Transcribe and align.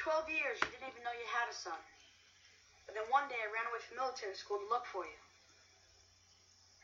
12 0.00 0.32
years, 0.32 0.56
you 0.64 0.68
didn't 0.72 0.88
even 0.96 1.04
know 1.04 1.12
you 1.12 1.28
had 1.28 1.48
a 1.48 1.54
son. 1.56 1.78
But 2.88 2.96
then 2.96 3.06
one 3.12 3.28
day 3.28 3.38
I 3.38 3.48
ran 3.52 3.68
away 3.68 3.80
from 3.84 4.00
military 4.00 4.34
school 4.34 4.58
to 4.58 4.68
look 4.68 4.84
for 4.88 5.04
you. 5.04 5.20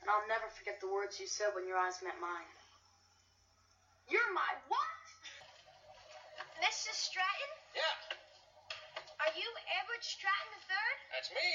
And 0.02 0.10
I'll 0.12 0.26
never 0.28 0.46
forget 0.52 0.78
the 0.80 0.88
words 0.92 1.18
you 1.18 1.26
said 1.26 1.50
when 1.56 1.66
your 1.66 1.78
eyes 1.80 1.98
met 2.04 2.16
mine. 2.20 2.50
You're 4.08 4.30
my 4.32 4.52
what? 4.68 5.00
Mrs. 6.62 6.96
Stratton? 6.96 7.52
Yeah, 7.74 7.96
Are 9.24 9.32
you 9.34 9.48
Edward 9.80 10.02
Stratton 10.04 10.52
III? 10.64 10.92
that's 11.12 11.30
me. 11.32 11.50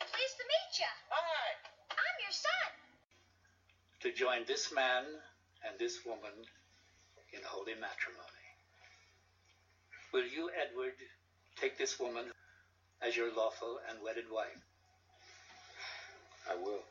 Pleased 0.00 0.36
to 0.38 0.46
meet 0.46 0.72
you. 0.82 0.92
Hi. 1.10 1.46
I'm 1.94 2.16
your 2.22 2.32
son. 2.34 2.68
to 4.00 4.10
join 4.12 4.44
this 4.46 4.72
man 4.72 5.04
and 5.66 5.78
this 5.78 6.04
woman 6.04 6.32
in 7.32 7.40
holy 7.44 7.74
matrimony. 7.74 8.39
Will 10.12 10.26
you, 10.26 10.50
Edward, 10.60 10.94
take 11.60 11.78
this 11.78 12.00
woman 12.00 12.24
as 13.00 13.16
your 13.16 13.32
lawful 13.32 13.78
and 13.88 13.98
wedded 14.02 14.24
wife? 14.32 14.48
I 16.50 16.56
will. 16.56 16.82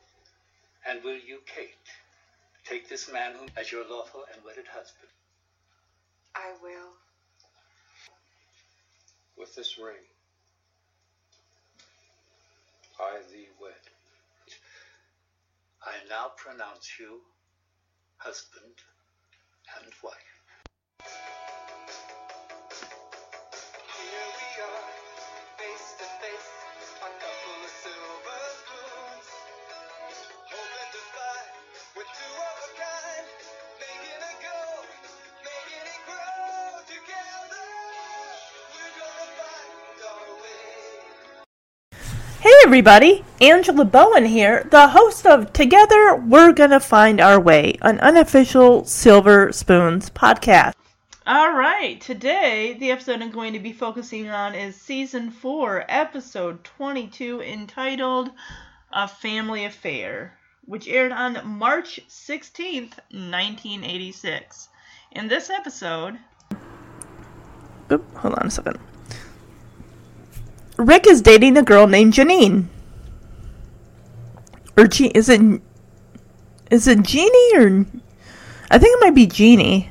And 0.88 1.04
will 1.04 1.18
you, 1.18 1.40
Kate, 1.44 1.74
take 2.64 2.88
this 2.88 3.12
man 3.12 3.34
whom 3.34 3.48
as 3.58 3.70
your 3.70 3.84
lawful 3.88 4.24
and 4.32 4.42
wedded 4.44 4.64
husband? 4.66 5.10
I 6.34 6.52
will. 6.62 6.92
With 9.36 9.54
this 9.54 9.78
ring, 9.78 10.04
I 12.98 13.18
thee 13.30 13.48
wed. 13.60 13.72
I 15.82 15.92
now 16.08 16.32
pronounce 16.36 16.98
you 16.98 17.20
husband 18.18 18.74
and 19.82 19.92
wife. 20.02 21.59
Hey 42.40 42.54
everybody, 42.64 43.22
Angela 43.40 43.84
Bowen 43.84 44.24
here, 44.24 44.66
the 44.70 44.88
host 44.88 45.26
of 45.26 45.52
Together 45.52 46.16
We're 46.16 46.52
Gonna 46.52 46.80
Find 46.80 47.20
Our 47.20 47.38
Way, 47.38 47.74
an 47.82 48.00
unofficial 48.00 48.86
Silver 48.86 49.52
Spoons 49.52 50.08
podcast. 50.08 50.72
All 51.26 51.52
right, 51.52 52.00
today 52.00 52.76
the 52.80 52.90
episode 52.90 53.20
I'm 53.20 53.30
going 53.30 53.52
to 53.52 53.58
be 53.58 53.72
focusing 53.72 54.30
on 54.30 54.54
is 54.54 54.74
season 54.74 55.30
4, 55.30 55.84
episode 55.86 56.64
22, 56.64 57.42
entitled 57.42 58.30
A 58.90 59.06
Family 59.06 59.66
Affair, 59.66 60.38
which 60.64 60.88
aired 60.88 61.12
on 61.12 61.46
March 61.46 62.00
16th, 62.08 62.96
1986. 63.10 64.68
In 65.12 65.28
this 65.28 65.50
episode, 65.50 66.18
Oop, 67.92 68.14
hold 68.14 68.34
on 68.34 68.46
a 68.46 68.50
second. 68.50 68.78
Rick 70.78 71.06
is 71.06 71.20
dating 71.20 71.58
a 71.58 71.62
girl 71.62 71.86
named 71.86 72.14
Janine. 72.14 72.64
Or 74.78 74.86
Je- 74.86 75.12
is 75.14 75.28
it 75.28 75.60
is 76.70 76.86
it 76.86 77.02
Jeannie 77.02 77.56
or 77.56 77.84
I 78.70 78.78
think 78.78 78.96
it 78.96 79.04
might 79.04 79.14
be 79.14 79.26
Jeannie. 79.26 79.89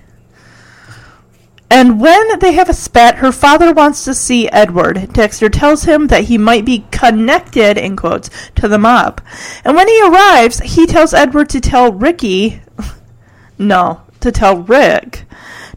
And 1.72 2.02
when 2.02 2.40
they 2.40 2.54
have 2.54 2.70
a 2.70 2.74
spat, 2.74 3.18
her 3.18 3.32
father 3.32 3.72
wants 3.72 4.04
to 4.06 4.16
see 4.16 4.50
Edward. 4.50 5.14
Dexter 5.14 5.50
tells 5.50 5.84
him 5.84 6.08
that 6.08 6.24
he 6.24 6.38
might 6.38 6.66
be 6.66 6.86
connected, 6.92 7.78
in 7.78 7.96
quotes, 7.96 8.30
to 8.56 8.68
the 8.68 8.80
mob. 8.80 9.22
And 9.64 9.76
when 9.76 9.88
he 9.88 10.02
arrives, 10.02 10.60
he 10.60 10.88
tells 10.88 11.14
Edward 11.14 11.50
to 11.50 11.62
tell 11.62 11.94
Ricky, 11.94 12.62
no, 13.60 14.02
to 14.20 14.32
tell 14.32 14.58
Rick, 14.58 15.26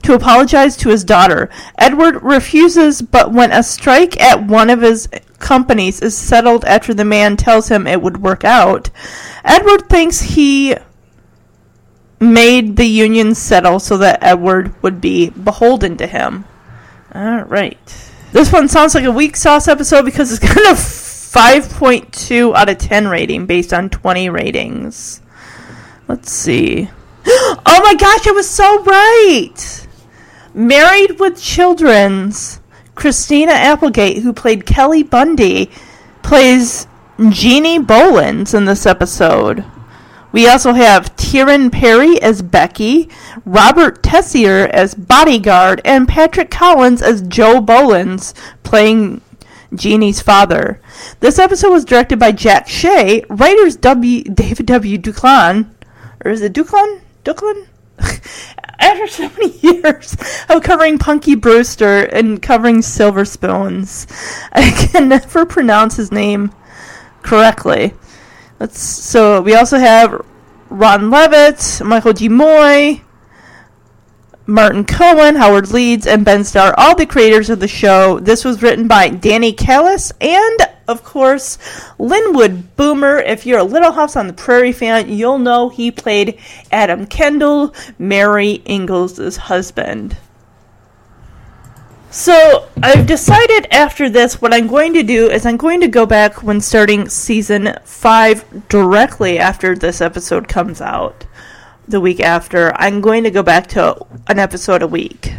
to 0.02 0.14
apologize 0.14 0.76
to 0.78 0.88
his 0.88 1.04
daughter. 1.04 1.50
Edward 1.78 2.22
refuses, 2.22 3.02
but 3.02 3.32
when 3.32 3.52
a 3.52 3.62
strike 3.62 4.18
at 4.18 4.46
one 4.46 4.70
of 4.70 4.80
his 4.80 5.08
companies 5.38 6.00
is 6.00 6.16
settled 6.16 6.64
after 6.64 6.94
the 6.94 7.04
man 7.04 7.36
tells 7.36 7.68
him 7.68 7.86
it 7.86 8.00
would 8.00 8.22
work 8.22 8.44
out, 8.44 8.88
Edward 9.44 9.88
thinks 9.90 10.20
he 10.20 10.74
made 12.22 12.76
the 12.76 12.86
union 12.86 13.34
settle 13.34 13.80
so 13.80 13.98
that 13.98 14.22
Edward 14.22 14.80
would 14.82 15.00
be 15.00 15.30
beholden 15.30 15.96
to 15.96 16.06
him. 16.06 16.44
All 17.14 17.42
right. 17.42 18.10
This 18.30 18.52
one 18.52 18.68
sounds 18.68 18.94
like 18.94 19.04
a 19.04 19.10
weak 19.10 19.36
sauce 19.36 19.68
episode 19.68 20.04
because 20.04 20.32
it's 20.32 20.40
kind 20.40 20.66
of 20.68 20.76
5.2 20.76 22.54
out 22.54 22.68
of 22.68 22.78
10 22.78 23.08
rating 23.08 23.46
based 23.46 23.72
on 23.72 23.90
20 23.90 24.30
ratings. 24.30 25.20
Let's 26.08 26.32
see. 26.32 26.88
Oh 27.64 27.80
my 27.84 27.94
gosh, 27.94 28.26
I 28.26 28.32
was 28.32 28.50
so 28.50 28.82
right! 28.82 29.86
Married 30.52 31.20
with 31.20 31.40
Children's 31.40 32.60
Christina 32.94 33.52
Applegate, 33.52 34.22
who 34.22 34.32
played 34.32 34.66
Kelly 34.66 35.02
Bundy, 35.02 35.70
plays 36.22 36.86
Jeannie 37.30 37.78
Bolins 37.78 38.54
in 38.54 38.64
this 38.64 38.86
episode. 38.86 39.64
We 40.32 40.48
also 40.48 40.72
have 40.72 41.14
Tieran 41.16 41.70
Perry 41.70 42.20
as 42.22 42.40
Becky, 42.40 43.10
Robert 43.44 44.02
Tessier 44.02 44.66
as 44.72 44.94
Bodyguard, 44.94 45.82
and 45.84 46.08
Patrick 46.08 46.50
Collins 46.50 47.02
as 47.02 47.22
Joe 47.22 47.60
Bolins, 47.60 48.32
playing 48.62 49.20
Jeannie's 49.74 50.22
father. 50.22 50.80
This 51.20 51.38
episode 51.38 51.70
was 51.70 51.84
directed 51.84 52.18
by 52.18 52.32
Jack 52.32 52.66
Shea, 52.66 53.24
writers 53.28 53.76
W. 53.76 54.24
David 54.24 54.66
W. 54.66 54.98
Duclan, 54.98 55.74
or 56.24 56.30
is 56.30 56.40
it 56.40 56.52
Duclan? 56.52 57.02
Duclan? 57.24 57.66
After 58.78 59.06
so 59.06 59.30
many 59.30 59.58
years 59.60 60.16
of 60.48 60.62
covering 60.62 60.98
Punky 60.98 61.34
Brewster 61.34 62.04
and 62.04 62.42
covering 62.42 62.82
Silver 62.82 63.24
Spoons, 63.24 64.06
I 64.52 64.70
can 64.70 65.08
never 65.08 65.46
pronounce 65.46 65.96
his 65.96 66.10
name 66.10 66.52
correctly. 67.22 67.94
Let's, 68.62 68.78
so 68.78 69.40
we 69.40 69.56
also 69.56 69.76
have 69.76 70.24
Ron 70.70 71.10
Leavitt, 71.10 71.80
Michael 71.84 72.12
G. 72.12 72.28
Moye, 72.28 73.02
Martin 74.46 74.84
Cohen, 74.84 75.34
Howard 75.34 75.72
Leeds, 75.72 76.06
and 76.06 76.24
Ben 76.24 76.44
Starr, 76.44 76.72
all 76.78 76.94
the 76.94 77.04
creators 77.04 77.50
of 77.50 77.58
the 77.58 77.66
show. 77.66 78.20
This 78.20 78.44
was 78.44 78.62
written 78.62 78.86
by 78.86 79.08
Danny 79.08 79.52
Callis 79.52 80.12
and, 80.20 80.60
of 80.86 81.02
course, 81.02 81.58
Linwood 81.98 82.76
Boomer. 82.76 83.18
If 83.18 83.46
you're 83.46 83.58
a 83.58 83.64
Little 83.64 83.90
House 83.90 84.14
on 84.14 84.28
the 84.28 84.32
Prairie 84.32 84.70
fan, 84.70 85.08
you'll 85.08 85.40
know 85.40 85.68
he 85.68 85.90
played 85.90 86.38
Adam 86.70 87.06
Kendall, 87.06 87.74
Mary 87.98 88.62
Ingalls' 88.64 89.36
husband. 89.38 90.16
So 92.12 92.68
I've 92.82 93.06
decided 93.06 93.68
after 93.70 94.10
this 94.10 94.38
what 94.38 94.52
I'm 94.52 94.66
going 94.66 94.92
to 94.92 95.02
do 95.02 95.30
is 95.30 95.46
I'm 95.46 95.56
going 95.56 95.80
to 95.80 95.88
go 95.88 96.04
back 96.04 96.42
when 96.42 96.60
starting 96.60 97.08
season 97.08 97.78
five 97.84 98.68
directly 98.68 99.38
after 99.38 99.74
this 99.74 100.02
episode 100.02 100.46
comes 100.46 100.82
out. 100.82 101.24
The 101.88 102.02
week 102.02 102.20
after, 102.20 102.70
I'm 102.76 103.00
going 103.00 103.24
to 103.24 103.30
go 103.30 103.42
back 103.42 103.66
to 103.68 103.96
an 104.26 104.38
episode 104.38 104.82
a 104.82 104.86
week 104.86 105.32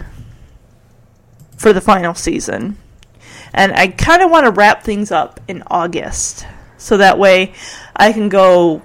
for 1.58 1.74
the 1.74 1.80
final 1.80 2.16
season. 2.16 2.78
And 3.54 3.72
I 3.74 3.90
kind 3.90 4.24
of 4.24 4.32
want 4.32 4.48
to 4.48 4.52
wrap 4.52 4.82
things 4.82 5.12
up 5.12 5.40
in 5.48 5.62
August. 5.68 6.48
So 6.80 6.98
that 6.98 7.20
way 7.20 7.54
I 7.96 8.12
can 8.14 8.30
go 8.30 8.82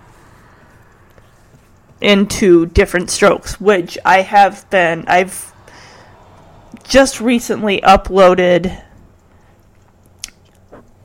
into 2.02 2.66
Diff'rent 2.66 3.08
Strokes, 3.08 3.58
which 3.58 3.96
I 4.04 4.20
have 4.20 4.68
been, 4.68 5.06
I've 5.08 5.54
just 6.88 7.20
recently 7.20 7.80
uploaded 7.82 8.82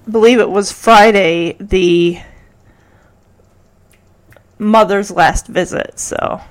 believe 0.10 0.40
it 0.40 0.50
was 0.50 0.72
Friday 0.72 1.56
the 1.60 2.20
mother's 4.58 5.12
last 5.12 5.48
visit. 5.48 6.00
So 6.00 6.42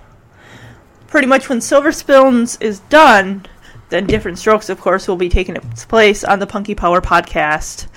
pretty 1.06 1.26
much 1.26 1.48
when 1.48 1.60
Silver 1.60 1.92
Spoons 1.92 2.58
is 2.60 2.80
done 2.80 3.46
then 3.88 4.06
Diff'rent 4.06 4.38
Strokes 4.38 4.68
of 4.68 4.80
course 4.80 5.08
will 5.08 5.16
be 5.16 5.28
taking 5.28 5.56
its 5.56 5.84
place 5.84 6.24
on 6.24 6.38
the 6.38 6.46
Punky 6.46 6.74
Power 6.74 7.00
podcast 7.00 7.88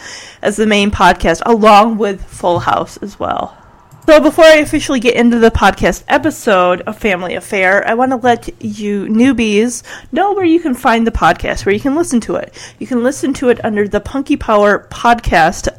as 0.41 0.55
the 0.57 0.65
main 0.65 0.91
podcast 0.91 1.41
along 1.45 1.97
with 1.97 2.23
Full 2.25 2.59
House 2.59 2.97
as 2.97 3.19
well 3.19 3.64
so 4.05 4.19
before 4.19 4.45
I 4.45 4.57
officially 4.57 4.99
get 4.99 5.15
into 5.15 5.39
the 5.39 5.49
podcast 5.49 6.03
episode 6.07 6.81
of 6.81 6.97
Family 6.97 7.33
Affair, 7.33 7.87
I 7.87 7.95
want 7.95 8.11
to 8.11 8.17
let 8.17 8.63
you 8.63 9.05
newbies 9.05 9.81
know 10.11 10.33
where 10.33 10.45
you 10.45 10.59
can 10.59 10.75
find 10.75 11.07
the 11.07 11.11
podcast, 11.11 11.65
where 11.65 11.73
you 11.73 11.81
can 11.81 11.95
listen 11.95 12.19
to 12.21 12.35
it. 12.35 12.53
You 12.77 12.85
can 12.85 13.03
listen 13.03 13.33
to 13.35 13.49
it 13.49 13.63
under 13.65 13.87
the 13.87 13.99
Punky 13.99 14.37
Power 14.37 14.87
podcast, 14.91 15.69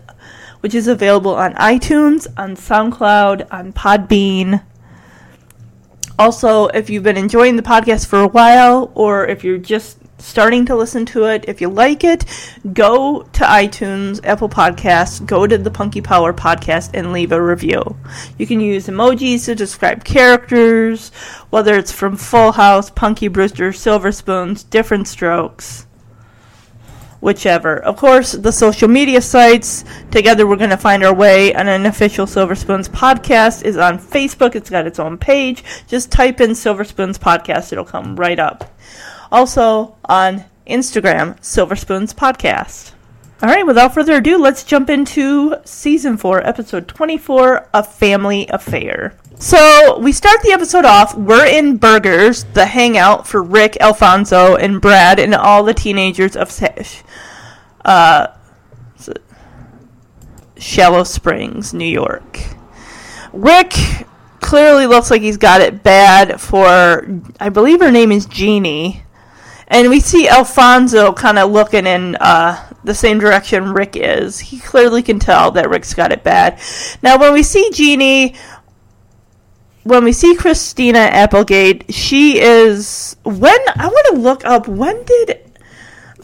which 0.60 0.74
is 0.74 0.88
available 0.88 1.34
on 1.34 1.54
iTunes, 1.54 2.26
on 2.36 2.56
SoundCloud, 2.56 3.46
on 3.52 3.72
Podbean. 3.72 4.64
Also, 6.18 6.66
if 6.68 6.90
you've 6.90 7.04
been 7.04 7.16
enjoying 7.16 7.56
the 7.56 7.62
podcast 7.62 8.06
for 8.06 8.20
a 8.20 8.28
while, 8.28 8.90
or 8.94 9.26
if 9.26 9.44
you're 9.44 9.58
just 9.58 9.98
starting 10.18 10.64
to 10.66 10.76
listen 10.76 11.06
to 11.06 11.24
it. 11.24 11.44
If 11.48 11.60
you 11.60 11.68
like 11.68 12.04
it, 12.04 12.24
go 12.72 13.22
to 13.22 13.44
iTunes, 13.44 14.20
Apple 14.24 14.48
Podcasts, 14.48 15.24
go 15.24 15.46
to 15.46 15.58
the 15.58 15.70
Punky 15.70 16.00
Power 16.00 16.32
podcast 16.32 16.90
and 16.94 17.12
leave 17.12 17.32
a 17.32 17.42
review. 17.42 17.96
You 18.38 18.46
can 18.46 18.60
use 18.60 18.86
emojis 18.86 19.44
to 19.46 19.54
describe 19.54 20.04
characters, 20.04 21.10
whether 21.50 21.76
it's 21.76 21.92
from 21.92 22.16
Full 22.16 22.52
House, 22.52 22.90
Punky 22.90 23.28
Brewster, 23.28 23.72
Silver 23.72 24.12
Spoons, 24.12 24.62
Diff'rent 24.62 25.08
Strokes 25.08 25.86
whichever. 27.20 27.76
Of 27.78 27.96
course, 27.96 28.32
the 28.32 28.52
social 28.52 28.88
media 28.88 29.20
sites, 29.20 29.84
together 30.12 30.46
we're 30.46 30.56
going 30.56 30.70
to 30.70 30.76
find 30.76 31.02
our 31.02 31.14
way. 31.14 31.52
An 31.52 31.86
official 31.86 32.26
Silver 32.26 32.54
Spoons 32.54 32.88
podcast 32.88 33.64
is 33.64 33.76
on 33.76 33.98
Facebook. 33.98 34.54
It's 34.54 34.70
got 34.70 34.86
its 34.86 35.00
own 35.00 35.18
page. 35.18 35.64
Just 35.88 36.12
type 36.12 36.40
in 36.40 36.54
Silver 36.54 36.84
Spoons 36.84 37.18
podcast, 37.18 37.72
it'll 37.72 37.84
come 37.84 38.14
right 38.14 38.38
up. 38.38 38.75
Also 39.30 39.96
on 40.04 40.44
Instagram, 40.66 41.42
Silver 41.44 41.76
Spoons 41.76 42.14
podcast. 42.14 42.92
All 43.42 43.50
right, 43.50 43.66
without 43.66 43.92
further 43.92 44.14
ado, 44.14 44.38
let's 44.38 44.64
jump 44.64 44.88
into 44.88 45.56
season 45.64 46.16
4, 46.16 46.46
episode 46.46 46.88
24, 46.88 47.68
A 47.74 47.82
Family 47.82 48.46
Affair. 48.48 49.14
So, 49.38 49.98
we 49.98 50.12
start 50.12 50.40
the 50.42 50.52
episode 50.52 50.86
off. 50.86 51.14
We're 51.14 51.44
in 51.44 51.76
Burgers, 51.76 52.44
the 52.54 52.64
hangout 52.64 53.26
for 53.26 53.42
Rick, 53.42 53.76
Alfonso, 53.78 54.56
and 54.56 54.80
Brad, 54.80 55.18
and 55.18 55.34
all 55.34 55.62
the 55.64 55.74
teenagers 55.74 56.34
of 56.34 56.50
uh, 57.84 58.28
Shallow 60.56 61.04
Springs, 61.04 61.74
New 61.74 61.84
York. 61.84 62.40
Rick 63.34 63.74
clearly 64.40 64.86
looks 64.86 65.10
like 65.10 65.20
he's 65.20 65.36
got 65.36 65.60
it 65.60 65.82
bad 65.82 66.40
for, 66.40 67.20
I 67.38 67.50
believe 67.50 67.80
her 67.80 67.90
name 67.90 68.12
is 68.12 68.24
Jeannie. 68.24 69.02
And 69.68 69.90
we 69.90 70.00
see 70.00 70.28
Alfonso 70.28 71.12
kind 71.12 71.38
of 71.38 71.50
looking 71.50 71.86
in 71.86 72.16
uh, 72.16 72.72
the 72.84 72.94
same 72.94 73.18
direction 73.18 73.72
Rick 73.72 73.96
is. 73.96 74.38
He 74.38 74.60
clearly 74.60 75.02
can 75.02 75.18
tell 75.18 75.50
that 75.52 75.68
Rick's 75.68 75.92
got 75.92 76.12
it 76.12 76.22
bad. 76.22 76.60
Now, 77.02 77.18
when 77.18 77.32
we 77.32 77.42
see 77.42 77.68
Jeannie, 77.72 78.36
when 79.82 80.04
we 80.04 80.12
see 80.12 80.36
Christina 80.36 80.98
Applegate, 80.98 81.92
she 81.92 82.38
is. 82.40 83.16
When. 83.24 83.58
I 83.76 83.88
want 83.88 84.06
to 84.14 84.20
look 84.20 84.44
up. 84.44 84.68
When 84.68 85.02
did 85.04 85.40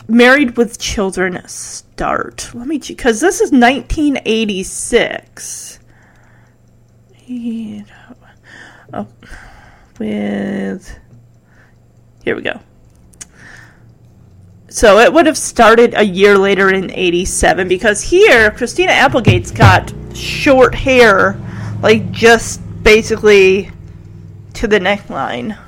Married 0.06 0.56
with 0.56 0.78
Children 0.78 1.42
start? 1.48 2.48
Let 2.54 2.68
me. 2.68 2.78
Because 2.78 3.20
this 3.20 3.40
is 3.40 3.50
1986. 3.50 5.80
Oh, 8.94 9.08
with. 9.98 10.98
Here 12.24 12.36
we 12.36 12.42
go. 12.42 12.60
So 14.72 15.00
it 15.00 15.12
would 15.12 15.26
have 15.26 15.36
started 15.36 15.92
a 15.94 16.02
year 16.02 16.38
later 16.38 16.72
in 16.72 16.90
87 16.90 17.68
because 17.68 18.00
here 18.00 18.50
Christina 18.52 18.92
Applegate's 18.92 19.50
got 19.50 19.92
short 20.14 20.74
hair, 20.74 21.38
like 21.82 22.10
just 22.10 22.62
basically 22.82 23.70
to 24.54 24.66
the 24.66 24.80
neckline. 24.80 25.58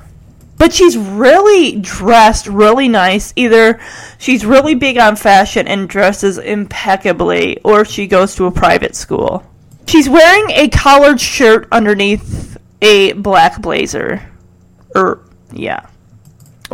But 0.57 0.73
she's 0.73 0.97
really 0.97 1.79
dressed 1.81 2.47
really 2.47 2.87
nice. 2.87 3.31
Either 3.35 3.79
she's 4.17 4.43
really 4.43 4.73
big 4.73 4.97
on 4.97 5.17
fashion 5.17 5.67
and 5.67 5.87
dresses 5.87 6.39
impeccably, 6.39 7.59
or 7.61 7.85
she 7.85 8.07
goes 8.07 8.35
to 8.37 8.47
a 8.47 8.51
private 8.51 8.95
school. 8.95 9.43
She's 9.85 10.09
wearing 10.09 10.49
a 10.49 10.67
collared 10.69 11.21
shirt 11.21 11.67
underneath 11.71 12.57
a 12.81 13.13
black 13.13 13.61
blazer. 13.61 14.27
Or, 14.95 15.19
yeah 15.53 15.85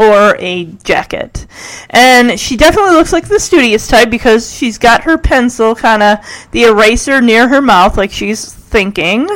or 0.02 0.36
a 0.40 0.66
jacket. 0.84 1.46
And 1.90 2.40
she 2.40 2.58
definitely 2.58 2.92
looks 2.92 3.14
like 3.14 3.28
the 3.28 3.40
studious 3.40 3.88
type 3.88 4.10
because 4.10 4.54
she's 4.54 4.78
got 4.78 5.04
her 5.04 5.18
pencil, 5.18 5.76
kind 5.76 6.02
of 6.02 6.20
the 6.52 6.64
eraser 6.64 7.22
near 7.22 7.48
her 7.48 7.62
mouth, 7.62 7.98
like 7.98 8.12
she's 8.12 8.52
thinking. 8.52 9.30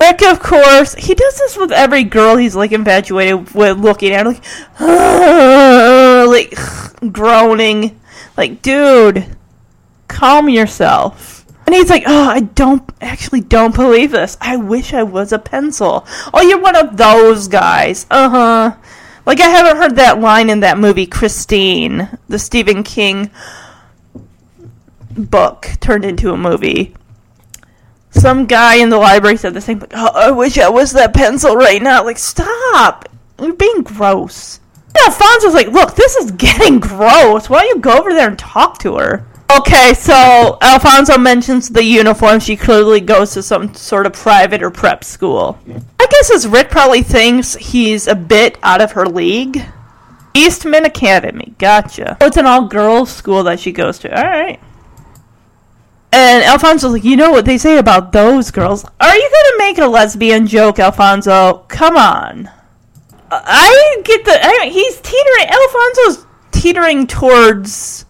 Rick, 0.00 0.22
of 0.22 0.40
course, 0.40 0.94
he 0.94 1.14
does 1.14 1.38
this 1.38 1.56
with 1.56 1.72
every 1.72 2.04
girl 2.04 2.36
he's 2.36 2.54
like 2.54 2.72
infatuated 2.72 3.54
with, 3.54 3.78
looking 3.78 4.12
at, 4.12 4.26
like, 4.26 4.42
like 6.28 6.54
groaning, 7.12 7.98
like, 8.36 8.62
dude, 8.62 9.36
calm 10.06 10.48
yourself. 10.48 11.36
And 11.66 11.74
he's 11.74 11.90
like, 11.90 12.04
oh, 12.06 12.28
I 12.28 12.40
don't 12.40 12.88
actually 13.00 13.40
don't 13.40 13.74
believe 13.74 14.12
this. 14.12 14.36
I 14.40 14.56
wish 14.56 14.94
I 14.94 15.02
was 15.02 15.32
a 15.32 15.38
pencil. 15.38 16.06
Oh, 16.32 16.40
you're 16.40 16.60
one 16.60 16.76
of 16.76 16.96
those 16.96 17.48
guys. 17.48 18.06
Uh 18.08 18.28
huh. 18.28 18.76
Like 19.26 19.40
I 19.40 19.48
haven't 19.48 19.76
heard 19.76 19.96
that 19.96 20.20
line 20.20 20.48
in 20.48 20.60
that 20.60 20.78
movie 20.78 21.06
Christine, 21.06 22.08
the 22.28 22.38
Stephen 22.38 22.84
King 22.84 23.30
book 25.16 25.68
turned 25.80 26.04
into 26.04 26.32
a 26.32 26.36
movie. 26.36 26.94
Some 28.10 28.46
guy 28.46 28.76
in 28.76 28.88
the 28.88 28.98
library 28.98 29.36
said 29.36 29.52
the 29.52 29.60
same 29.60 29.80
thing. 29.80 29.90
Oh, 29.94 30.12
I 30.14 30.30
wish 30.30 30.58
I 30.58 30.68
was 30.68 30.92
that 30.92 31.12
pencil 31.12 31.56
right 31.56 31.82
now. 31.82 32.04
Like, 32.04 32.18
stop! 32.18 33.08
You're 33.40 33.52
being 33.52 33.82
gross. 33.82 34.60
And 34.86 34.96
Alfonso's 35.06 35.54
like, 35.54 35.68
look, 35.68 35.96
this 35.96 36.16
is 36.16 36.30
getting 36.30 36.78
gross. 36.80 37.50
Why 37.50 37.62
don't 37.62 37.76
you 37.76 37.82
go 37.82 37.98
over 37.98 38.14
there 38.14 38.28
and 38.28 38.38
talk 38.38 38.78
to 38.78 38.96
her? 38.96 39.26
Okay, 39.58 39.94
so 39.94 40.58
Alfonso 40.60 41.16
mentions 41.16 41.68
the 41.68 41.82
uniform. 41.82 42.40
She 42.40 42.56
clearly 42.56 43.00
goes 43.00 43.32
to 43.32 43.42
some 43.42 43.74
sort 43.74 44.06
of 44.06 44.12
private 44.12 44.62
or 44.62 44.70
prep 44.70 45.02
school. 45.02 45.58
I 46.00 46.06
guess 46.10 46.30
as 46.30 46.46
Rick 46.46 46.70
probably 46.70 47.02
thinks 47.02 47.54
he's 47.54 48.06
a 48.06 48.14
bit 48.14 48.58
out 48.62 48.80
of 48.80 48.92
her 48.92 49.06
league. 49.06 49.64
Eastman 50.34 50.84
Academy, 50.84 51.54
gotcha. 51.58 52.18
It's 52.20 52.36
an 52.36 52.46
all 52.46 52.66
girls 52.66 53.10
school 53.10 53.42
that 53.44 53.60
she 53.60 53.72
goes 53.72 53.98
to. 54.00 54.10
Alright. 54.10 54.60
And 56.12 56.44
Alfonso's 56.44 56.92
like, 56.92 57.04
you 57.04 57.16
know 57.16 57.30
what 57.30 57.44
they 57.44 57.58
say 57.58 57.78
about 57.78 58.12
those 58.12 58.50
girls? 58.50 58.84
Are 59.00 59.16
you 59.16 59.30
gonna 59.30 59.58
make 59.58 59.78
a 59.78 59.86
lesbian 59.86 60.46
joke, 60.46 60.78
Alfonso? 60.78 61.64
Come 61.68 61.96
on. 61.96 62.50
I 63.30 64.00
get 64.04 64.24
the. 64.24 64.32
I, 64.32 64.68
he's 64.72 65.00
teetering. 65.00 65.48
Alfonso's 65.48 66.26
teetering 66.52 67.06
towards 67.06 68.05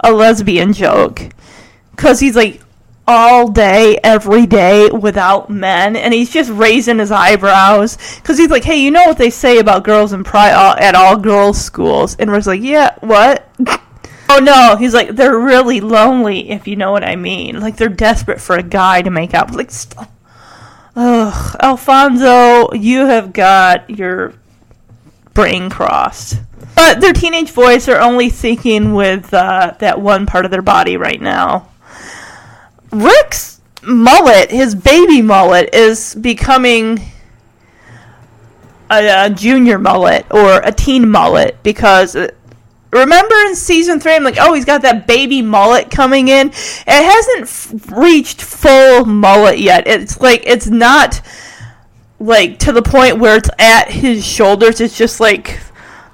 a 0.00 0.12
lesbian 0.12 0.72
joke 0.72 1.30
because 1.90 2.20
he's 2.20 2.36
like 2.36 2.60
all 3.08 3.48
day, 3.48 3.98
every 4.04 4.44
day 4.44 4.90
without 4.90 5.48
men, 5.48 5.96
and 5.96 6.12
he's 6.12 6.30
just 6.30 6.50
raising 6.50 6.98
his 6.98 7.10
eyebrows 7.10 7.96
because 8.16 8.36
he's 8.36 8.50
like, 8.50 8.64
"Hey, 8.64 8.76
you 8.76 8.90
know 8.90 9.04
what 9.04 9.16
they 9.16 9.30
say 9.30 9.58
about 9.58 9.82
girls 9.82 10.12
in 10.12 10.24
pri- 10.24 10.52
all, 10.52 10.76
at 10.76 10.94
all 10.94 11.16
girls' 11.16 11.58
schools?" 11.58 12.16
And 12.16 12.30
Rick's 12.30 12.46
like, 12.46 12.60
"Yeah, 12.60 12.94
what?" 13.00 13.48
oh 14.28 14.40
no, 14.40 14.76
he's 14.76 14.92
like, 14.92 15.16
"They're 15.16 15.38
really 15.38 15.80
lonely, 15.80 16.50
if 16.50 16.68
you 16.68 16.76
know 16.76 16.92
what 16.92 17.02
I 17.02 17.16
mean. 17.16 17.60
Like 17.60 17.76
they're 17.78 17.88
desperate 17.88 18.42
for 18.42 18.56
a 18.56 18.62
guy 18.62 19.00
to 19.00 19.10
make 19.10 19.32
out." 19.32 19.54
Like, 19.54 19.70
st- 19.70 20.06
ugh, 20.94 21.56
Alfonso, 21.60 22.74
you 22.74 23.06
have 23.06 23.32
got 23.32 23.88
your 23.88 24.34
brain 25.32 25.70
crossed. 25.70 26.40
But 26.78 27.00
their 27.00 27.12
teenage 27.12 27.52
boys 27.52 27.88
are 27.88 27.98
only 28.00 28.30
thinking 28.30 28.94
with 28.94 29.34
uh, 29.34 29.74
that 29.80 30.00
one 30.00 30.26
part 30.26 30.44
of 30.44 30.52
their 30.52 30.62
body 30.62 30.96
right 30.96 31.20
now. 31.20 31.70
Rick's 32.92 33.60
mullet, 33.82 34.52
his 34.52 34.76
baby 34.76 35.20
mullet, 35.20 35.74
is 35.74 36.14
becoming 36.14 37.00
a, 38.88 39.26
a 39.26 39.30
junior 39.30 39.76
mullet 39.80 40.24
or 40.30 40.60
a 40.60 40.70
teen 40.72 41.10
mullet 41.10 41.60
because. 41.64 42.14
uh, 42.14 42.28
Remember 42.90 43.34
in 43.48 43.54
season 43.54 44.00
three, 44.00 44.14
I'm 44.14 44.24
like, 44.24 44.38
oh, 44.40 44.54
he's 44.54 44.64
got 44.64 44.80
that 44.80 45.06
baby 45.06 45.42
mullet 45.42 45.90
coming 45.90 46.28
in. 46.28 46.48
It 46.48 46.86
hasn't 46.86 47.42
f- 47.42 47.92
reached 47.92 48.40
full 48.40 49.04
mullet 49.04 49.58
yet. 49.58 49.86
It's 49.86 50.18
like, 50.22 50.42
it's 50.46 50.68
not 50.68 51.20
like 52.18 52.58
to 52.60 52.72
the 52.72 52.80
point 52.80 53.18
where 53.18 53.36
it's 53.36 53.50
at 53.58 53.90
his 53.90 54.24
shoulders. 54.24 54.80
It's 54.80 54.96
just 54.96 55.20
like 55.20 55.60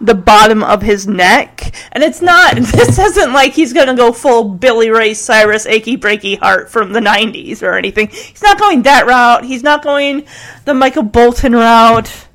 the 0.06 0.14
bottom 0.14 0.62
of 0.62 0.82
his 0.82 1.06
neck. 1.06 1.74
And 1.92 2.02
it's 2.02 2.22
not, 2.22 2.56
this 2.56 2.98
isn't 2.98 3.32
like 3.32 3.52
he's 3.52 3.72
gonna 3.72 3.96
go 3.96 4.12
full 4.12 4.44
Billy 4.44 4.90
Ray 4.90 5.14
Cyrus, 5.14 5.66
achy 5.66 5.96
breaky 5.96 6.38
heart 6.38 6.70
from 6.70 6.92
the 6.92 7.00
90s 7.00 7.62
or 7.62 7.76
anything. 7.76 8.08
He's 8.08 8.42
not 8.42 8.58
going 8.58 8.82
that 8.82 9.06
route. 9.06 9.44
He's 9.44 9.62
not 9.62 9.82
going 9.82 10.26
the 10.64 10.74
Michael 10.74 11.02
Bolton 11.02 11.52
route. 11.52 12.26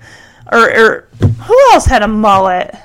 Or, 0.52 0.60
or 0.60 1.08
who 1.22 1.72
else 1.72 1.86
had 1.86 2.02
a 2.02 2.08
mullet? 2.08 2.76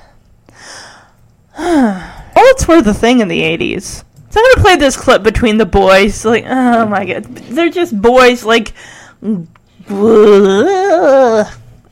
Mullets 2.45 2.67
were 2.67 2.81
the 2.81 2.93
thing 2.93 3.19
in 3.19 3.27
the 3.27 3.41
80s. 3.41 4.03
So 4.29 4.39
I'm 4.39 4.51
gonna 4.53 4.61
play 4.61 4.75
this 4.75 4.95
clip 4.97 5.23
between 5.23 5.57
the 5.57 5.65
boys. 5.65 6.23
Like, 6.25 6.45
oh 6.47 6.85
my 6.87 7.05
god. 7.05 7.23
They're 7.25 7.69
just 7.69 7.99
boys, 7.99 8.43
like, 8.43 8.73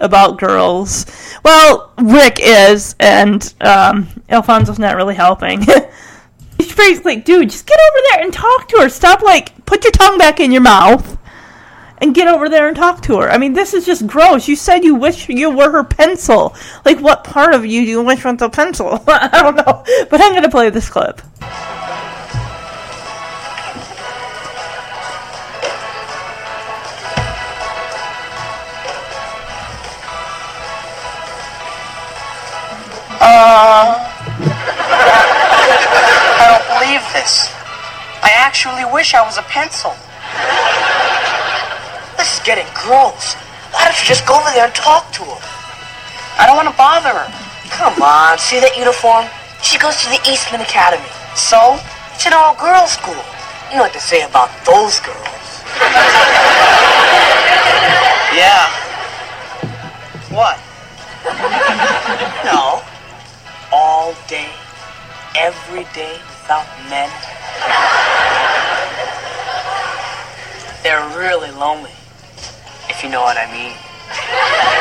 about 0.03 0.37
girls. 0.37 1.05
Well, 1.43 1.91
Rick 1.97 2.37
is, 2.39 2.95
and 2.99 3.53
um, 3.61 4.07
Alfonso's 4.29 4.77
not 4.77 4.95
really 4.95 5.15
helping. 5.15 5.61
He's 6.57 6.75
basically 6.75 7.15
like, 7.15 7.25
dude, 7.25 7.49
just 7.49 7.65
get 7.65 7.79
over 7.79 7.97
there 8.11 8.23
and 8.23 8.33
talk 8.33 8.67
to 8.69 8.81
her. 8.81 8.89
Stop, 8.89 9.21
like, 9.21 9.65
put 9.65 9.83
your 9.83 9.91
tongue 9.91 10.17
back 10.17 10.39
in 10.39 10.51
your 10.51 10.61
mouth 10.61 11.17
and 11.99 12.13
get 12.13 12.27
over 12.27 12.49
there 12.49 12.67
and 12.67 12.75
talk 12.75 13.01
to 13.01 13.19
her. 13.19 13.29
I 13.29 13.37
mean, 13.37 13.53
this 13.53 13.73
is 13.73 13.85
just 13.85 14.05
gross. 14.05 14.47
You 14.47 14.57
said 14.57 14.83
you 14.83 14.95
wish 14.95 15.29
you 15.29 15.49
were 15.49 15.71
her 15.71 15.83
pencil. 15.85 16.55
Like, 16.85 16.99
what 16.99 17.23
part 17.23 17.53
of 17.53 17.65
you 17.65 17.85
do 17.85 17.91
you 17.91 18.03
wish 18.03 18.25
was 18.25 18.37
the 18.37 18.49
pencil? 18.49 19.01
I 19.07 19.41
don't 19.41 19.55
know. 19.55 19.83
But 20.09 20.21
I'm 20.21 20.31
going 20.31 20.43
to 20.43 20.49
play 20.49 20.69
this 20.69 20.89
clip. 20.89 21.21
Uh, 33.23 33.95
I 36.35 36.43
don't 36.51 36.67
believe 36.75 36.99
this. 37.15 37.47
I 38.19 38.35
actually 38.35 38.83
wish 38.91 39.13
I 39.13 39.23
was 39.23 39.37
a 39.37 39.43
pencil. 39.47 39.95
This 42.19 42.35
is 42.35 42.43
getting 42.43 42.67
gross. 42.75 43.39
Why 43.71 43.85
don't 43.87 43.95
you 43.95 44.03
just 44.03 44.27
go 44.27 44.35
over 44.35 44.51
there 44.51 44.65
and 44.67 44.75
talk 44.75 45.07
to 45.15 45.23
her? 45.23 45.39
I 46.35 46.43
don't 46.45 46.59
want 46.59 46.67
to 46.67 46.75
bother 46.75 47.15
her. 47.15 47.31
Come 47.71 48.01
on, 48.03 48.37
see 48.37 48.59
that 48.59 48.75
uniform? 48.75 49.23
She 49.63 49.79
goes 49.79 49.95
to 50.03 50.09
the 50.11 50.19
Eastman 50.27 50.59
Academy. 50.59 51.07
So? 51.35 51.79
It's 52.15 52.27
an 52.27 52.33
all-girls 52.33 52.91
school. 52.91 53.23
You 53.71 53.77
know 53.77 53.83
what 53.83 53.93
to 53.93 53.99
say 53.99 54.21
about 54.23 54.51
those 54.65 54.99
girls. 54.99 55.63
yeah. 58.35 58.67
What? 60.29 60.59
No. 62.45 62.72
All 64.03 64.13
day, 64.27 64.49
every 65.33 65.87
day 65.95 66.19
without 66.27 66.67
men. 66.91 67.07
They're 70.83 71.07
really 71.17 71.51
lonely, 71.51 71.95
if 72.89 73.01
you 73.01 73.07
know 73.09 73.21
what 73.21 73.37
I 73.37 73.47
mean. 73.47 73.71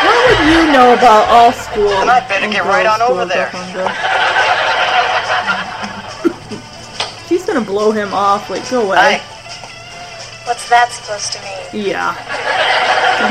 What 0.03 0.27
would 0.27 0.43
you 0.51 0.73
know 0.73 0.95
about 0.95 1.29
all 1.29 1.53
school? 1.53 1.93
And 2.03 2.11
I 2.11 2.27
better 2.27 2.51
get 2.51 2.65
right 2.65 2.85
on 2.85 3.01
over 3.01 3.25
there. 3.25 3.47
She's 7.29 7.47
gonna 7.47 7.61
blow 7.61 7.93
him 7.93 8.13
off. 8.13 8.51
Like, 8.51 8.69
go 8.69 8.87
away. 8.87 8.97
Hi. 8.99 9.19
What's 10.49 10.69
that 10.69 10.91
supposed 10.91 11.31
to 11.35 11.39
mean? 11.47 11.87
Yeah. 11.87 12.11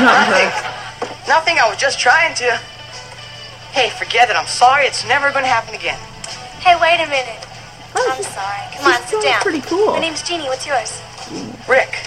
Nothing. 0.00 0.46
impressed. 0.46 1.28
Nothing. 1.28 1.58
I 1.58 1.68
was 1.68 1.76
just 1.76 2.00
trying 2.00 2.34
to. 2.36 2.58
Hey, 3.72 3.88
forget 3.88 4.28
it. 4.28 4.36
I'm 4.36 4.46
sorry. 4.46 4.84
It's 4.84 5.02
never 5.08 5.32
going 5.32 5.44
to 5.44 5.48
happen 5.48 5.74
again. 5.74 5.96
Hey, 6.60 6.76
wait 6.76 7.00
a 7.00 7.08
minute. 7.08 7.40
Oh, 7.96 8.04
I'm 8.04 8.20
sorry. 8.22 8.68
Come 8.76 8.84
on, 8.92 9.00
sit 9.08 9.16
sounds 9.16 9.24
down. 9.24 9.40
pretty 9.40 9.62
cool. 9.64 9.96
My 9.96 9.98
name's 9.98 10.22
Jeannie. 10.22 10.44
What's 10.44 10.66
yours? 10.68 11.00
Rick. 11.64 12.04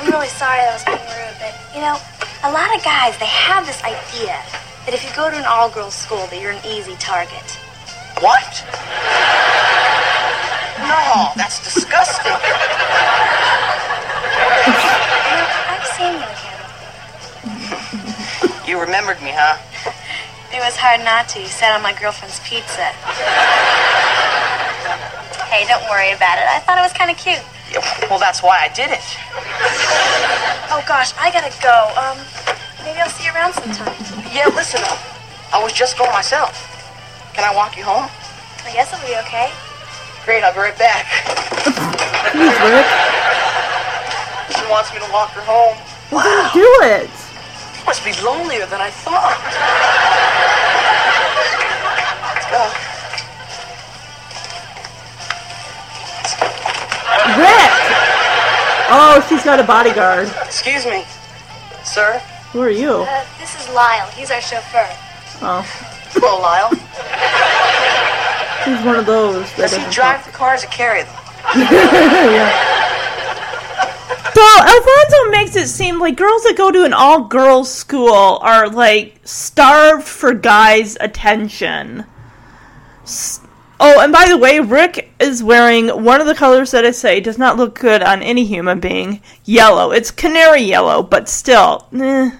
I'm 0.00 0.08
really 0.08 0.32
sorry 0.32 0.64
that 0.64 0.72
I 0.72 0.80
was 0.80 0.84
being 0.88 1.04
rude, 1.12 1.36
but 1.36 1.52
you 1.76 1.84
know, 1.84 2.00
a 2.40 2.50
lot 2.56 2.72
of 2.72 2.80
guys 2.80 3.20
they 3.20 3.28
have 3.28 3.68
this 3.68 3.84
idea 3.84 4.40
that 4.88 4.96
if 4.96 5.04
you 5.04 5.12
go 5.12 5.28
to 5.28 5.36
an 5.36 5.44
all-girls 5.44 5.92
school, 5.92 6.24
that 6.32 6.40
you're 6.40 6.56
an 6.56 6.64
easy 6.64 6.96
target. 6.96 7.44
What? 8.24 8.64
No, 10.88 11.36
that's 11.36 11.60
disgusting. 11.60 12.32
You 12.32 12.48
know, 15.36 15.52
I've 15.68 15.84
seen 16.00 16.16
you 16.16 16.24
again. 16.32 16.56
You 18.64 18.80
remembered 18.80 19.20
me, 19.20 19.36
huh? 19.36 19.60
It 20.48 20.60
was 20.64 20.76
hard 20.76 21.04
not 21.04 21.28
to. 21.36 21.40
You 21.40 21.46
sat 21.46 21.76
on 21.76 21.82
my 21.82 21.92
girlfriend's 21.92 22.40
pizza. 22.40 22.88
Hey, 25.52 25.68
don't 25.68 25.84
worry 25.92 26.12
about 26.16 26.40
it. 26.40 26.48
I 26.48 26.60
thought 26.64 26.78
it 26.80 26.84
was 26.84 26.92
kind 26.96 27.10
of 27.12 27.16
cute. 27.20 27.44
Yeah, 27.68 27.84
well, 28.08 28.18
that's 28.18 28.40
why 28.42 28.64
I 28.64 28.72
did 28.72 28.88
it. 28.88 29.04
Oh 30.72 30.80
gosh, 30.88 31.12
I 31.20 31.28
gotta 31.28 31.52
go. 31.60 31.92
Um, 32.00 32.16
maybe 32.80 32.96
I'll 33.00 33.12
see 33.12 33.28
you 33.28 33.32
around 33.36 33.52
sometime. 33.52 33.92
Yeah, 34.32 34.48
listen, 34.56 34.80
I 35.52 35.60
was 35.60 35.72
just 35.76 35.98
going 36.00 36.12
myself. 36.12 36.56
Can 37.36 37.44
I 37.44 37.52
walk 37.54 37.76
you 37.76 37.84
home? 37.84 38.08
I 38.64 38.72
guess 38.72 38.88
it'll 38.92 39.04
be 39.04 39.16
okay. 39.28 39.52
Great, 40.24 40.44
I'll 40.44 40.56
be 40.56 40.60
right 40.64 40.78
back. 40.80 41.04
Jeez, 42.32 42.56
Rick. 42.64 42.88
She 44.56 44.64
wants 44.72 44.88
me 44.92 45.00
to 45.04 45.08
walk 45.12 45.30
her 45.36 45.44
home. 45.44 45.76
Well, 46.08 46.24
then 46.24 46.48
do 46.56 46.68
it. 46.88 47.12
Must 47.88 48.04
be 48.04 48.12
lonelier 48.22 48.66
than 48.66 48.82
I 48.82 48.90
thought. 48.90 49.32
Let's. 52.52 52.74
Rick! 57.32 57.72
Oh, 58.90 59.24
she's 59.26 59.42
got 59.42 59.58
a 59.58 59.64
bodyguard. 59.64 60.28
Excuse 60.44 60.84
me, 60.84 61.06
sir. 61.82 62.18
Who 62.52 62.60
are 62.60 62.68
you? 62.68 62.90
Uh, 62.90 63.24
this 63.40 63.58
is 63.58 63.66
Lyle. 63.74 64.06
He's 64.10 64.30
our 64.30 64.42
chauffeur. 64.42 64.86
Oh, 65.40 65.62
Hello, 66.12 66.42
Lyle. 66.42 66.68
he's 68.66 68.84
one 68.84 68.96
of 68.96 69.06
those 69.06 69.50
that 69.52 69.70
Does 69.70 69.72
he 69.72 69.78
doesn't 69.78 69.94
drive 69.94 70.26
the 70.26 70.32
cars 70.32 70.62
or 70.62 70.66
carry 70.66 71.04
them? 71.04 71.14
So 74.34 74.42
Alfonso 74.60 75.30
makes 75.30 75.56
it 75.56 75.68
seem 75.68 75.98
like 75.98 76.16
girls 76.16 76.44
that 76.44 76.56
go 76.56 76.70
to 76.70 76.84
an 76.84 76.92
all-girls 76.92 77.72
school 77.72 78.38
are 78.42 78.68
like 78.68 79.20
starved 79.24 80.06
for 80.06 80.32
guys' 80.34 80.96
attention. 81.00 82.04
Oh, 83.80 84.00
and 84.00 84.12
by 84.12 84.26
the 84.28 84.36
way, 84.36 84.60
Rick 84.60 85.12
is 85.20 85.42
wearing 85.42 85.88
one 85.88 86.20
of 86.20 86.26
the 86.26 86.34
colors 86.34 86.72
that 86.72 86.84
I 86.84 86.90
say 86.90 87.20
does 87.20 87.38
not 87.38 87.56
look 87.56 87.78
good 87.78 88.02
on 88.02 88.22
any 88.22 88.44
human 88.44 88.80
being. 88.80 89.22
Yellow. 89.44 89.92
It's 89.92 90.10
canary 90.10 90.62
yellow, 90.62 91.02
but 91.02 91.28
still. 91.28 91.86
eh. 91.94 92.30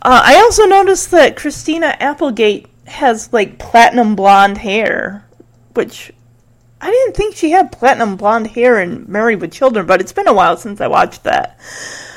Uh, 0.00 0.22
I 0.24 0.36
also 0.36 0.64
noticed 0.66 1.10
that 1.10 1.36
Christina 1.36 1.96
Applegate 1.98 2.66
has 2.86 3.32
like 3.32 3.58
platinum 3.58 4.14
blonde 4.14 4.58
hair, 4.58 5.26
which 5.74 6.12
I 6.80 6.90
didn't 6.90 7.16
think 7.16 7.34
she 7.34 7.50
had 7.50 7.72
platinum 7.72 8.16
blonde 8.16 8.48
hair 8.48 8.78
and 8.78 9.08
Married 9.08 9.40
with 9.40 9.52
Children, 9.52 9.86
but 9.86 10.00
it's 10.00 10.12
been 10.12 10.28
a 10.28 10.32
while 10.32 10.56
since 10.56 10.80
I 10.80 10.86
watched 10.86 11.24
that. 11.24 11.58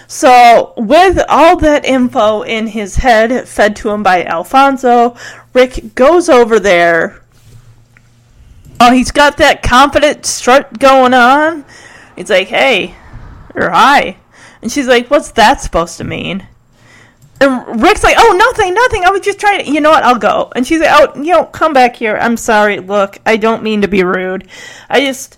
So, 0.07 0.73
with 0.75 1.23
all 1.29 1.55
that 1.57 1.85
info 1.85 2.41
in 2.41 2.67
his 2.67 2.97
head 2.97 3.47
fed 3.47 3.75
to 3.77 3.89
him 3.89 4.03
by 4.03 4.25
Alfonso, 4.25 5.15
Rick 5.53 5.95
goes 5.95 6.27
over 6.27 6.59
there. 6.59 7.23
Oh, 8.79 8.91
he's 8.91 9.11
got 9.11 9.37
that 9.37 9.63
confident 9.63 10.25
strut 10.25 10.79
going 10.79 11.13
on. 11.13 11.65
He's 12.15 12.29
like, 12.29 12.49
hey, 12.49 12.95
or 13.55 13.69
hi. 13.69 14.17
And 14.61 14.71
she's 14.71 14.87
like, 14.87 15.09
what's 15.09 15.31
that 15.31 15.61
supposed 15.61 15.97
to 15.97 16.03
mean? 16.03 16.45
And 17.41 17.81
Rick's 17.81 18.03
like, 18.03 18.15
oh, 18.19 18.35
nothing, 18.37 18.75
nothing. 18.75 19.03
I 19.03 19.09
was 19.09 19.21
just 19.21 19.39
trying 19.39 19.65
to, 19.65 19.71
you 19.71 19.81
know 19.81 19.89
what, 19.89 20.03
I'll 20.03 20.19
go. 20.19 20.51
And 20.55 20.65
she's 20.65 20.79
like, 20.79 20.91
oh, 20.91 21.19
you 21.19 21.31
know, 21.31 21.45
come 21.45 21.73
back 21.73 21.95
here. 21.95 22.15
I'm 22.15 22.37
sorry. 22.37 22.79
Look, 22.79 23.17
I 23.25 23.37
don't 23.37 23.63
mean 23.63 23.81
to 23.81 23.87
be 23.87 24.03
rude. 24.03 24.47
I 24.87 25.01
just, 25.01 25.37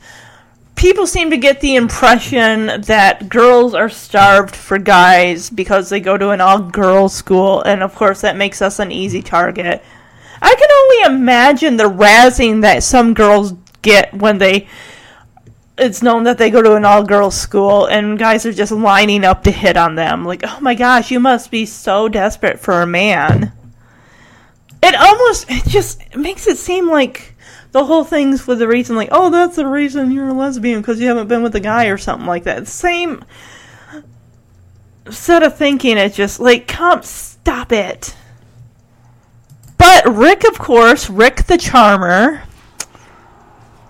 people 0.75 1.07
seem 1.07 1.29
to 1.29 1.38
get 1.38 1.62
the 1.62 1.77
impression 1.77 2.81
that 2.81 3.29
girls 3.29 3.74
are 3.74 3.88
starved 3.88 4.53
for 4.53 4.77
guys 4.77 5.50
because 5.50 5.89
they 5.89 6.01
go 6.01 6.17
to 6.17 6.31
an 6.31 6.41
all 6.41 6.60
girls 6.60 7.13
school. 7.13 7.62
And 7.62 7.81
of 7.81 7.95
course, 7.95 8.19
that 8.19 8.36
makes 8.36 8.62
us 8.62 8.79
an 8.79 8.91
easy 8.91 9.22
target. 9.22 9.81
I 10.41 10.55
can 10.55 10.69
only 10.72 11.17
imagine 11.17 11.77
the 11.77 11.86
razzing 11.86 12.63
that 12.63 12.83
some 12.83 13.13
girls 13.13 13.53
get 13.81 14.13
when 14.13 14.39
they 14.39 14.67
it's 15.77 16.03
known 16.03 16.24
that 16.24 16.38
they 16.38 16.50
go 16.50 16.62
to 16.62 16.75
an 16.75 16.86
all 16.86 17.03
girls 17.03 17.36
school 17.36 17.86
and 17.86 18.20
guys 18.20 18.46
are 18.46 18.53
just 18.53 18.72
lining 18.72 19.24
up 19.24 19.44
to 19.44 19.51
hit 19.51 19.75
on 19.75 19.96
them. 19.96 20.24
Like, 20.24 20.42
oh 20.44 20.60
my 20.62 20.75
gosh, 20.75 21.12
you 21.12 21.20
must 21.20 21.50
be 21.50 21.65
so 21.65 22.08
desperate 22.08 22.60
for 22.60 22.82
a 22.82 22.88
man. 22.88 23.51
It 24.82 24.96
almost 24.96 25.46
it 25.50 25.65
just 25.65 26.15
makes 26.15 26.48
it 26.48 26.58
seem 26.58 26.89
like 26.89 27.36
the 27.72 27.86
whole 27.86 28.03
thing's 28.03 28.42
for 28.42 28.53
the 28.53 28.68
reason 28.68 28.96
like, 28.96 29.10
oh, 29.12 29.30
that's 29.30 29.56
the 29.56 29.65
reason 29.65 30.12
you're 30.12 30.30
a 30.30 30.34
lesbian 30.34 30.82
because 30.82 31.00
you 31.00 31.08
haven't 31.08 31.27
been 31.27 31.42
with 31.42 31.56
a 31.56 31.60
guy 31.60 31.86
or 31.86 31.98
something 31.98 32.27
like 32.27 32.44
that. 32.44 32.68
Same 32.68 33.24
set 35.10 35.44
of 35.44 35.58
thinking. 35.58 35.98
It's 35.98 36.15
just 36.15 36.39
like, 36.39 36.68
come, 36.68 37.01
stop 37.01 37.72
it. 37.72 38.15
But 39.77 40.06
Rick, 40.06 40.48
of 40.48 40.60
course, 40.60 41.10
Rick 41.10 41.44
the 41.46 41.58
Charmer, 41.58 42.44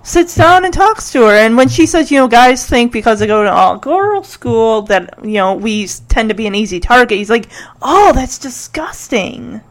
sits 0.04 0.36
down 0.36 0.66
and 0.66 0.74
talks 0.74 1.12
to 1.12 1.24
her. 1.24 1.34
And 1.34 1.58
when 1.58 1.70
she 1.70 1.86
says, 1.86 2.12
you 2.12 2.20
know, 2.20 2.28
guys 2.28 2.66
think 2.66 2.92
because 2.92 3.20
they 3.20 3.28
go 3.28 3.44
to 3.44 3.52
all 3.52 3.78
girls 3.78 4.28
school 4.28 4.84
that, 4.84 5.24
you 5.24 5.36
know, 5.36 5.56
we 5.56 5.88
tend 6.10 6.30
to 6.30 6.36
be 6.36 6.46
an 6.46 6.56
easy 6.56 6.80
target, 6.80 7.18
he's 7.18 7.30
like, 7.30 7.50
oh, 7.82 8.12
that's 8.14 8.38
disgusting. 8.38 9.62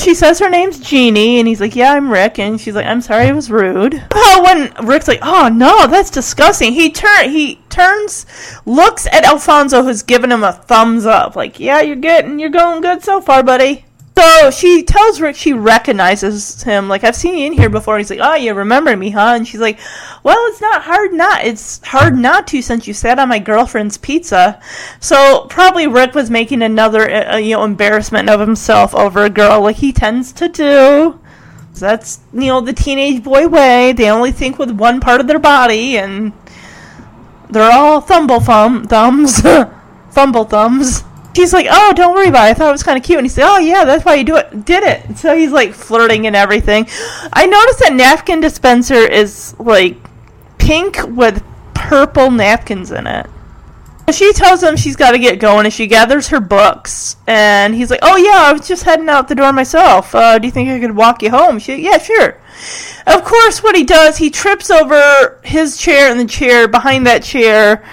She 0.00 0.14
says 0.14 0.40
her 0.40 0.50
name's 0.50 0.80
Jeannie, 0.80 1.38
and 1.38 1.46
he's 1.46 1.60
like, 1.60 1.76
yeah, 1.76 1.92
I'm 1.92 2.10
Rick. 2.10 2.38
And 2.38 2.60
she's 2.60 2.74
like, 2.74 2.84
I'm 2.84 3.00
sorry, 3.00 3.26
I 3.26 3.32
was 3.32 3.50
rude. 3.50 4.04
Oh, 4.12 4.42
when 4.44 4.86
Rick's 4.86 5.08
like, 5.08 5.20
oh, 5.22 5.48
no, 5.48 5.86
that's 5.86 6.10
disgusting. 6.10 6.72
He 6.72 6.90
turn 6.90 7.30
he 7.30 7.60
turns, 7.70 8.26
looks 8.66 9.06
at 9.06 9.24
Alfonso, 9.24 9.84
who's 9.84 10.02
giving 10.02 10.32
him 10.32 10.42
a 10.42 10.52
thumbs 10.52 11.06
up. 11.06 11.36
Like, 11.36 11.60
yeah, 11.60 11.80
you're 11.80 11.96
getting, 11.96 12.38
you're 12.38 12.50
going 12.50 12.82
good 12.82 13.02
so 13.04 13.20
far, 13.20 13.42
buddy. 13.42 13.86
So 14.24 14.44
So 14.44 14.50
she 14.50 14.82
tells 14.82 15.22
Rick 15.22 15.36
she 15.36 15.54
recognizes 15.54 16.62
him. 16.62 16.86
Like, 16.86 17.02
I've 17.02 17.16
seen 17.16 17.38
you 17.38 17.46
in 17.46 17.54
here 17.54 17.70
before. 17.70 17.96
He's 17.96 18.10
like, 18.10 18.20
Oh, 18.22 18.34
you 18.34 18.52
remember 18.52 18.94
me, 18.94 19.08
huh? 19.08 19.32
And 19.36 19.48
she's 19.48 19.60
like, 19.60 19.78
Well, 20.22 20.36
it's 20.48 20.60
not 20.60 20.82
hard 20.82 21.14
not. 21.14 21.44
It's 21.44 21.80
hard 21.82 22.18
not 22.18 22.46
to 22.48 22.60
since 22.60 22.86
you 22.86 22.92
sat 22.92 23.18
on 23.18 23.30
my 23.30 23.38
girlfriend's 23.38 23.96
pizza. 23.96 24.60
So 25.00 25.46
probably 25.48 25.86
Rick 25.86 26.14
was 26.14 26.30
making 26.30 26.60
another, 26.60 27.10
uh, 27.10 27.36
you 27.36 27.56
know, 27.56 27.64
embarrassment 27.64 28.28
of 28.28 28.40
himself 28.40 28.94
over 28.94 29.24
a 29.24 29.30
girl 29.30 29.62
like 29.62 29.76
he 29.76 29.92
tends 29.92 30.32
to 30.34 30.48
do. 30.48 31.20
That's, 31.78 32.20
you 32.32 32.48
know, 32.48 32.60
the 32.60 32.74
teenage 32.74 33.24
boy 33.24 33.48
way. 33.48 33.92
They 33.92 34.10
only 34.10 34.32
think 34.32 34.58
with 34.58 34.70
one 34.70 35.00
part 35.00 35.22
of 35.22 35.26
their 35.26 35.38
body 35.38 35.96
and 35.96 36.32
they're 37.48 37.72
all 37.72 38.02
thumble 38.02 38.40
thumb 38.40 38.84
thumbs, 38.84 39.40
fumble 40.10 40.44
thumbs. 40.44 41.02
She's 41.34 41.52
like, 41.52 41.66
"Oh, 41.70 41.92
don't 41.94 42.14
worry 42.14 42.28
about 42.28 42.46
it. 42.48 42.50
I 42.50 42.54
thought 42.54 42.68
it 42.68 42.72
was 42.72 42.82
kind 42.82 42.96
of 42.96 43.04
cute." 43.04 43.18
And 43.18 43.24
he 43.26 43.28
said, 43.28 43.44
"Oh 43.46 43.58
yeah, 43.58 43.84
that's 43.84 44.04
why 44.04 44.14
you 44.14 44.24
do 44.24 44.36
it. 44.36 44.64
Did 44.64 44.82
it?" 44.84 45.18
So 45.18 45.36
he's 45.36 45.50
like 45.50 45.72
flirting 45.72 46.26
and 46.26 46.36
everything. 46.36 46.86
I 47.32 47.46
noticed 47.46 47.80
that 47.80 47.92
napkin 47.92 48.40
dispenser 48.40 48.94
is 48.94 49.54
like 49.58 49.96
pink 50.58 50.98
with 51.08 51.42
purple 51.74 52.30
napkins 52.30 52.90
in 52.90 53.06
it. 53.06 53.26
She 54.12 54.32
tells 54.34 54.62
him 54.62 54.76
she's 54.76 54.96
got 54.96 55.12
to 55.12 55.18
get 55.18 55.40
going, 55.40 55.64
and 55.64 55.72
she 55.72 55.86
gathers 55.86 56.28
her 56.28 56.40
books. 56.40 57.16
And 57.26 57.74
he's 57.74 57.90
like, 57.90 58.00
"Oh 58.02 58.16
yeah, 58.16 58.48
I 58.48 58.52
was 58.52 58.68
just 58.68 58.82
heading 58.82 59.08
out 59.08 59.28
the 59.28 59.34
door 59.34 59.52
myself. 59.52 60.14
Uh, 60.14 60.38
do 60.38 60.46
you 60.46 60.52
think 60.52 60.68
I 60.68 60.78
could 60.78 60.94
walk 60.94 61.22
you 61.22 61.30
home?" 61.30 61.58
She, 61.58 61.82
"Yeah, 61.82 61.98
sure." 61.98 62.38
Of 63.06 63.24
course, 63.24 63.62
what 63.62 63.76
he 63.76 63.84
does, 63.84 64.16
he 64.16 64.30
trips 64.30 64.70
over 64.70 65.40
his 65.42 65.76
chair 65.76 66.10
and 66.10 66.18
the 66.18 66.24
chair 66.24 66.68
behind 66.68 67.06
that 67.06 67.22
chair, 67.22 67.84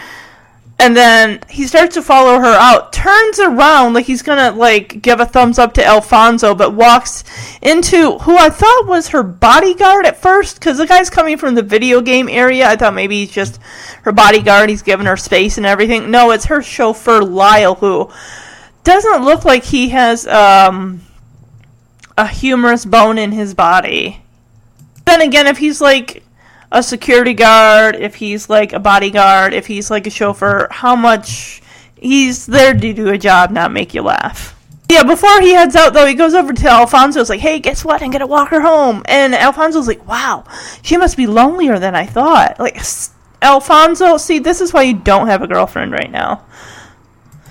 and 0.82 0.98
then 0.98 1.40
he 1.48 1.68
starts 1.68 1.94
to 1.94 2.02
follow 2.02 2.40
her 2.40 2.56
out. 2.56 2.92
Turns 2.92 3.40
around 3.40 3.94
like 3.94 4.08
he's 4.08 4.24
gonna 4.24 4.52
like 4.52 5.00
give 5.00 5.20
a 5.20 5.28
thumbs 5.28 5.60
up 5.60 5.76
to 5.76 5.86
Alfonso, 5.86 6.56
but 6.56 6.74
walks 6.74 7.24
into 7.62 8.18
who 8.18 8.36
I 8.36 8.50
thought 8.50 8.88
was 8.88 9.10
her 9.10 9.22
bodyguard 9.22 10.08
at 10.08 10.18
first, 10.18 10.56
because 10.56 10.80
the 10.80 10.88
guy's 10.88 11.12
coming 11.12 11.38
from 11.38 11.54
the 11.54 11.62
video 11.62 12.02
game 12.02 12.28
area. 12.28 12.68
I 12.68 12.76
thought 12.78 12.96
maybe 12.96 13.20
he's 13.20 13.32
just 13.32 13.60
her 14.02 14.12
bodyguard. 14.12 14.70
He's 14.70 14.82
giving 14.82 15.06
her 15.06 15.18
space 15.18 15.58
and 15.58 15.68
everything. 15.68 16.10
No, 16.10 16.32
it's 16.32 16.46
her 16.46 16.64
chauffeur 16.64 17.22
Lyle, 17.22 17.76
who 17.76 18.10
doesn't 18.84 19.24
look 19.24 19.46
like 19.46 19.64
he 19.64 19.90
has 19.90 20.26
um, 20.26 21.02
a 22.18 22.28
humorous 22.28 22.86
bone 22.86 23.20
in 23.20 23.32
his 23.32 23.54
body. 23.54 24.24
Then 25.06 25.22
again, 25.22 25.46
if 25.46 25.60
he's 25.60 25.80
like 25.80 26.24
a 26.72 26.82
security 26.82 27.34
guard, 27.34 27.96
if 27.96 28.16
he's 28.16 28.50
like 28.50 28.74
a 28.74 28.80
bodyguard, 28.80 29.54
if 29.54 29.68
he's 29.68 29.92
like 29.92 30.08
a 30.08 30.10
chauffeur, 30.10 30.68
how 30.72 30.96
much 30.96 31.62
he's 31.96 32.46
there 32.46 32.74
to 32.74 32.94
do 32.94 33.10
a 33.10 33.18
job, 33.18 33.52
not 33.52 33.72
make 33.72 33.94
you 33.94 34.02
laugh. 34.02 34.58
Yeah, 34.90 35.04
before 35.04 35.40
he 35.40 35.54
heads 35.54 35.76
out 35.76 35.94
though, 35.94 36.06
he 36.06 36.14
goes 36.14 36.34
over 36.34 36.52
to 36.52 36.70
Alfonso's 36.70 37.30
like, 37.30 37.40
"Hey, 37.40 37.60
guess 37.60 37.86
what? 37.86 38.02
I'm 38.02 38.12
gonna 38.12 38.28
walk 38.28 38.50
her 38.50 38.60
home." 38.60 39.04
And 39.06 39.34
Alfonso's 39.34 39.88
like, 39.88 40.06
"Wow, 40.06 40.44
she 40.82 40.98
must 40.98 41.16
be 41.16 41.28
lonelier 41.28 41.80
than 41.80 41.96
I 41.96 42.06
thought." 42.06 42.60
Like, 42.60 42.82
Alfonso, 43.42 44.18
see, 44.18 44.40
this 44.40 44.60
is 44.60 44.74
why 44.74 44.82
you 44.82 44.94
don't 44.94 45.28
have 45.28 45.42
a 45.42 45.48
girlfriend 45.48 45.94
right 45.94 46.12
now. 46.12 46.42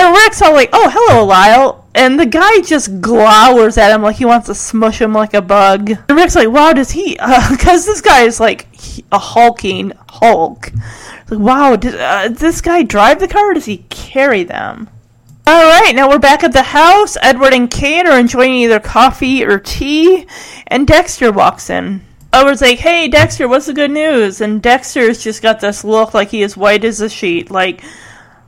And 0.00 0.16
Rick's 0.16 0.40
all 0.40 0.54
like, 0.54 0.70
"Oh, 0.72 0.90
hello, 0.90 1.26
Lyle," 1.26 1.84
and 1.94 2.18
the 2.18 2.24
guy 2.24 2.62
just 2.62 3.02
glowers 3.02 3.76
at 3.76 3.92
him 3.92 4.00
like 4.00 4.16
he 4.16 4.24
wants 4.24 4.46
to 4.46 4.54
smush 4.54 4.98
him 4.98 5.12
like 5.12 5.34
a 5.34 5.42
bug. 5.42 5.90
And 5.90 6.16
Rick's 6.16 6.34
like, 6.34 6.48
"Wow, 6.48 6.72
does 6.72 6.92
he?" 6.92 7.18
Because 7.50 7.84
this 7.84 8.00
guy 8.00 8.22
is 8.22 8.40
like 8.40 8.66
a 9.12 9.18
hulking 9.18 9.92
Hulk. 10.08 10.72
Like, 11.28 11.38
wow, 11.38 11.76
did 11.76 11.96
uh, 11.96 12.28
this 12.28 12.62
guy 12.62 12.82
drive 12.82 13.20
the 13.20 13.28
car? 13.28 13.50
or 13.50 13.54
Does 13.54 13.66
he 13.66 13.84
carry 13.90 14.42
them? 14.42 14.88
All 15.46 15.64
right, 15.64 15.92
now 15.94 16.08
we're 16.08 16.18
back 16.18 16.44
at 16.44 16.54
the 16.54 16.62
house. 16.62 17.18
Edward 17.20 17.52
and 17.52 17.70
Kate 17.70 18.06
are 18.06 18.18
enjoying 18.18 18.52
either 18.52 18.80
coffee 18.80 19.44
or 19.44 19.58
tea, 19.58 20.26
and 20.66 20.86
Dexter 20.86 21.30
walks 21.30 21.68
in. 21.68 22.00
Edward's 22.32 22.62
like, 22.62 22.78
"Hey, 22.78 23.06
Dexter, 23.08 23.48
what's 23.48 23.66
the 23.66 23.74
good 23.74 23.90
news?" 23.90 24.40
And 24.40 24.62
Dexter's 24.62 25.22
just 25.22 25.42
got 25.42 25.60
this 25.60 25.84
look 25.84 26.14
like 26.14 26.30
he 26.30 26.40
is 26.40 26.56
white 26.56 26.84
as 26.84 27.02
a 27.02 27.10
sheet, 27.10 27.50
like 27.50 27.82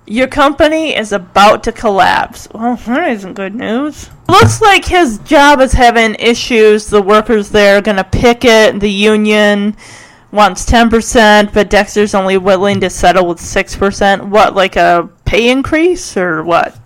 your 0.06 0.26
company 0.26 0.96
is 0.96 1.12
about 1.12 1.62
to 1.64 1.72
collapse. 1.72 2.48
Well, 2.52 2.76
that 2.76 3.10
isn't 3.10 3.34
good 3.34 3.54
news. 3.54 4.10
Looks 4.28 4.60
like 4.60 4.84
his 4.84 5.18
job 5.18 5.60
is 5.60 5.72
having 5.72 6.16
issues. 6.16 6.86
The 6.86 7.02
workers 7.02 7.50
there 7.50 7.78
are 7.78 7.82
going 7.82 7.96
to 7.96 8.04
picket. 8.04 8.80
The 8.80 8.90
union 8.90 9.76
wants 10.32 10.66
10%, 10.66 11.52
but 11.52 11.70
Dexter's 11.70 12.14
only 12.14 12.38
willing 12.38 12.80
to 12.80 12.90
settle 12.90 13.26
with 13.26 13.38
6%. 13.38 14.28
What, 14.28 14.54
like 14.54 14.76
a 14.76 15.08
pay 15.24 15.50
increase 15.50 16.16
or 16.16 16.42
what? 16.42 16.76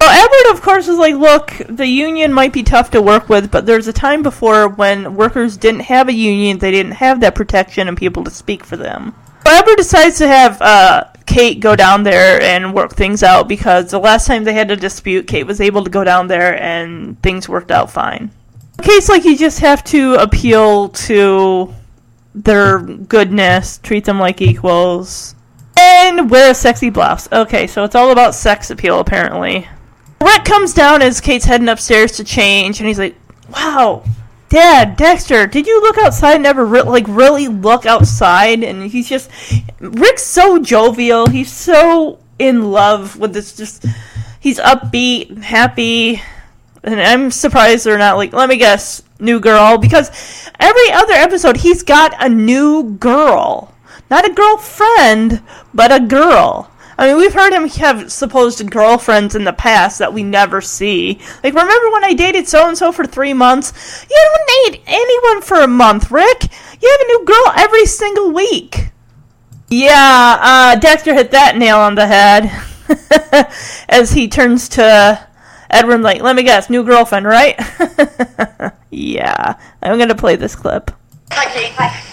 Well, 0.00 0.10
Edward, 0.10 0.56
of 0.56 0.62
course, 0.62 0.88
is 0.88 0.98
like, 0.98 1.14
look, 1.14 1.52
the 1.68 1.86
union 1.86 2.32
might 2.32 2.52
be 2.52 2.64
tough 2.64 2.90
to 2.90 3.00
work 3.00 3.28
with, 3.28 3.52
but 3.52 3.66
there's 3.66 3.86
a 3.86 3.92
time 3.92 4.24
before 4.24 4.66
when 4.66 5.14
workers 5.14 5.56
didn't 5.56 5.82
have 5.82 6.08
a 6.08 6.12
union, 6.12 6.58
they 6.58 6.72
didn't 6.72 6.92
have 6.92 7.20
that 7.20 7.36
protection 7.36 7.86
and 7.86 7.96
people 7.96 8.24
to 8.24 8.30
speak 8.30 8.64
for 8.64 8.76
them. 8.76 9.14
Edward 9.46 9.76
decides 9.76 10.18
to 10.18 10.26
have 10.26 10.60
uh, 10.60 11.04
Kate 11.26 11.60
go 11.60 11.76
down 11.76 12.02
there 12.02 12.40
and 12.40 12.74
work 12.74 12.92
things 12.92 13.22
out 13.22 13.48
because 13.48 13.90
the 13.90 13.98
last 13.98 14.26
time 14.26 14.44
they 14.44 14.52
had 14.52 14.70
a 14.70 14.76
dispute, 14.76 15.26
Kate 15.26 15.46
was 15.46 15.60
able 15.60 15.84
to 15.84 15.90
go 15.90 16.04
down 16.04 16.26
there 16.26 16.60
and 16.60 17.20
things 17.22 17.48
worked 17.48 17.70
out 17.70 17.90
fine. 17.90 18.30
Kate's 18.82 19.08
like, 19.08 19.24
you 19.24 19.36
just 19.36 19.60
have 19.60 19.84
to 19.84 20.14
appeal 20.14 20.88
to 20.88 21.72
their 22.34 22.80
goodness, 22.80 23.78
treat 23.78 24.04
them 24.04 24.18
like 24.18 24.40
equals, 24.40 25.34
and 25.78 26.30
wear 26.30 26.50
a 26.50 26.54
sexy 26.54 26.90
blouse. 26.90 27.30
Okay, 27.32 27.66
so 27.66 27.84
it's 27.84 27.94
all 27.94 28.10
about 28.10 28.34
sex 28.34 28.70
appeal, 28.70 29.00
apparently. 29.00 29.68
Rick 30.20 30.44
comes 30.44 30.72
down 30.74 31.02
as 31.02 31.20
Kate's 31.20 31.44
heading 31.44 31.68
upstairs 31.68 32.12
to 32.12 32.24
change, 32.24 32.80
and 32.80 32.86
he's 32.88 32.98
like, 32.98 33.16
"Wow, 33.50 34.04
Dad, 34.52 34.98
Dexter, 34.98 35.46
did 35.46 35.66
you 35.66 35.80
look 35.80 35.96
outside? 35.96 36.34
and 36.34 36.42
Never 36.42 36.66
re- 36.66 36.82
like 36.82 37.06
really 37.08 37.48
look 37.48 37.86
outside." 37.86 38.62
And 38.62 38.90
he's 38.90 39.08
just 39.08 39.30
Rick's 39.80 40.24
so 40.24 40.58
jovial. 40.58 41.26
He's 41.26 41.50
so 41.50 42.18
in 42.38 42.70
love 42.70 43.18
with 43.18 43.32
this. 43.32 43.56
Just 43.56 43.86
he's 44.38 44.58
upbeat, 44.58 45.30
and 45.30 45.42
happy, 45.42 46.20
and 46.84 47.00
I'm 47.00 47.30
surprised 47.30 47.86
they're 47.86 47.96
not 47.96 48.18
like. 48.18 48.34
Let 48.34 48.50
me 48.50 48.58
guess, 48.58 49.02
new 49.18 49.40
girl, 49.40 49.78
because 49.78 50.10
every 50.60 50.92
other 50.92 51.14
episode 51.14 51.56
he's 51.56 51.82
got 51.82 52.12
a 52.22 52.28
new 52.28 52.98
girl, 53.00 53.72
not 54.10 54.28
a 54.28 54.34
girlfriend, 54.34 55.40
but 55.72 55.90
a 55.90 55.98
girl. 55.98 56.70
I 56.98 57.08
mean, 57.08 57.16
we've 57.16 57.32
heard 57.32 57.52
him 57.52 57.68
have 57.68 58.12
supposed 58.12 58.70
girlfriends 58.70 59.34
in 59.34 59.44
the 59.44 59.52
past 59.52 59.98
that 59.98 60.12
we 60.12 60.22
never 60.22 60.60
see. 60.60 61.18
Like, 61.42 61.54
remember 61.54 61.90
when 61.90 62.04
I 62.04 62.12
dated 62.12 62.46
so 62.46 62.68
and 62.68 62.76
so 62.76 62.92
for 62.92 63.06
three 63.06 63.32
months? 63.32 64.06
You 64.10 64.16
don't 64.16 64.72
date 64.72 64.82
anyone 64.86 65.42
for 65.42 65.60
a 65.60 65.66
month, 65.66 66.10
Rick. 66.10 66.48
You 66.80 66.88
have 66.90 67.00
a 67.00 67.06
new 67.06 67.24
girl 67.24 67.52
every 67.56 67.86
single 67.86 68.32
week. 68.32 68.90
Yeah, 69.68 70.38
uh, 70.40 70.76
Dexter 70.76 71.14
hit 71.14 71.30
that 71.30 71.56
nail 71.56 71.78
on 71.78 71.94
the 71.94 72.06
head. 72.06 72.50
As 73.88 74.12
he 74.12 74.28
turns 74.28 74.68
to 74.70 75.28
Edward, 75.70 76.02
like, 76.02 76.20
let 76.20 76.36
me 76.36 76.42
guess, 76.42 76.68
new 76.68 76.84
girlfriend, 76.84 77.26
right? 77.26 77.58
yeah, 78.90 79.58
I'm 79.82 79.98
gonna 79.98 80.14
play 80.14 80.36
this 80.36 80.54
clip. 80.54 80.90
Hi. 81.30 82.08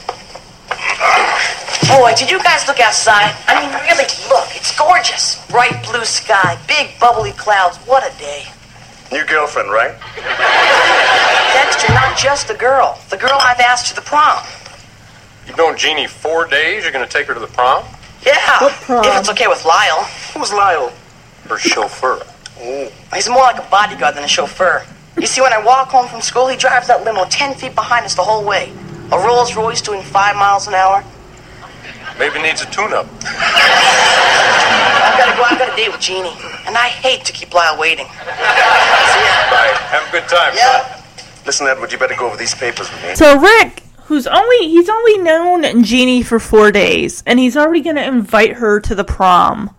Boy, 1.90 2.14
did 2.16 2.30
you 2.30 2.38
guys 2.44 2.68
look 2.68 2.80
outside? 2.80 3.34
I 3.48 3.58
mean, 3.60 3.74
really, 3.82 4.06
look. 4.30 4.48
It's 4.56 4.78
gorgeous. 4.78 5.44
Bright 5.50 5.84
blue 5.84 6.06
sky, 6.06 6.56
big 6.68 6.98
bubbly 7.00 7.32
clouds. 7.32 7.78
What 7.88 8.04
a 8.06 8.16
day. 8.20 8.46
New 9.12 9.26
girlfriend, 9.26 9.72
right? 9.72 9.98
Dexter, 11.54 11.92
not 11.94 12.16
just 12.16 12.48
the 12.48 12.54
girl. 12.54 13.00
The 13.10 13.18
girl 13.18 13.38
I've 13.42 13.60
asked 13.60 13.88
to 13.88 13.96
the 13.96 14.02
prom. 14.02 14.46
You've 15.48 15.58
known 15.58 15.76
Jeannie 15.78 16.06
four 16.06 16.46
days. 16.48 16.84
You're 16.84 16.92
going 16.92 17.06
to 17.06 17.12
take 17.12 17.26
her 17.26 17.34
to 17.34 17.40
the 17.40 17.48
prom? 17.48 17.84
Yeah. 18.24 18.62
What 18.62 18.74
prom? 18.74 19.04
If 19.04 19.20
it's 19.22 19.30
okay 19.30 19.48
with 19.48 19.66
Lyle. 19.66 20.04
Who's 20.36 20.54
Lyle? 20.54 20.94
Her 21.50 21.58
chauffeur. 21.58 22.22
Oh. 22.62 22.92
He's 23.16 23.28
more 23.28 23.42
like 23.42 23.58
a 23.58 23.68
bodyguard 23.72 24.16
than 24.16 24.24
a 24.24 24.28
chauffeur. 24.28 24.86
You 25.20 25.26
see, 25.26 25.42
when 25.42 25.54
I 25.54 25.66
walk 25.66 25.90
home 25.90 26.08
from 26.08 26.22
school, 26.22 26.48
he 26.48 26.56
drives 26.56 26.88
that 26.88 27.04
limo 27.04 27.26
10 27.26 27.56
feet 27.56 27.74
behind 27.74 28.06
us 28.06 28.14
the 28.14 28.24
whole 28.24 28.46
way. 28.46 28.72
A 29.12 29.18
Rolls 29.18 29.56
Royce 29.56 29.82
doing 29.82 30.04
five 30.04 30.36
miles 30.36 30.68
an 30.68 30.76
hour. 30.76 31.04
Maybe 32.20 32.42
needs 32.42 32.62
a 32.62 32.66
tune-up. 32.70 33.08
I've 33.24 35.18
got 35.18 35.32
to 35.32 35.38
go. 35.38 35.44
I've 35.44 35.58
got 35.58 35.74
a 35.74 35.76
date 35.76 35.92
with 35.92 36.02
Jeannie. 36.02 36.36
And 36.68 36.78
I 36.78 36.90
hate 36.90 37.24
to 37.26 37.34
keep 37.34 37.54
Lyle 37.54 37.80
waiting. 37.80 38.06
Bye. 38.06 38.14
Have 39.90 40.08
a 40.08 40.12
good 40.12 40.28
time, 40.28 40.54
Yeah. 40.56 40.86
son. 40.86 41.04
Listen, 41.46 41.68
Edward, 41.68 41.92
you 41.92 41.98
better 41.98 42.16
go 42.16 42.28
over 42.28 42.38
these 42.38 42.54
papers 42.54 42.92
with 42.92 43.02
me. 43.04 43.16
So 43.16 43.40
Rick, 43.40 43.84
who's 44.06 44.28
only 44.28 44.68
he's 44.68 44.90
only 44.90 45.18
known 45.20 45.84
Jeannie 45.84 46.22
for 46.22 46.40
four 46.40 46.72
days, 46.72 47.24
and 47.26 47.40
he's 47.40 47.56
already 47.58 47.82
gonna 47.82 48.02
invite 48.02 48.58
her 48.58 48.80
to 48.82 48.94
the 48.94 49.04
prom. 49.04 49.74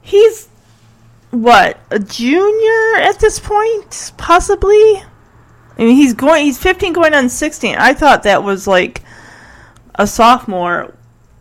He's 0.00 0.48
what 1.30 1.78
a 1.90 1.98
junior 1.98 2.96
at 3.00 3.18
this 3.18 3.38
point, 3.40 4.12
possibly. 4.16 5.02
I 5.76 5.84
mean, 5.84 5.96
he's 5.96 6.14
going. 6.14 6.44
He's 6.44 6.56
15, 6.58 6.92
going 6.94 7.12
on 7.14 7.28
16. 7.28 7.76
I 7.76 7.92
thought 7.92 8.22
that 8.22 8.42
was 8.42 8.66
like 8.66 9.02
a 9.96 10.06
sophomore, 10.06 10.94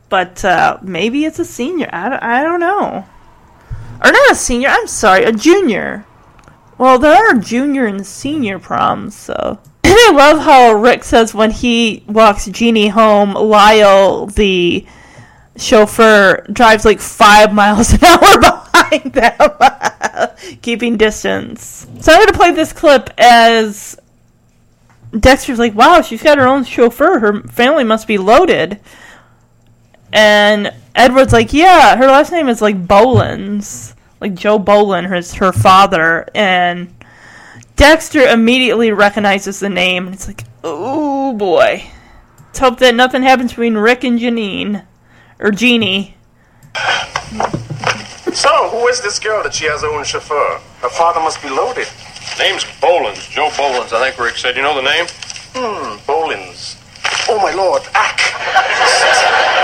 but 0.10 0.44
uh, 0.46 0.78
maybe 0.82 1.26
it's 1.26 1.40
a 1.40 1.46
senior. 1.46 1.90
I 1.92 2.10
don't, 2.10 2.24
I 2.24 2.44
don't 2.44 2.60
know, 2.60 3.06
or 4.04 4.12
not 4.12 4.32
a 4.32 4.36
senior. 4.36 4.70
I'm 4.70 4.88
sorry, 4.88 5.24
a 5.24 5.32
junior. 5.32 6.06
Well, 6.78 7.00
there 7.00 7.16
are 7.16 7.34
junior 7.40 7.86
and 7.86 8.06
senior 8.06 8.60
proms, 8.60 9.16
so. 9.16 9.60
And 9.84 9.94
I 9.98 10.12
love 10.12 10.40
how 10.44 10.74
Rick 10.74 11.04
says 11.04 11.34
when 11.34 11.52
he 11.52 12.04
walks 12.08 12.46
Jeannie 12.46 12.90
home, 12.90 13.34
Lyle, 13.34 14.28
the 14.28 14.86
chauffeur, 15.56 16.46
drives 16.52 16.86
like 16.86 17.00
five 17.00 17.54
miles 17.54 17.94
an 17.94 18.00
hour 18.04 18.40
behind 18.40 19.14
them, 19.14 20.30
keeping 20.62 20.98
distance. 20.98 21.88
So 22.02 22.12
I'm 22.12 22.20
going 22.20 22.28
to 22.28 22.34
play 22.34 22.52
this 22.52 22.74
clip 22.74 23.10
as 23.18 24.00
Dexter's 25.18 25.60
like, 25.60 25.74
wow, 25.74 26.02
she's 26.02 26.22
got 26.22 26.38
her 26.38 26.48
own 26.48 26.64
chauffeur. 26.64 27.20
Her 27.20 27.42
family 27.44 27.84
must 27.84 28.08
be 28.08 28.18
loaded. 28.18 28.80
And 30.12 30.74
Edward's 30.96 31.34
like, 31.34 31.54
yeah, 31.54 31.96
her 31.96 32.08
last 32.08 32.32
name 32.32 32.48
is 32.48 32.62
like 32.62 32.88
Bolins. 32.88 33.94
Like 34.20 34.34
Joe 34.34 34.58
Bolin, 34.58 35.06
her, 35.06 35.22
her 35.46 35.54
father. 35.54 36.28
And 36.34 36.94
Dexter 37.76 38.22
immediately 38.22 38.92
recognizes 38.92 39.60
the 39.60 39.70
name. 39.70 40.08
And 40.08 40.16
it's 40.16 40.28
like, 40.28 40.44
oh 40.64 41.34
boy. 41.34 41.84
Let's 42.48 42.60
hope 42.60 42.80
that 42.80 42.96
nothing 42.96 43.22
happens 43.22 43.52
between 43.52 43.76
Rick 43.76 44.04
and 44.04 44.20
Janine. 44.20 44.86
Or 45.40 45.52
Jeannie. 45.52 46.16
So, 48.34 48.70
who 48.70 48.88
is 48.88 49.02
this 49.02 49.20
girl 49.20 49.44
that 49.44 49.54
she 49.54 49.66
has 49.66 49.82
her 49.82 49.88
own 49.88 50.04
chauffeur? 50.04 50.60
Her 50.82 50.90
father 50.90 51.20
must 51.20 51.42
be 51.42 51.50
loaded. 51.50 51.88
Name's 52.40 52.64
Bolins, 52.82 53.30
Joe 53.30 53.50
Bolins, 53.50 53.94
I 53.94 54.10
think 54.10 54.20
Rick 54.20 54.38
said. 54.38 54.56
You 54.56 54.62
know 54.62 54.76
the 54.76 54.82
name? 54.82 55.06
Hmm, 55.54 55.98
Bolins. 56.06 56.78
Oh, 57.30 57.40
my 57.40 57.54
lord, 57.54 57.82
Ack. 57.94 59.57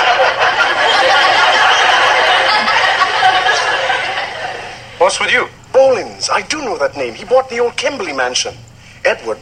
What's 5.04 5.20
with 5.20 5.34
you? 5.34 5.50
Bolins, 5.74 6.30
I 6.32 6.44
do 6.44 6.62
know 6.62 6.78
that 6.78 6.96
name. 6.96 7.14
He 7.14 7.26
bought 7.26 7.50
the 7.50 7.60
old 7.60 7.76
Kimberly 7.76 8.14
mansion. 8.14 8.56
Edward, 9.04 9.38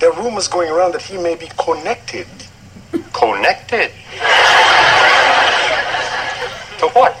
there 0.00 0.12
are 0.12 0.22
rumors 0.22 0.48
going 0.48 0.68
around 0.68 0.92
that 0.92 1.00
he 1.00 1.16
may 1.16 1.34
be 1.34 1.48
connected. 1.56 2.26
Connected? 3.14 3.90
to 6.76 6.88
what? 6.92 7.16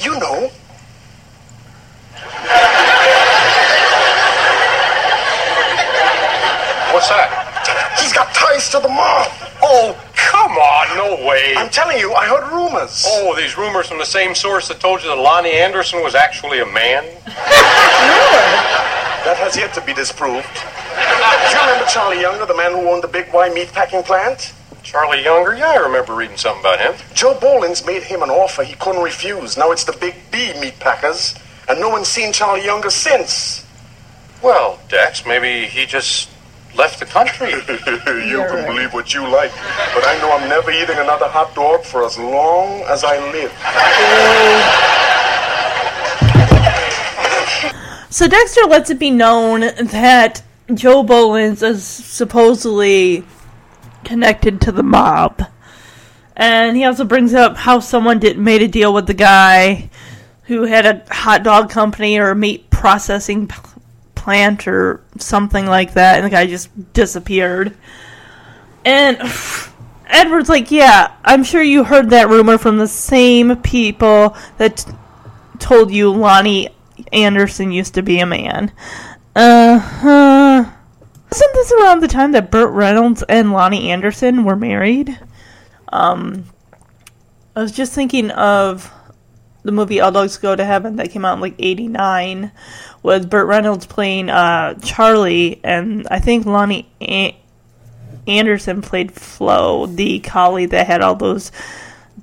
You 0.00 0.18
know. 0.18 0.50
What's 6.90 7.08
that? 7.08 7.41
He's 8.02 8.12
got 8.12 8.34
ties 8.34 8.68
to 8.70 8.80
the 8.80 8.88
mob. 8.88 9.30
Oh, 9.62 9.96
come 10.14 10.52
on, 10.52 10.96
no 10.96 11.26
way. 11.26 11.54
I'm 11.56 11.70
telling 11.70 11.98
you, 11.98 12.12
I 12.12 12.26
heard 12.26 12.50
rumors. 12.52 13.04
Oh, 13.06 13.36
these 13.36 13.56
rumors 13.56 13.86
from 13.86 13.98
the 13.98 14.04
same 14.04 14.34
source 14.34 14.66
that 14.68 14.80
told 14.80 15.02
you 15.02 15.08
that 15.08 15.16
Loni 15.16 15.52
Anderson 15.52 16.02
was 16.02 16.16
actually 16.16 16.58
a 16.58 16.66
man? 16.66 17.04
That 19.24 19.36
has 19.38 19.56
yet 19.56 19.72
to 19.74 19.80
be 19.82 19.94
disproved. 19.94 20.48
Do 20.52 21.54
you 21.54 21.60
remember 21.60 21.86
Charlie 21.86 22.20
Younger, 22.20 22.44
the 22.44 22.56
man 22.56 22.72
who 22.72 22.90
owned 22.90 23.04
the 23.04 23.08
Big 23.08 23.32
Y 23.32 23.48
meat 23.50 23.68
packing 23.72 24.02
plant? 24.02 24.52
Charlie 24.82 25.22
Younger? 25.22 25.54
Yeah, 25.54 25.70
I 25.70 25.76
remember 25.76 26.16
reading 26.16 26.36
something 26.36 26.60
about 26.60 26.80
him. 26.80 26.94
Joe 27.14 27.34
Bolins 27.34 27.86
made 27.86 28.02
him 28.02 28.24
an 28.24 28.30
offer 28.30 28.64
he 28.64 28.74
couldn't 28.74 29.02
refuse. 29.02 29.56
Now 29.56 29.70
it's 29.70 29.84
the 29.84 29.92
Big 29.92 30.16
B 30.32 30.52
meat 30.60 30.80
packers, 30.80 31.36
and 31.68 31.78
no 31.78 31.88
one's 31.88 32.08
seen 32.08 32.32
Charlie 32.32 32.64
Younger 32.64 32.90
since. 32.90 33.64
Well, 34.42 34.80
Dex, 34.88 35.24
maybe 35.24 35.68
he 35.68 35.86
just 35.86 36.28
left 36.76 36.98
the 36.98 37.06
country. 37.06 37.50
you 37.50 38.38
can 38.48 38.66
believe 38.66 38.92
what 38.92 39.14
you 39.14 39.22
like, 39.22 39.52
but 39.94 40.06
I 40.06 40.18
know 40.20 40.32
I'm 40.32 40.48
never 40.48 40.70
eating 40.70 40.98
another 40.98 41.28
hot 41.28 41.54
dog 41.54 41.84
for 41.84 42.04
as 42.04 42.18
long 42.18 42.82
as 42.82 43.04
I 43.04 43.18
live. 43.30 43.52
So 48.12 48.28
Dexter 48.28 48.66
lets 48.66 48.90
it 48.90 48.98
be 48.98 49.10
known 49.10 49.60
that 49.60 50.42
Joe 50.74 51.02
Bolins 51.02 51.62
is 51.62 51.82
supposedly 51.82 53.24
connected 54.04 54.60
to 54.60 54.72
the 54.72 54.82
mob. 54.82 55.46
And 56.36 56.76
he 56.76 56.84
also 56.84 57.04
brings 57.04 57.32
up 57.32 57.56
how 57.56 57.80
someone 57.80 58.18
did 58.18 58.38
made 58.38 58.62
a 58.62 58.68
deal 58.68 58.92
with 58.92 59.06
the 59.06 59.14
guy 59.14 59.88
who 60.44 60.64
had 60.64 60.84
a 60.84 61.02
hot 61.14 61.42
dog 61.42 61.70
company 61.70 62.18
or 62.18 62.30
a 62.30 62.36
meat 62.36 62.68
processing 62.70 63.48
p- 63.48 63.56
plant 64.22 64.68
or 64.68 65.02
something 65.18 65.66
like 65.66 65.94
that, 65.94 66.16
and 66.16 66.24
the 66.24 66.30
guy 66.30 66.46
just 66.46 66.70
disappeared. 66.92 67.76
And 68.84 69.18
Edward's 70.06 70.48
like, 70.48 70.70
"Yeah, 70.70 71.14
I'm 71.24 71.42
sure 71.44 71.62
you 71.62 71.84
heard 71.84 72.10
that 72.10 72.28
rumor 72.28 72.56
from 72.56 72.78
the 72.78 72.88
same 72.88 73.56
people 73.56 74.36
that 74.58 74.78
t- 74.78 74.92
told 75.58 75.90
you 75.90 76.12
Loni 76.12 76.68
Anderson 77.12 77.72
used 77.72 77.94
to 77.94 78.02
be 78.02 78.20
a 78.20 78.26
man." 78.26 78.72
Uh 79.34 79.78
huh. 79.78 80.64
Wasn't 81.30 81.54
this 81.54 81.72
around 81.72 82.00
the 82.00 82.08
time 82.08 82.32
that 82.32 82.50
Burt 82.50 82.70
Reynolds 82.70 83.22
and 83.28 83.48
Loni 83.48 83.86
Anderson 83.86 84.44
were 84.44 84.56
married? 84.56 85.18
Um, 85.88 86.44
I 87.56 87.60
was 87.60 87.72
just 87.72 87.92
thinking 87.92 88.30
of 88.30 88.92
the 89.64 89.72
movie 89.72 90.00
All 90.00 90.12
Dogs 90.12 90.36
Go 90.38 90.56
to 90.56 90.64
Heaven 90.64 90.96
that 90.96 91.10
came 91.10 91.24
out 91.24 91.34
in 91.34 91.40
like 91.40 91.54
'89, 91.58 92.52
with 93.02 93.30
Burt 93.30 93.46
Reynolds 93.46 93.86
playing 93.86 94.30
uh, 94.30 94.74
Charlie, 94.74 95.60
and 95.64 96.06
I 96.10 96.18
think 96.18 96.46
Loni 96.46 96.86
A- 97.00 97.36
Anderson 98.26 98.82
played 98.82 99.12
Flo, 99.12 99.86
the 99.86 100.20
collie 100.20 100.66
that 100.66 100.86
had 100.86 101.02
all 101.02 101.14
those 101.14 101.52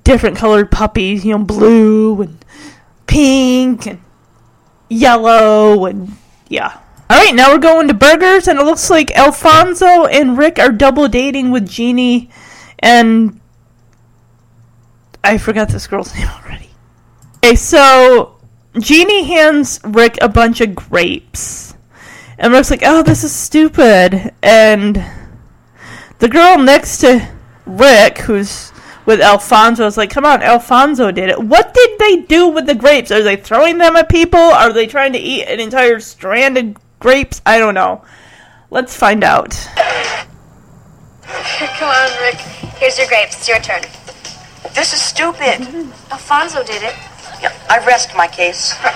different 0.03 0.37
colored 0.37 0.71
puppies, 0.71 1.25
you 1.25 1.37
know, 1.37 1.43
blue 1.43 2.21
and 2.21 2.45
pink 3.07 3.85
and 3.85 4.01
yellow, 4.89 5.85
and 5.85 6.13
yeah. 6.47 6.79
All 7.09 7.17
right, 7.17 7.33
now 7.33 7.51
we're 7.51 7.57
going 7.57 7.87
to 7.87 7.93
burgers, 7.93 8.47
and 8.47 8.59
it 8.59 8.65
looks 8.65 8.89
like 8.89 9.11
Alfonso 9.17 10.05
and 10.05 10.37
Rick 10.37 10.59
are 10.59 10.71
double 10.71 11.07
dating 11.07 11.49
with 11.49 11.67
Jeannie, 11.67 12.29
and 12.77 13.39
I 15.23 15.37
forgot 15.37 15.69
this 15.69 15.87
girl's 15.87 16.13
name 16.15 16.27
already. 16.27 16.68
Okay, 17.41 17.55
so 17.55 18.35
Jeannie 18.77 19.23
hands 19.23 19.79
Rick 19.85 20.17
a 20.21 20.27
bunch 20.27 20.59
of 20.59 20.75
grapes, 20.75 21.73
and 22.37 22.51
Rick's 22.51 22.69
like, 22.69 22.83
"Oh, 22.83 23.01
this 23.01 23.23
is 23.23 23.31
stupid," 23.31 24.33
and 24.43 25.01
the 26.19 26.27
girl 26.27 26.57
next 26.57 26.97
to 26.97 27.25
Rick, 27.65 28.17
who's 28.19 28.73
with 29.05 29.21
Alfonso, 29.21 29.85
is 29.85 29.95
like, 29.95 30.09
"Come 30.09 30.25
on, 30.25 30.43
Alfonso 30.43 31.11
did 31.11 31.29
it. 31.29 31.41
What 31.41 31.73
did 31.73 31.97
they 31.97 32.17
do 32.17 32.49
with 32.49 32.65
the 32.65 32.75
grapes? 32.75 33.09
Are 33.09 33.23
they 33.23 33.37
throwing 33.37 33.77
them 33.77 33.95
at 33.95 34.09
people? 34.09 34.37
Are 34.37 34.73
they 34.73 34.85
trying 34.85 35.13
to 35.13 35.19
eat 35.19 35.45
an 35.45 35.61
entire 35.61 36.01
strand 36.01 36.57
of 36.57 36.75
grapes? 36.99 37.41
I 37.45 37.57
don't 37.57 37.73
know. 37.73 38.03
Let's 38.69 38.97
find 38.97 39.23
out." 39.23 39.51
Come 41.23 41.89
on, 41.89 42.09
Rick. 42.21 42.35
Here's 42.79 42.97
your 42.97 43.07
grapes. 43.07 43.37
It's 43.37 43.47
your 43.47 43.59
turn. 43.59 43.83
This 44.75 44.91
is 44.93 45.01
stupid. 45.01 45.65
Alfonso 46.11 46.63
did 46.63 46.83
it. 46.83 46.95
Yeah, 47.41 47.53
I 47.69 47.83
rest 47.85 48.15
my 48.15 48.27
case. 48.27 48.73
Come 48.79 48.91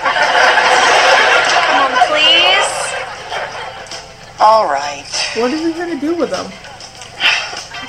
on, 1.80 1.92
please. 2.08 2.68
All 4.40 4.66
right. 4.66 5.08
What 5.36 5.52
is 5.52 5.60
he 5.64 5.72
gonna 5.72 6.00
do 6.00 6.14
with 6.14 6.30
them? 6.30 6.46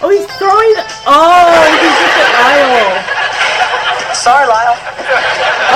Oh, 0.02 0.10
he's 0.12 0.28
throwing. 0.38 0.76
Oh, 1.08 1.66
he's 1.76 1.96
just 2.00 2.16
at 2.20 2.30
Lyle. 2.40 3.00
Sorry, 4.16 4.48
Lyle. 4.48 4.78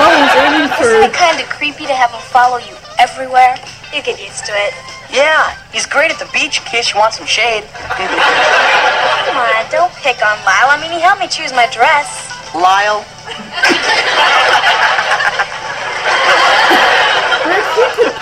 Oh, 0.00 0.10
he's 0.16 0.34
aiming 0.40 0.70
Isn't 0.70 1.10
it 1.10 1.12
kind 1.12 1.40
of 1.40 1.48
creepy 1.48 1.86
to 1.86 1.94
have 1.94 2.10
him 2.10 2.20
follow 2.32 2.58
you 2.58 2.76
everywhere? 2.98 3.56
You 3.92 4.02
get 4.02 4.20
used 4.20 4.46
to 4.46 4.52
it. 4.52 4.72
Yeah, 5.12 5.56
he's 5.72 5.86
great 5.86 6.10
at 6.10 6.18
the 6.18 6.30
beach 6.32 6.60
in 6.60 6.64
case 6.66 6.94
you 6.94 6.98
want 7.00 7.14
some 7.14 7.26
shade. 7.26 7.64
Come 7.74 9.36
on, 9.36 9.66
don't 9.70 9.92
pick 10.00 10.22
on 10.24 10.38
Lyle. 10.46 10.70
I 10.70 10.78
mean, 10.80 10.92
he 10.92 11.00
helped 11.00 11.20
me 11.20 11.28
choose 11.28 11.52
my 11.52 11.66
dress. 11.74 12.30
Lyle. 12.54 13.04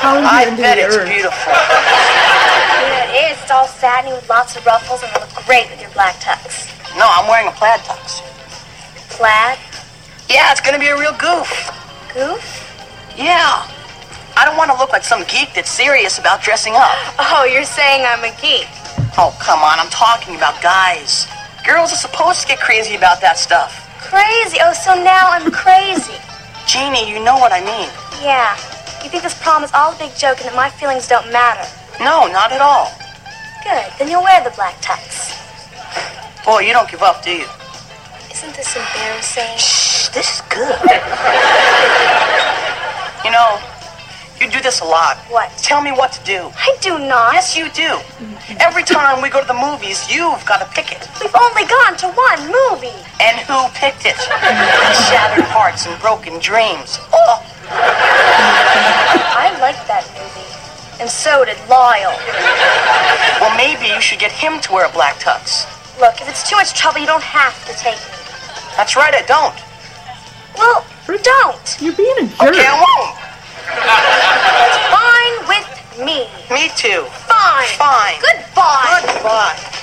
I 0.01 0.55
bet 0.57 0.79
it's 0.79 0.97
beautiful. 1.09 1.53
Yeah, 1.53 3.09
it 3.09 3.33
is. 3.33 3.43
It's 3.43 3.51
all 3.51 3.67
satiny 3.67 4.13
with 4.13 4.29
lots 4.29 4.57
of 4.57 4.67
ruffles, 4.67 5.03
and 5.03 5.11
it'll 5.17 5.25
look 5.25 5.47
great 5.47 5.71
with 5.71 5.81
your 5.81 5.91
black 5.91 6.17
tux. 6.17 6.69
No, 6.97 7.09
I'm 7.09 7.27
wearing 7.29 7.49
a 7.49 7.53
plaid 7.53 7.81
tux. 7.81 8.21
Plaid? 9.09 9.59
Yeah, 10.29 10.53
it's 10.53 10.61
gonna 10.61 10.79
be 10.79 10.89
a 10.89 10.99
real 10.99 11.17
goof. 11.17 11.49
Goof? 12.13 12.45
Yeah. 13.17 13.65
I 14.37 14.45
don't 14.45 14.57
want 14.57 14.71
to 14.71 14.77
look 14.77 14.93
like 14.93 15.03
some 15.03 15.25
geek 15.25 15.55
that's 15.55 15.71
serious 15.71 16.19
about 16.19 16.43
dressing 16.43 16.75
up. 16.77 16.93
Oh, 17.19 17.49
you're 17.51 17.65
saying 17.65 18.05
I'm 18.07 18.23
a 18.23 18.37
geek. 18.41 18.69
Oh, 19.17 19.35
come 19.41 19.61
on, 19.61 19.81
I'm 19.81 19.91
talking 19.91 20.37
about 20.37 20.61
guys. 20.63 21.27
Girls 21.67 21.93
are 21.93 21.97
supposed 21.97 22.43
to 22.43 22.47
get 22.47 22.61
crazy 22.61 22.95
about 22.95 23.21
that 23.23 23.39
stuff. 23.39 23.88
Crazy. 23.99 24.59
Oh, 24.63 24.73
so 24.73 24.95
now 24.95 25.31
I'm 25.31 25.51
crazy. 25.51 26.15
Jeannie, 26.67 27.09
you 27.09 27.23
know 27.23 27.37
what 27.37 27.53
I 27.53 27.61
mean. 27.61 27.89
Yeah. 28.23 28.57
You 29.03 29.11
think 29.11 29.23
this 29.23 29.41
prom 29.43 29.65
is 29.65 29.73
all 29.73 29.93
a 29.93 29.99
big 29.99 30.15
joke 30.17 30.39
and 30.39 30.49
that 30.49 30.57
my 30.57 30.71
feelings 30.71 31.09
don't 31.09 31.31
matter? 31.33 31.67
No, 31.99 32.27
not 32.27 32.53
at 32.53 32.61
all. 32.61 32.93
Good. 33.65 33.93
Then 33.99 34.09
you'll 34.09 34.23
wear 34.23 34.43
the 34.43 34.55
black 34.55 34.81
tux. 34.81 35.35
Boy, 36.45 36.61
you 36.61 36.73
don't 36.73 36.91
give 36.91 37.03
up, 37.03 37.23
do 37.23 37.31
you? 37.31 37.47
Isn't 38.31 38.55
this 38.55 38.77
embarrassing? 38.77 39.59
Shh, 39.59 40.09
this 40.15 40.37
is 40.37 40.41
good. 40.49 40.79
you 43.25 43.31
know, 43.31 43.59
You 44.41 44.49
do 44.49 44.61
this 44.61 44.81
a 44.81 44.85
lot. 44.85 45.19
What? 45.29 45.51
Tell 45.59 45.83
me 45.83 45.91
what 45.91 46.13
to 46.13 46.25
do. 46.25 46.51
I 46.55 46.77
do 46.81 46.99
not. 46.99 47.35
Yes, 47.35 47.57
you 47.57 47.69
do. 47.71 47.99
Every 48.61 48.85
time 48.85 49.21
we 49.21 49.29
go 49.29 49.41
to 49.41 49.47
the 49.47 49.59
movies, 49.59 50.07
you've 50.09 50.45
got 50.47 50.63
to 50.63 50.69
pick 50.75 50.93
it. 50.93 51.03
We've 51.21 51.35
only 51.35 51.67
gone 51.67 51.97
to 51.99 52.09
one 52.15 52.47
movie. 52.47 52.95
And 53.19 53.39
who 53.51 53.67
picked 53.75 54.07
it? 54.07 54.15
Shattered 55.11 55.45
hearts 55.51 55.87
and 55.87 56.01
broken 56.01 56.39
dreams. 56.39 56.99
Oh, 57.13 57.43
I 57.67 59.51
liked 59.61 59.87
that 59.91 60.07
movie. 60.15 60.47
And 61.03 61.11
so 61.11 61.45
did 61.45 61.59
Lyle. 61.69 62.15
well, 63.43 63.55
maybe 63.59 63.93
you 63.93 64.01
should 64.01 64.19
get 64.19 64.33
him 64.33 64.61
to 64.61 64.73
wear 64.73 64.87
a 64.87 64.93
black 64.93 65.17
tux. 65.17 65.67
Look, 65.99 66.21
if 66.21 66.29
it's 66.29 66.49
too 66.49 66.57
much 66.57 66.75
trouble, 66.75 67.01
you 67.01 67.07
don't 67.07 67.23
have 67.23 67.55
to 67.67 67.75
take 67.75 67.99
me. 67.99 68.19
That's 68.77 68.95
right, 68.95 69.15
I 69.15 69.23
don't. 69.27 69.55
Well, 70.57 70.87
don't. 71.23 71.77
You're 71.81 71.95
being 71.95 72.19
a 72.19 72.27
jerk. 72.27 72.55
Okay, 72.55 72.67
I 72.67 72.75
won't. 72.79 73.28
That's 73.67 74.79
fine 74.95 75.37
with 75.49 75.69
me. 76.07 76.29
Me 76.51 76.71
too. 76.77 77.05
Fine. 77.27 77.69
Fine. 77.77 78.21
Goodbye. 78.21 79.03
Goodbye. 79.07 79.79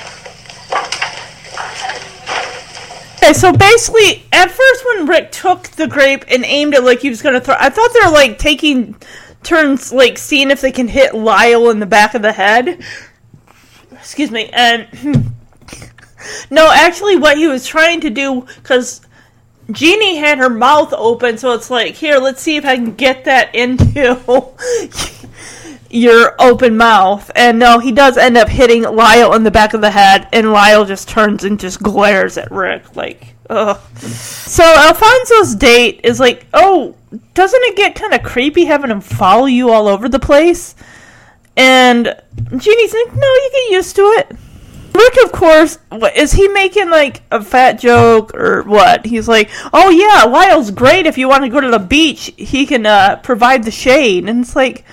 Okay, 3.26 3.34
so 3.34 3.52
basically, 3.52 4.24
at 4.32 4.52
first 4.52 4.86
when 4.86 5.08
Rick 5.08 5.32
took 5.32 5.70
the 5.70 5.88
grape 5.88 6.26
and 6.28 6.46
aimed 6.46 6.76
it 6.76 6.84
like 6.84 7.00
he 7.00 7.10
was 7.10 7.22
gonna 7.24 7.42
throw, 7.42 7.56
I 7.60 7.70
thought 7.70 7.92
they 7.94 8.08
were 8.08 8.14
like 8.14 8.38
taking 8.38 8.96
turns, 9.42 9.92
like 9.92 10.18
seeing 10.18 10.52
if 10.52 10.62
they 10.62 10.72
can 10.72 10.88
hit 10.88 11.16
Lyle 11.16 11.70
in 11.70 11.80
the 11.80 11.86
back 11.86 12.14
of 12.14 12.22
the 12.22 12.34
head. 12.34 12.84
Excuse 13.94 14.30
me, 14.30 14.50
and 14.54 14.88
no, 16.52 16.70
actually, 16.72 17.16
what 17.16 17.38
he 17.38 17.48
was 17.48 17.66
trying 17.66 18.02
to 18.02 18.10
do, 18.10 18.46
because 18.58 19.02
Jeannie 19.72 20.18
had 20.18 20.38
her 20.38 20.50
mouth 20.50 20.94
open, 20.94 21.38
so 21.38 21.54
it's 21.54 21.70
like, 21.70 21.96
here, 21.96 22.18
let's 22.18 22.42
see 22.42 22.56
if 22.56 22.66
I 22.66 22.76
can 22.76 22.94
get 22.96 23.26
that 23.26 23.54
into 23.56 24.20
your 25.90 26.36
open 26.40 26.78
mouth. 26.78 27.32
And 27.36 27.58
no, 27.58 27.80
he 27.80 27.92
does 27.92 28.18
end 28.18 28.38
up 28.38 28.48
hitting 28.48 28.84
Lyle 28.84 29.34
in 29.34 29.44
the 29.44 29.52
back 29.52 29.74
of 29.74 29.82
the 29.82 29.90
head, 29.90 30.28
and 30.32 30.52
Lyle 30.52 30.86
just 30.86 31.10
turns 31.10 31.44
and 31.44 31.60
just 31.60 31.82
glares 31.82 32.38
at 32.38 32.52
Rick, 32.52 32.96
like, 32.96 33.36
ugh. 33.50 33.80
So 33.98 34.64
Alfonso's 34.64 35.56
date 35.56 36.02
is 36.04 36.20
like, 36.20 36.46
oh, 36.54 36.96
doesn't 37.34 37.64
it 37.64 37.76
get 37.76 37.96
kind 37.96 38.14
of 38.14 38.24
creepy 38.24 38.66
having 38.66 38.92
him 38.92 39.02
follow 39.02 39.46
you 39.46 39.72
all 39.72 39.88
over 39.88 40.08
the 40.08 40.20
place? 40.20 40.76
And 41.58 42.06
Jeannie's 42.36 42.94
like, 42.94 43.16
no, 43.16 43.28
you 43.28 43.50
get 43.52 43.72
used 43.72 43.96
to 43.96 44.02
it. 44.02 44.38
Rick, 44.96 45.26
of 45.26 45.32
course, 45.32 45.78
is 46.16 46.32
he 46.32 46.48
making 46.48 46.90
like 46.90 47.22
a 47.32 47.44
fat 47.44 47.74
joke 47.74 48.34
or 48.34 48.64
what? 48.64 49.06
He's 49.06 49.28
like, 49.28 49.50
"Oh 49.74 49.90
yeah, 49.90 50.24
Lyle's 50.24 50.72
great. 50.72 51.06
If 51.06 51.18
you 51.18 51.28
want 51.28 51.44
to 51.44 51.50
go 51.50 51.62
to 51.62 51.70
the 51.70 51.80
beach, 51.80 52.34
he 52.38 52.66
can 52.66 52.86
uh, 52.86 53.18
provide 53.18 53.64
the 53.64 53.72
shade." 53.72 54.28
And 54.28 54.42
it's 54.42 54.56
like, 54.56 54.86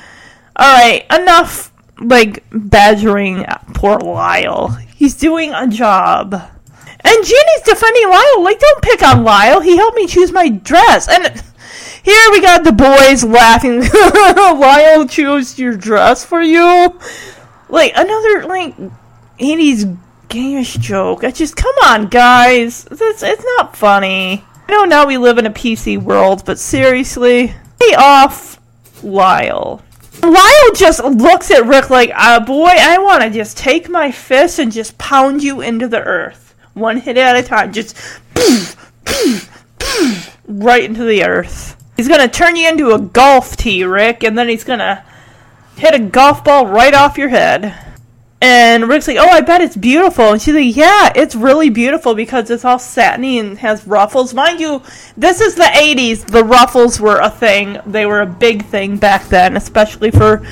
all 0.57 0.75
right, 0.75 1.07
enough 1.11 1.73
like 2.01 2.45
badgering 2.51 3.45
poor 3.75 3.99
Lyle. 3.99 4.69
He's 4.97 5.15
doing 5.15 5.53
a 5.55 5.69
job. 5.69 6.35
And 6.35 7.25
Jeannie's 7.25 7.63
defending 7.65 8.09
Lyle. 8.09 8.43
Like, 8.45 8.61
don't 8.61 8.83
pick 8.83 9.03
on 9.03 9.25
Lyle. 9.25 9.61
He 9.61 9.77
helped 9.77 9.97
me 9.97 10.07
choose 10.07 10.31
my 10.31 10.49
dress. 10.49 11.09
And 11.09 11.43
here 12.03 12.31
we 12.31 12.41
got 12.41 12.65
the 12.65 12.73
boys 12.73 13.25
laughing. 13.25 13.81
Lyle 14.35 15.07
chose 15.07 15.59
your 15.59 15.77
dress 15.77 16.25
for 16.25 16.43
you. 16.43 16.99
Like 17.69 17.93
another 17.97 18.47
like 18.47 18.75
80s 19.39 19.97
gamish 20.29 20.79
joke. 20.79 21.25
I 21.25 21.31
just 21.31 21.57
come 21.57 21.75
on, 21.85 22.07
guys. 22.09 22.87
It's 22.91 23.23
it's 23.23 23.45
not 23.57 23.77
funny. 23.77 24.45
I 24.69 24.73
know 24.73 24.85
now 24.85 25.07
we 25.07 25.19
live 25.19 25.39
in 25.39 25.47
a 25.47 25.51
PC 25.51 25.99
world, 25.99 26.45
but 26.45 26.59
seriously, 26.59 27.55
lay 27.81 27.95
off 27.97 28.59
Lyle. 29.03 29.83
Lyle 30.23 30.73
just 30.75 31.03
looks 31.03 31.51
at 31.51 31.67
Rick 31.67 31.91
like, 31.91 32.13
uh, 32.15 32.41
boy, 32.41 32.71
I 32.71 32.99
want 32.99 33.23
to 33.25 33.31
just 33.31 33.59
take 33.59 33.89
my 33.89 34.13
fist 34.13 34.59
and 34.59 34.71
just 34.71 34.97
pound 34.99 35.43
you 35.43 35.61
into 35.61 35.89
the 35.89 36.01
earth. 36.01 36.55
One 36.75 36.99
hit 36.99 37.17
at 37.19 37.37
a 37.37 37.43
time. 37.43 37.73
Just 37.73 37.97
right 40.47 40.85
into 40.85 41.05
the 41.05 41.25
earth. 41.25 41.77
He's 41.97 42.09
going 42.09 42.21
to 42.21 42.29
turn 42.29 42.57
you 42.57 42.69
into 42.69 42.93
a 42.93 42.99
golf 42.99 43.57
tee, 43.57 43.85
Rick, 43.85 44.23
and 44.23 44.39
then 44.39 44.49
he's 44.49 44.65
going 44.65 44.79
to 44.79 45.05
hit 45.77 45.95
a 45.95 45.99
golf 45.99 46.45
ball 46.45 46.67
right 46.67 46.95
off 46.95 47.19
your 47.19 47.29
head. 47.29 47.92
And 48.43 48.89
Rick's 48.89 49.07
like, 49.07 49.19
"Oh, 49.21 49.29
I 49.29 49.41
bet 49.41 49.61
it's 49.61 49.77
beautiful." 49.77 50.33
And 50.33 50.43
she's 50.43 50.53
like, 50.53 50.75
"Yeah, 50.75 51.13
it's 51.15 51.37
really 51.37 51.71
beautiful 51.71 52.17
because 52.17 52.51
it's 52.51 52.65
all 52.65 52.81
satiny 52.81 53.39
and 53.39 53.57
has 53.59 53.87
ruffles. 53.87 54.35
Mind 54.35 54.59
you, 54.59 54.83
this 55.17 55.41
is 55.41 55.55
the 55.55 55.63
'80s. 55.63 56.27
The 56.27 56.43
ruffles 56.43 57.01
were 57.01 57.19
a 57.19 57.31
thing. 57.31 57.79
They 57.87 58.05
were 58.05 58.21
a 58.21 58.27
big 58.27 58.65
thing 58.65 58.97
back 58.97 59.29
then, 59.29 59.57
especially 59.57 60.11
for 60.11 60.43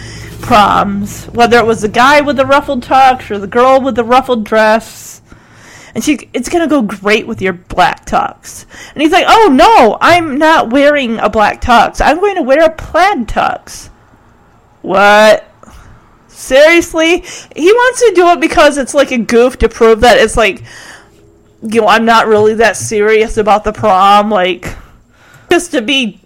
proms. 0.40 1.24
Whether 1.26 1.59
it 1.59 1.66
was 1.66 1.81
the 1.81 1.88
guy 1.88 2.20
with 2.20 2.37
the 2.37 2.46
ruffled 2.46 2.85
tux 2.85 3.29
or 3.29 3.40
the 3.40 3.48
girl 3.48 3.81
with 3.81 3.96
the 3.96 4.05
ruffled 4.05 4.44
dress." 4.44 5.20
And 5.92 6.05
she, 6.05 6.31
it's 6.33 6.48
gonna 6.48 6.68
go 6.68 6.83
great 6.83 7.26
with 7.26 7.42
your 7.42 7.55
black 7.55 8.07
tux. 8.07 8.66
And 8.94 9.03
he's 9.03 9.11
like, 9.11 9.26
"Oh 9.26 9.48
no, 9.53 9.98
I'm 10.00 10.38
not 10.38 10.70
wearing 10.70 11.18
a 11.18 11.29
black 11.29 11.61
tux. 11.61 12.00
I'm 12.00 12.20
going 12.20 12.37
to 12.37 12.42
wear 12.42 12.62
a 12.62 12.70
plaid 12.70 13.26
tux." 13.26 13.88
What? 14.83 15.49
Seriously? 16.40 17.22
He 17.55 17.70
wants 17.70 18.00
to 18.00 18.12
do 18.14 18.29
it 18.31 18.40
because 18.40 18.79
it's 18.79 18.94
like 18.94 19.12
a 19.12 19.18
goof 19.18 19.59
to 19.59 19.68
prove 19.68 20.00
that 20.00 20.16
it's 20.16 20.38
like, 20.38 20.62
you 21.62 21.83
know, 21.83 21.87
I'm 21.87 22.07
not 22.07 22.26
really 22.26 22.55
that 22.55 22.79
serious 22.79 23.37
about 23.37 23.62
the 23.62 23.74
prom. 23.74 24.31
Like, 24.31 24.74
just 25.50 25.72
to 25.72 25.83
be 25.83 26.18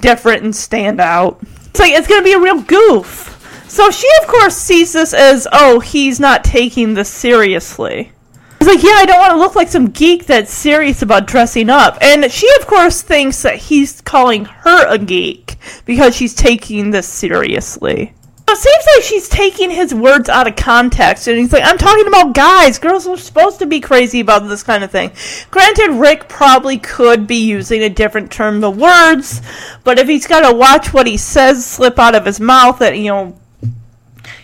different 0.00 0.42
and 0.42 0.54
stand 0.54 1.00
out. 1.00 1.40
It's 1.70 1.80
like, 1.80 1.92
it's 1.92 2.06
going 2.06 2.20
to 2.20 2.24
be 2.24 2.34
a 2.34 2.38
real 2.38 2.60
goof. 2.60 3.64
So 3.66 3.90
she, 3.90 4.06
of 4.20 4.28
course, 4.28 4.56
sees 4.56 4.92
this 4.92 5.14
as, 5.14 5.48
oh, 5.52 5.80
he's 5.80 6.20
not 6.20 6.44
taking 6.44 6.92
this 6.92 7.08
seriously. 7.08 8.12
He's 8.58 8.68
like, 8.68 8.82
yeah, 8.82 8.96
I 8.96 9.06
don't 9.06 9.20
want 9.20 9.32
to 9.32 9.38
look 9.38 9.54
like 9.54 9.68
some 9.68 9.86
geek 9.86 10.26
that's 10.26 10.52
serious 10.52 11.00
about 11.00 11.26
dressing 11.26 11.70
up. 11.70 11.96
And 12.02 12.30
she, 12.30 12.46
of 12.60 12.66
course, 12.66 13.00
thinks 13.00 13.42
that 13.42 13.56
he's 13.56 14.02
calling 14.02 14.44
her 14.44 14.86
a 14.86 14.98
geek 14.98 15.56
because 15.86 16.14
she's 16.14 16.34
taking 16.34 16.90
this 16.90 17.08
seriously. 17.08 18.12
It 18.50 18.58
seems 18.58 18.84
like 18.94 19.04
she's 19.04 19.28
taking 19.28 19.70
his 19.70 19.94
words 19.94 20.28
out 20.28 20.48
of 20.48 20.56
context, 20.56 21.28
and 21.28 21.38
he's 21.38 21.52
like, 21.52 21.64
I'm 21.64 21.78
talking 21.78 22.06
about 22.06 22.34
guys. 22.34 22.78
Girls 22.78 23.06
are 23.06 23.16
supposed 23.16 23.60
to 23.60 23.66
be 23.66 23.80
crazy 23.80 24.20
about 24.20 24.48
this 24.48 24.62
kind 24.62 24.82
of 24.82 24.90
thing. 24.90 25.12
Granted, 25.50 25.92
Rick 25.92 26.28
probably 26.28 26.78
could 26.78 27.26
be 27.26 27.36
using 27.36 27.82
a 27.82 27.88
different 27.88 28.32
term 28.32 28.62
of 28.64 28.76
words, 28.76 29.40
but 29.84 29.98
if 29.98 30.08
he's 30.08 30.26
got 30.26 30.48
to 30.48 30.56
watch 30.56 30.92
what 30.92 31.06
he 31.06 31.16
says 31.16 31.64
slip 31.64 31.98
out 31.98 32.14
of 32.14 32.24
his 32.24 32.40
mouth, 32.40 32.80
that, 32.80 32.98
you 32.98 33.10
know, 33.10 33.38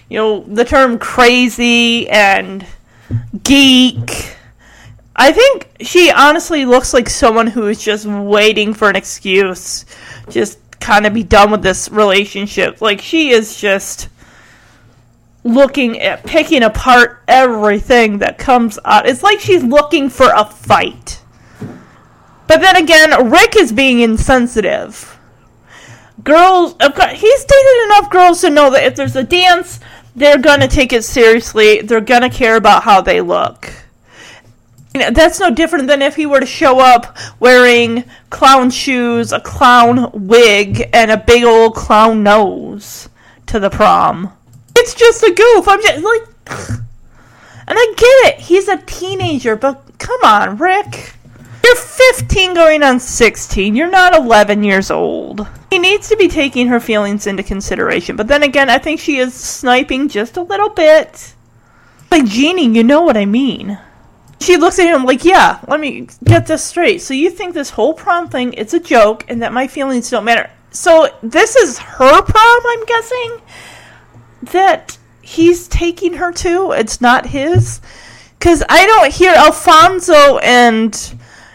you 0.09 0.19
know, 0.19 0.41
the 0.45 0.65
term 0.65 0.99
crazy 0.99 2.09
and 2.09 2.65
geek. 3.43 4.37
I 5.15 5.33
think 5.33 5.69
she 5.81 6.11
honestly 6.11 6.65
looks 6.67 6.93
like 6.93 7.09
someone 7.09 7.47
who 7.47 7.67
is 7.69 7.83
just 7.83 8.07
waiting 8.07 8.75
for 8.75 8.89
an 8.89 8.97
excuse. 8.97 9.87
Just 10.29 10.59
kind 10.87 11.05
of 11.05 11.13
be 11.13 11.25
done 11.25 11.51
with 11.51 11.63
this 11.63 11.91
relationship. 11.91 12.81
Like 12.81 13.01
she 13.01 13.31
is 13.31 13.61
just 13.61 14.09
looking 15.43 16.01
at 16.01 16.25
picking 16.25 16.63
apart 16.63 17.23
everything 17.27 18.19
that 18.19 18.39
comes 18.39 18.79
out. 18.85 19.09
It's 19.09 19.23
like 19.23 19.41
she's 19.41 19.65
looking 19.65 20.09
for 20.09 20.31
a 20.33 20.45
fight. 20.45 21.21
But 22.47 22.61
then 22.61 22.77
again, 22.77 23.31
Rick 23.31 23.57
is 23.57 23.73
being 23.73 23.99
insensitive. 23.99 25.19
Girls, 26.23 26.77
he's 26.81 27.45
dated 27.45 27.85
enough 27.87 28.09
girls 28.09 28.41
to 28.43 28.51
know 28.51 28.71
that 28.71 28.85
if 28.85 28.95
there's 28.95 29.17
a 29.17 29.25
dance, 29.25 29.81
they're 30.15 30.39
gonna 30.39 30.69
take 30.69 30.93
it 30.93 31.03
seriously. 31.03 31.83
They're 31.83 32.01
gonna 32.01 32.31
care 32.31 32.55
about 32.55 32.85
how 32.85 33.01
they 33.01 33.21
look. 33.21 33.73
You 34.97 35.03
know, 35.03 35.11
that's 35.11 35.39
no 35.39 35.51
different 35.51 35.89
than 35.89 36.01
if 36.01 36.17
he 36.17 36.25
were 36.25 36.41
to 36.41 36.47
show 36.47 36.81
up 36.81 37.19
wearing 37.39 38.05
clown 38.31 38.71
shoes, 38.71 39.31
a 39.31 39.41
clown 39.41 40.11
wig, 40.15 40.89
and 40.95 41.11
a 41.11 41.19
big 41.19 41.45
old 41.45 41.75
clown 41.75 42.23
nose 42.23 43.11
to 43.45 43.61
the 43.61 43.69
prom. 43.69 44.33
It's 44.75 44.95
just 44.95 45.23
a 45.23 45.35
goof. 45.35 45.69
I'm 45.69 45.83
just 45.83 46.03
like. 46.03 46.81
And 47.69 47.77
I 47.77 47.95
get 47.97 48.35
it. 48.35 48.41
He's 48.43 48.69
a 48.69 48.77
teenager, 48.77 49.57
but 49.57 49.99
come 49.99 50.21
on, 50.23 50.57
Rick. 50.57 51.15
You're 51.65 51.75
15 51.75 52.55
going 52.55 52.85
on 52.85 53.01
16. 53.01 53.75
You're 53.75 53.91
not 53.91 54.15
11 54.15 54.63
years 54.63 54.89
old. 54.89 55.49
He 55.69 55.81
needs 55.81 56.09
to 56.09 56.17
be 56.17 56.29
taking 56.29 56.69
her 56.69 56.79
feelings 56.79 57.27
into 57.27 57.43
consideration. 57.43 58.15
But 58.15 58.29
then 58.29 58.45
again, 58.45 58.71
I 58.71 58.79
think 58.79 59.01
she 59.01 59.17
is 59.17 59.35
sniping 59.35 60.09
just 60.09 60.37
a 60.37 60.43
little 60.43 60.69
bit. 60.69 61.35
Like, 62.13 62.27
Jeannie, 62.27 62.73
you 62.73 62.85
know 62.85 63.03
what 63.03 63.17
I 63.17 63.25
mean. 63.25 63.81
She 64.41 64.57
looks 64.57 64.79
at 64.79 64.87
him 64.87 65.05
like, 65.05 65.25
yeah, 65.25 65.61
let 65.67 65.81
me 65.81 66.09
get 66.25 66.47
this 66.47 66.63
straight. 66.63 67.01
So 67.01 67.15
you 67.15 67.31
think 67.31 67.55
this 67.55 67.71
whole 67.71 67.95
prom 67.95 68.29
thing 68.29 68.53
is 68.53 68.75
a 68.75 68.81
joke 68.81 69.25
and 69.29 69.43
that 69.43 69.53
my 69.53 69.67
feelings 69.67 70.11
don't 70.11 70.25
matter. 70.25 70.51
So 70.71 71.09
this 71.23 71.57
is 71.57 71.79
her 71.79 72.23
prom, 72.23 72.63
I'm 72.67 72.85
guessing? 72.85 73.41
That 74.53 74.99
he's 75.23 75.67
taking 75.69 76.15
her 76.15 76.33
to? 76.33 76.73
It's 76.73 77.01
not 77.01 77.27
his? 77.27 77.81
Because 78.39 78.63
I 78.69 78.87
don't 78.87 79.13
hear 79.13 79.33
Alfonso 79.33 80.39
and 80.39 80.95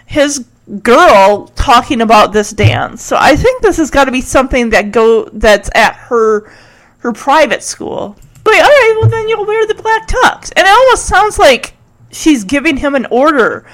his 0.08 0.46
girl 0.82 1.48
talking 1.56 2.02
about 2.02 2.34
this 2.34 2.52
dance. 2.52 3.04
So 3.04 3.18
I 3.20 3.36
think 3.36 3.62
this 3.62 3.78
has 3.78 3.92
got 3.92 4.06
to 4.06 4.12
be 4.12 4.22
something 4.22 4.70
that 4.72 4.92
go 4.92 5.26
that's 5.26 5.70
at 5.76 5.96
her 5.96 6.52
her 7.00 7.14
private 7.14 7.64
school. 7.64 8.16
Like, 8.46 8.62
all 8.62 8.70
right, 8.70 8.98
well 9.00 9.10
then 9.10 9.28
you'll 9.28 9.46
wear 9.46 9.66
the 9.68 9.76
black 9.76 10.08
tux, 10.08 10.52
and 10.56 10.68
it 10.68 10.72
almost 10.72 11.06
sounds 11.06 11.38
like 11.38 11.74
she's 12.12 12.44
giving 12.44 12.78
him 12.78 12.96
an 12.96 13.08
order. 13.12 13.66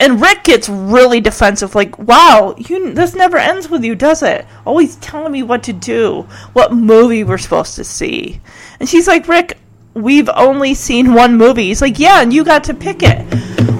And 0.00 0.20
Rick 0.20 0.44
gets 0.44 0.68
really 0.68 1.20
defensive, 1.20 1.74
like, 1.74 1.96
"Wow, 1.98 2.54
you 2.58 2.92
this 2.92 3.14
never 3.14 3.36
ends 3.36 3.70
with 3.70 3.84
you, 3.84 3.94
does 3.94 4.22
it? 4.22 4.46
Always 4.66 4.96
telling 4.96 5.32
me 5.32 5.42
what 5.42 5.62
to 5.64 5.72
do, 5.72 6.26
what 6.54 6.72
movie 6.72 7.22
we're 7.22 7.38
supposed 7.38 7.76
to 7.76 7.84
see." 7.84 8.40
And 8.80 8.88
she's 8.88 9.06
like, 9.06 9.28
"Rick, 9.28 9.58
we've 9.94 10.30
only 10.34 10.74
seen 10.74 11.14
one 11.14 11.36
movie." 11.36 11.68
He's 11.68 11.82
like, 11.82 12.00
"Yeah, 12.00 12.20
and 12.20 12.32
you 12.32 12.42
got 12.42 12.64
to 12.64 12.74
pick 12.74 13.02
it." 13.02 13.24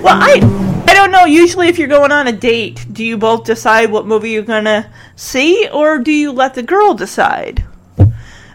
Well, 0.03 0.19
I 0.21 0.41
I 0.87 0.95
don't 0.95 1.11
know. 1.11 1.25
Usually, 1.25 1.69
if 1.69 1.79
you're 1.79 1.88
going 1.88 2.12
on 2.12 2.29
a 2.29 2.33
date, 2.33 2.87
do 2.93 3.03
you 3.03 3.17
both 3.17 3.45
decide 3.45 3.91
what 3.91 4.07
movie 4.07 4.31
you're 4.31 4.43
gonna 4.43 4.91
see, 5.17 5.69
or 5.73 5.99
do 5.99 6.12
you 6.12 6.31
let 6.31 6.55
the 6.55 6.62
girl 6.62 6.95
decide? 6.95 7.65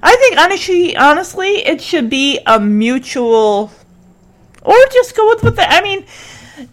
I 0.04 0.16
think 0.16 0.38
honestly, 0.38 0.96
honestly, 0.96 1.66
it 1.66 1.82
should 1.82 2.10
be 2.10 2.40
a 2.46 2.60
mutual, 2.60 3.72
or 4.68 4.76
just 4.92 5.16
go 5.16 5.28
with 5.30 5.44
what 5.44 5.56
the. 5.56 5.68
I 5.68 5.82
mean, 5.82 6.06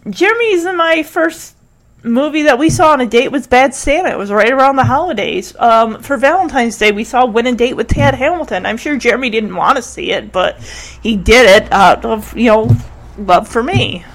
Jeremy's 0.09 0.65
in 0.65 0.75
my 0.75 1.03
first 1.03 1.55
movie 2.03 2.43
that 2.43 2.59
we 2.59 2.69
saw 2.69 2.91
on 2.91 3.01
a 3.01 3.05
date 3.05 3.29
was 3.29 3.47
Bad 3.47 3.73
Santa. 3.73 4.09
It 4.09 4.17
was 4.17 4.31
right 4.31 4.51
around 4.51 4.75
the 4.75 4.83
holidays. 4.83 5.55
Um, 5.57 6.01
for 6.01 6.17
Valentine's 6.17 6.77
Day, 6.77 6.91
we 6.91 7.03
saw 7.03 7.25
Win 7.25 7.47
a 7.47 7.55
Date 7.55 7.75
with 7.75 7.87
Tad 7.87 8.13
Hamilton. 8.13 8.65
I'm 8.65 8.77
sure 8.77 8.97
Jeremy 8.97 9.29
didn't 9.29 9.55
want 9.55 9.77
to 9.77 9.81
see 9.81 10.11
it, 10.11 10.31
but 10.31 10.59
he 11.01 11.15
did 11.15 11.63
it 11.63 11.71
out 11.71 12.05
of 12.05 12.35
you 12.37 12.51
know 12.51 12.75
love 13.17 13.47
for 13.47 13.63
me. 13.63 14.05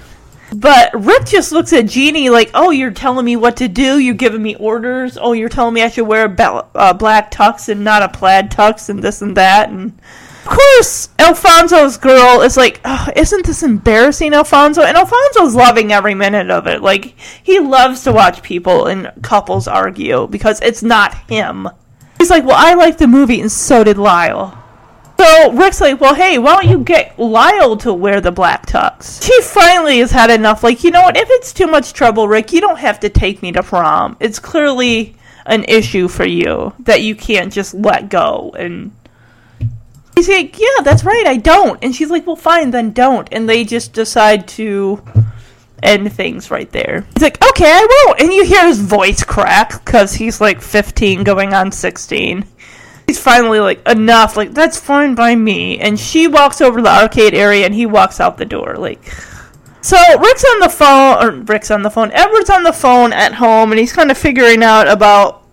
But 0.53 0.91
Rick 0.93 1.27
just 1.27 1.51
looks 1.53 1.71
at 1.73 1.87
Jeannie 1.87 2.29
like, 2.29 2.51
"Oh, 2.53 2.71
you're 2.71 2.91
telling 2.91 3.25
me 3.25 3.35
what 3.35 3.57
to 3.57 3.67
do. 3.67 3.97
You're 3.97 4.13
giving 4.13 4.43
me 4.43 4.55
orders. 4.55 5.17
Oh, 5.19 5.31
you're 5.33 5.49
telling 5.49 5.73
me 5.73 5.81
I 5.81 5.89
should 5.89 6.07
wear 6.07 6.25
a 6.25 6.29
ba- 6.29 6.65
uh, 6.75 6.93
black 6.93 7.31
tux 7.31 7.67
and 7.67 7.83
not 7.83 8.03
a 8.03 8.09
plaid 8.09 8.51
tux 8.51 8.89
and 8.89 9.01
this 9.01 9.21
and 9.21 9.35
that." 9.37 9.69
And 9.69 9.97
of 10.43 10.47
course, 10.47 11.09
Alfonso's 11.19 11.97
girl 11.97 12.41
is 12.41 12.57
like, 12.57 12.81
oh, 12.83 13.07
"Isn't 13.15 13.45
this 13.45 13.63
embarrassing, 13.63 14.33
Alfonso?" 14.33 14.81
And 14.81 14.97
Alfonso's 14.97 15.55
loving 15.55 15.91
every 15.91 16.15
minute 16.15 16.49
of 16.49 16.67
it. 16.67 16.81
Like 16.81 17.15
he 17.43 17.59
loves 17.59 18.03
to 18.03 18.11
watch 18.11 18.41
people 18.41 18.87
and 18.87 19.11
couples 19.21 19.67
argue 19.67 20.27
because 20.27 20.59
it's 20.61 20.83
not 20.83 21.13
him. 21.29 21.67
He's 22.17 22.29
like, 22.29 22.45
"Well, 22.45 22.57
I 22.57 22.73
liked 22.73 22.99
the 22.99 23.07
movie, 23.07 23.41
and 23.41 23.51
so 23.51 23.83
did 23.83 23.97
Lyle." 23.97 24.57
So 25.21 25.51
Rick's 25.51 25.79
like, 25.79 26.01
well, 26.01 26.15
hey, 26.15 26.39
why 26.39 26.55
don't 26.55 26.67
you 26.67 26.83
get 26.83 27.19
Lyle 27.19 27.77
to 27.77 27.93
wear 27.93 28.21
the 28.21 28.31
black 28.31 28.65
tux? 28.65 29.23
She 29.23 29.39
finally 29.43 29.99
has 29.99 30.09
had 30.09 30.31
enough. 30.31 30.63
Like, 30.63 30.83
you 30.83 30.89
know 30.89 31.03
what? 31.03 31.15
If 31.15 31.27
it's 31.29 31.53
too 31.53 31.67
much 31.67 31.93
trouble, 31.93 32.27
Rick, 32.27 32.51
you 32.51 32.59
don't 32.59 32.79
have 32.79 32.99
to 33.01 33.09
take 33.09 33.43
me 33.43 33.51
to 33.51 33.61
prom. 33.61 34.17
It's 34.19 34.39
clearly 34.39 35.15
an 35.45 35.63
issue 35.65 36.07
for 36.07 36.25
you 36.25 36.73
that 36.79 37.03
you 37.03 37.15
can't 37.15 37.53
just 37.53 37.75
let 37.75 38.09
go. 38.09 38.51
And 38.57 38.93
he's 40.15 40.29
like, 40.29 40.59
yeah, 40.59 40.83
that's 40.83 41.03
right, 41.03 41.25
I 41.25 41.37
don't. 41.37 41.83
And 41.83 41.95
she's 41.95 42.09
like, 42.09 42.25
well, 42.27 42.35
fine, 42.35 42.71
then 42.71 42.91
don't. 42.91 43.27
And 43.31 43.47
they 43.47 43.63
just 43.63 43.93
decide 43.93 44.47
to 44.49 45.03
end 45.83 46.11
things 46.13 46.51
right 46.51 46.71
there. 46.71 47.05
He's 47.13 47.23
like, 47.23 47.43
okay, 47.49 47.71
I 47.71 48.03
won't. 48.05 48.21
And 48.21 48.31
you 48.31 48.43
hear 48.45 48.67
his 48.67 48.79
voice 48.79 49.23
crack 49.23 49.83
because 49.83 50.13
he's 50.13 50.39
like 50.39 50.61
15 50.61 51.23
going 51.23 51.53
on 51.53 51.71
16 51.71 52.45
he's 53.11 53.19
finally 53.21 53.59
like 53.59 53.85
enough 53.89 54.37
like 54.37 54.53
that's 54.53 54.79
fine 54.79 55.15
by 55.15 55.35
me 55.35 55.77
and 55.79 55.99
she 55.99 56.29
walks 56.29 56.61
over 56.61 56.77
to 56.77 56.83
the 56.83 56.89
arcade 56.89 57.33
area 57.33 57.65
and 57.65 57.75
he 57.75 57.85
walks 57.85 58.21
out 58.21 58.37
the 58.37 58.45
door 58.45 58.75
like 58.77 59.03
so 59.81 59.97
rick's 60.19 60.45
on 60.45 60.59
the 60.61 60.69
phone 60.69 61.21
or 61.21 61.31
rick's 61.43 61.69
on 61.71 61.81
the 61.81 61.89
phone 61.89 62.09
edward's 62.11 62.49
on 62.49 62.63
the 62.63 62.71
phone 62.71 63.11
at 63.11 63.33
home 63.33 63.71
and 63.71 63.79
he's 63.79 63.91
kind 63.91 64.11
of 64.11 64.17
figuring 64.17 64.63
out 64.63 64.87
about 64.87 65.43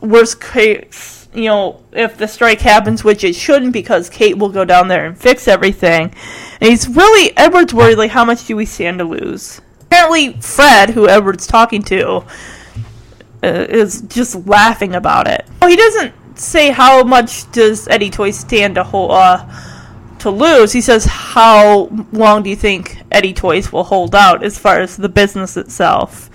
worst 0.00 0.40
case 0.40 1.15
you 1.36 1.44
know 1.44 1.82
if 1.92 2.16
the 2.16 2.26
strike 2.26 2.60
happens 2.60 3.04
which 3.04 3.22
it 3.22 3.34
shouldn't 3.34 3.72
because 3.72 4.08
kate 4.08 4.38
will 4.38 4.48
go 4.48 4.64
down 4.64 4.88
there 4.88 5.06
and 5.06 5.18
fix 5.18 5.46
everything 5.46 6.12
and 6.60 6.70
he's 6.70 6.88
really 6.88 7.36
edward's 7.36 7.74
worried 7.74 7.98
like 7.98 8.10
how 8.10 8.24
much 8.24 8.46
do 8.46 8.56
we 8.56 8.64
stand 8.64 8.98
to 8.98 9.04
lose 9.04 9.60
apparently 9.82 10.32
fred 10.40 10.90
who 10.90 11.08
edward's 11.08 11.46
talking 11.46 11.82
to 11.82 12.24
uh, 13.42 13.66
is 13.68 14.02
just 14.02 14.46
laughing 14.46 14.94
about 14.94 15.28
it. 15.28 15.46
Oh, 15.62 15.68
he 15.68 15.76
doesn't 15.76 16.12
say 16.38 16.70
how 16.70 17.02
much 17.04 17.50
does 17.52 17.86
Eddie 17.88 18.10
Toy 18.10 18.30
stand 18.30 18.74
to 18.74 18.84
hold, 18.84 19.12
uh, 19.12 19.46
to 20.18 20.30
lose. 20.30 20.72
He 20.72 20.80
says 20.80 21.04
how 21.04 21.88
long 22.12 22.42
do 22.42 22.50
you 22.50 22.56
think 22.56 23.02
Eddie 23.12 23.34
Toys 23.34 23.72
will 23.72 23.84
hold 23.84 24.14
out 24.14 24.42
as 24.42 24.58
far 24.58 24.80
as 24.80 24.96
the 24.96 25.08
business 25.08 25.56
itself, 25.56 26.30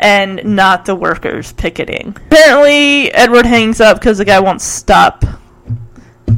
and 0.00 0.42
not 0.44 0.86
the 0.86 0.94
workers 0.96 1.52
picketing. 1.52 2.16
Apparently, 2.26 3.12
Edward 3.12 3.46
hangs 3.46 3.80
up 3.80 4.00
because 4.00 4.18
the 4.18 4.24
guy 4.24 4.40
won't 4.40 4.60
stop 4.60 5.24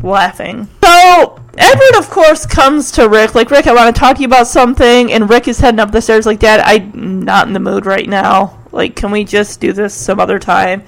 laughing. 0.03 0.68
So 0.85 1.40
Edward, 1.57 1.96
of 1.96 2.11
course, 2.11 2.44
comes 2.44 2.90
to 2.92 3.09
Rick 3.09 3.35
like, 3.35 3.51
Rick, 3.51 3.66
I 3.66 3.75
want 3.75 3.94
to 3.94 3.98
talk 3.98 4.16
to 4.16 4.22
you 4.22 4.27
about 4.27 4.48
something, 4.48 5.12
and 5.12 5.31
Rick 5.31 5.48
is 5.48 5.61
heading 5.61 5.81
up 5.81 5.92
the 5.92 6.03
stairs 6.03 6.27
like, 6.27 6.40
Dad, 6.40 6.61
I'm 6.61 7.22
not 7.22 7.46
in 7.46 7.53
the 7.53 7.61
mood 7.61 7.87
right 7.87 8.09
now. 8.09 8.59
Like, 8.72 8.96
can 8.96 9.11
we 9.11 9.22
just 9.22 9.61
do 9.61 9.72
this 9.72 9.94
some 9.94 10.18
other 10.18 10.38
time? 10.38 10.83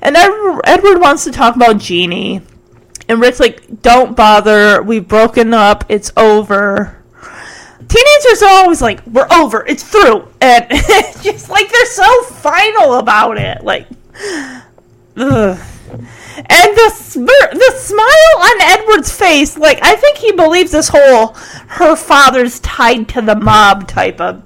And 0.00 0.16
Edward 0.16 1.00
wants 1.00 1.24
to 1.24 1.32
talk 1.32 1.56
about 1.56 1.78
Jeannie. 1.78 2.40
And 3.08 3.20
Rick's 3.20 3.40
like, 3.40 3.82
don't 3.82 4.16
bother. 4.16 4.82
We've 4.82 5.06
broken 5.06 5.52
up. 5.52 5.84
It's 5.90 6.10
over. 6.16 7.03
Teenagers 7.88 8.42
are 8.42 8.62
always 8.62 8.82
like, 8.82 9.06
we're 9.06 9.28
over. 9.32 9.64
It's 9.66 9.82
through. 9.82 10.28
And 10.40 10.66
it's 10.70 11.22
just 11.22 11.48
like, 11.48 11.70
they're 11.70 11.86
so 11.86 12.22
final 12.24 12.94
about 12.94 13.38
it. 13.38 13.62
Like, 13.64 13.86
ugh. 15.16 15.58
And 16.36 16.76
the 16.76 16.90
sm- 16.90 17.26
the 17.26 17.72
smile 17.76 18.36
on 18.40 18.60
Edward's 18.62 19.12
face, 19.12 19.56
like 19.56 19.78
I 19.82 19.94
think 19.94 20.18
he 20.18 20.32
believes 20.32 20.72
this 20.72 20.88
whole 20.88 21.28
her 21.68 21.94
father's 21.94 22.58
tied 22.60 23.08
to 23.10 23.22
the 23.22 23.36
mob 23.36 23.86
type 23.86 24.20
of 24.20 24.42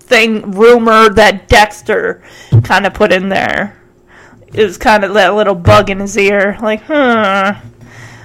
thing 0.00 0.50
rumor 0.50 1.08
that 1.10 1.48
Dexter 1.48 2.22
kind 2.64 2.86
of 2.86 2.94
put 2.94 3.12
in 3.12 3.28
there. 3.28 3.80
It 4.52 4.64
was 4.64 4.76
kind 4.76 5.04
of 5.04 5.14
that 5.14 5.34
little 5.34 5.54
bug 5.54 5.90
in 5.90 6.00
his 6.00 6.16
ear, 6.16 6.58
like, 6.60 6.82
huh. 6.82 7.54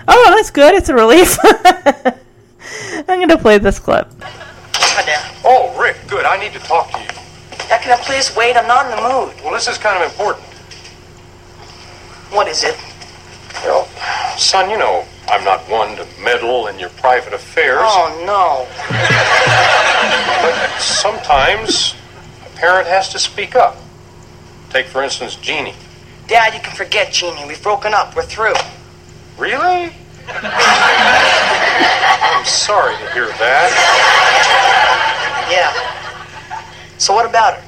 Oh, 0.07 0.33
that's 0.35 0.51
good. 0.51 0.73
It's 0.75 0.89
a 0.89 0.95
relief. 0.95 1.37
I'm 3.07 3.19
gonna 3.19 3.37
play 3.37 3.57
this 3.57 3.79
clip. 3.79 4.07
Hi, 4.21 5.05
Dad. 5.05 5.35
Oh, 5.43 5.77
Rick, 5.79 5.97
good. 6.07 6.25
I 6.25 6.37
need 6.39 6.53
to 6.53 6.59
talk 6.59 6.91
to 6.91 6.99
you. 6.99 7.07
Dad, 7.67 7.81
can 7.81 7.97
I 7.97 8.01
please 8.03 8.35
wait? 8.35 8.55
I'm 8.57 8.67
not 8.67 8.85
in 8.85 8.91
the 8.91 9.01
mood. 9.01 9.43
Well, 9.43 9.53
this 9.53 9.67
is 9.67 9.77
kind 9.77 10.03
of 10.03 10.09
important. 10.09 10.45
What 12.31 12.47
is 12.47 12.63
it? 12.63 12.77
Well, 13.63 13.85
son, 14.37 14.69
you 14.69 14.77
know 14.77 15.05
I'm 15.29 15.43
not 15.43 15.61
one 15.69 15.95
to 15.95 16.07
meddle 16.23 16.67
in 16.67 16.79
your 16.79 16.89
private 16.89 17.33
affairs. 17.33 17.81
Oh, 17.83 18.23
no. 18.25 18.65
But 20.41 20.81
sometimes 20.81 21.95
a 22.45 22.57
parent 22.57 22.87
has 22.87 23.09
to 23.09 23.19
speak 23.19 23.55
up. 23.55 23.77
Take, 24.71 24.87
for 24.87 25.03
instance, 25.03 25.35
Jeannie. 25.35 25.75
Dad, 26.27 26.55
you 26.55 26.59
can 26.61 26.75
forget 26.75 27.13
Jeannie. 27.13 27.45
We've 27.47 27.61
broken 27.61 27.93
up. 27.93 28.15
We're 28.15 28.23
through. 28.23 28.55
Really? 29.37 29.93
I'm 32.29 32.45
sorry 32.45 32.95
to 32.97 33.11
hear 33.13 33.27
that. 33.27 33.69
Yeah. 35.49 35.73
So 36.97 37.13
what 37.13 37.25
about 37.25 37.55
her? 37.55 37.63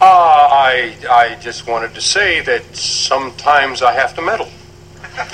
Uh, 0.00 0.04
I, 0.04 0.94
I 1.10 1.34
just 1.40 1.66
wanted 1.66 1.94
to 1.94 2.00
say 2.00 2.40
that 2.42 2.76
sometimes 2.76 3.82
I 3.82 3.92
have 3.94 4.14
to 4.14 4.22
meddle. 4.22 4.48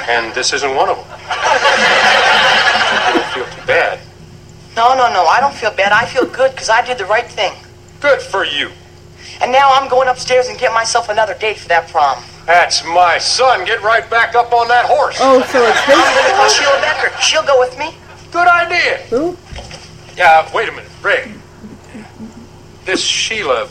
And 0.09 0.35
this 0.35 0.53
isn't 0.55 0.75
one 0.75 0.89
of 0.89 0.97
them. 0.97 1.07
I 1.29 3.13
don't 3.15 3.27
feel 3.35 3.45
too 3.55 3.67
bad. 3.67 4.01
No, 4.77 4.95
no, 4.95 5.13
no. 5.13 5.27
I 5.27 5.41
don't 5.41 5.55
feel 5.55 5.71
bad. 5.71 5.93
I 5.93 6.07
feel 6.07 6.27
good 6.27 6.53
because 6.53 6.71
I 6.71 6.81
did 6.85 6.97
the 6.99 7.05
right 7.05 7.27
thing. 7.27 7.53
Good 8.01 8.23
for 8.23 8.45
you. 8.45 8.71
And 9.43 9.53
now 9.53 9.71
I'm 9.73 9.89
going 9.91 10.09
upstairs 10.09 10.49
and 10.49 10.59
get 10.59 10.73
myself 10.73 11.09
another 11.11 11.35
date 11.35 11.59
for 11.59 11.69
that 11.69 11.89
prom. 11.89 12.23
That's 12.47 12.85
my 12.85 13.19
son. 13.19 13.65
Get 13.65 13.83
right 13.83 14.09
back 14.11 14.35
up 14.35 14.53
on 14.53 14.69
that 14.69 14.85
horse. 14.85 15.17
Oh, 15.21 15.43
so 15.51 15.65
it's 15.65 15.79
I'm 15.89 15.97
going 15.97 16.27
to 16.27 16.35
call 16.37 16.49
Sheila 16.49 16.81
Becker. 16.81 17.17
She'll 17.21 17.43
go 17.47 17.59
with 17.59 17.79
me. 17.79 17.95
Good 18.31 18.49
idea. 18.49 18.99
Who? 19.09 19.37
Yeah, 20.17 20.49
wait 20.55 20.69
a 20.69 20.73
minute, 20.73 20.91
Ray. 21.03 21.33
This 22.85 23.03
Sheila, 23.03 23.69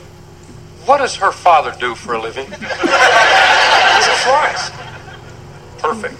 what 0.85 0.97
does 0.97 1.15
her 1.17 1.31
father 1.31 1.73
do 1.79 1.93
for 1.95 2.13
a 2.13 2.21
living? 2.21 2.47
He's 2.47 2.57
a 2.57 4.15
florist. 4.23 4.73
Perfect. 5.77 6.19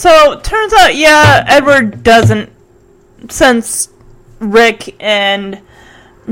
So 0.00 0.38
turns 0.40 0.72
out, 0.74 0.94
yeah, 0.94 1.44
Edward 1.48 2.02
doesn't. 2.02 2.52
Since 3.28 3.88
Rick 4.38 4.94
and 5.00 5.60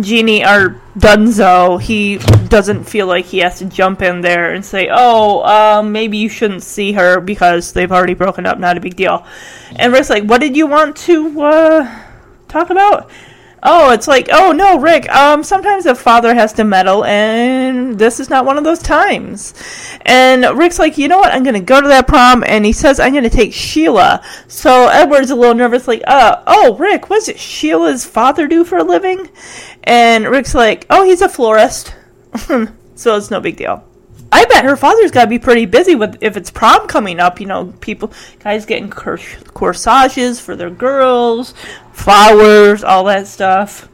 Jeannie 0.00 0.44
are 0.44 0.80
Dunzo, 0.98 1.80
he 1.80 2.18
doesn't 2.48 2.84
feel 2.84 3.06
like 3.06 3.26
he 3.26 3.38
has 3.38 3.58
to 3.58 3.64
jump 3.64 4.02
in 4.02 4.20
there 4.20 4.52
and 4.52 4.64
say, 4.64 4.88
"Oh, 4.90 5.42
um, 5.44 5.92
maybe 5.92 6.18
you 6.18 6.28
shouldn't 6.28 6.62
see 6.62 6.92
her 6.92 7.20
because 7.20 7.72
they've 7.72 7.92
already 7.92 8.14
broken 8.14 8.46
up. 8.46 8.58
Not 8.58 8.76
a 8.76 8.80
big 8.80 8.96
deal." 8.96 9.24
And 9.76 9.92
Rick's 9.92 10.10
like, 10.10 10.24
"What 10.24 10.40
did 10.40 10.56
you 10.56 10.66
want 10.66 10.96
to 11.08 11.40
uh, 11.42 11.98
talk 12.48 12.70
about?" 12.70 13.10
oh, 13.64 13.90
it's 13.92 14.06
like, 14.06 14.28
oh 14.30 14.52
no, 14.52 14.78
Rick, 14.78 15.08
um, 15.10 15.42
sometimes 15.42 15.86
a 15.86 15.94
father 15.94 16.34
has 16.34 16.52
to 16.54 16.64
meddle, 16.64 17.04
and 17.04 17.98
this 17.98 18.20
is 18.20 18.28
not 18.28 18.44
one 18.44 18.58
of 18.58 18.64
those 18.64 18.80
times. 18.80 19.54
And 20.02 20.44
Rick's 20.56 20.78
like, 20.78 20.98
you 20.98 21.08
know 21.08 21.18
what, 21.18 21.32
I'm 21.32 21.42
gonna 21.42 21.60
go 21.60 21.80
to 21.80 21.88
that 21.88 22.06
prom, 22.06 22.44
and 22.46 22.66
he 22.66 22.72
says, 22.72 23.00
I'm 23.00 23.14
gonna 23.14 23.30
take 23.30 23.54
Sheila. 23.54 24.22
So 24.46 24.88
Edward's 24.88 25.30
a 25.30 25.34
little 25.34 25.54
nervous, 25.54 25.88
like, 25.88 26.02
uh, 26.06 26.42
oh, 26.46 26.76
Rick, 26.76 27.08
what's 27.08 27.28
it 27.28 27.38
Sheila's 27.38 28.04
father 28.04 28.46
do 28.46 28.64
for 28.64 28.76
a 28.76 28.84
living? 28.84 29.30
And 29.84 30.26
Rick's 30.26 30.54
like, 30.54 30.86
oh, 30.90 31.04
he's 31.04 31.22
a 31.22 31.28
florist. 31.28 31.94
so 32.36 33.16
it's 33.16 33.30
no 33.30 33.40
big 33.40 33.56
deal. 33.56 33.84
I 34.32 34.46
bet 34.46 34.64
her 34.64 34.76
father's 34.76 35.12
got 35.12 35.24
to 35.24 35.30
be 35.30 35.38
pretty 35.38 35.64
busy 35.64 35.94
with 35.94 36.18
if 36.20 36.36
it's 36.36 36.50
prom 36.50 36.88
coming 36.88 37.20
up. 37.20 37.40
You 37.40 37.46
know, 37.46 37.72
people, 37.80 38.12
guys 38.40 38.66
getting 38.66 38.90
cor- 38.90 39.18
corsages 39.52 40.40
for 40.40 40.56
their 40.56 40.70
girls, 40.70 41.54
flowers, 41.92 42.82
all 42.82 43.04
that 43.04 43.28
stuff. 43.28 43.88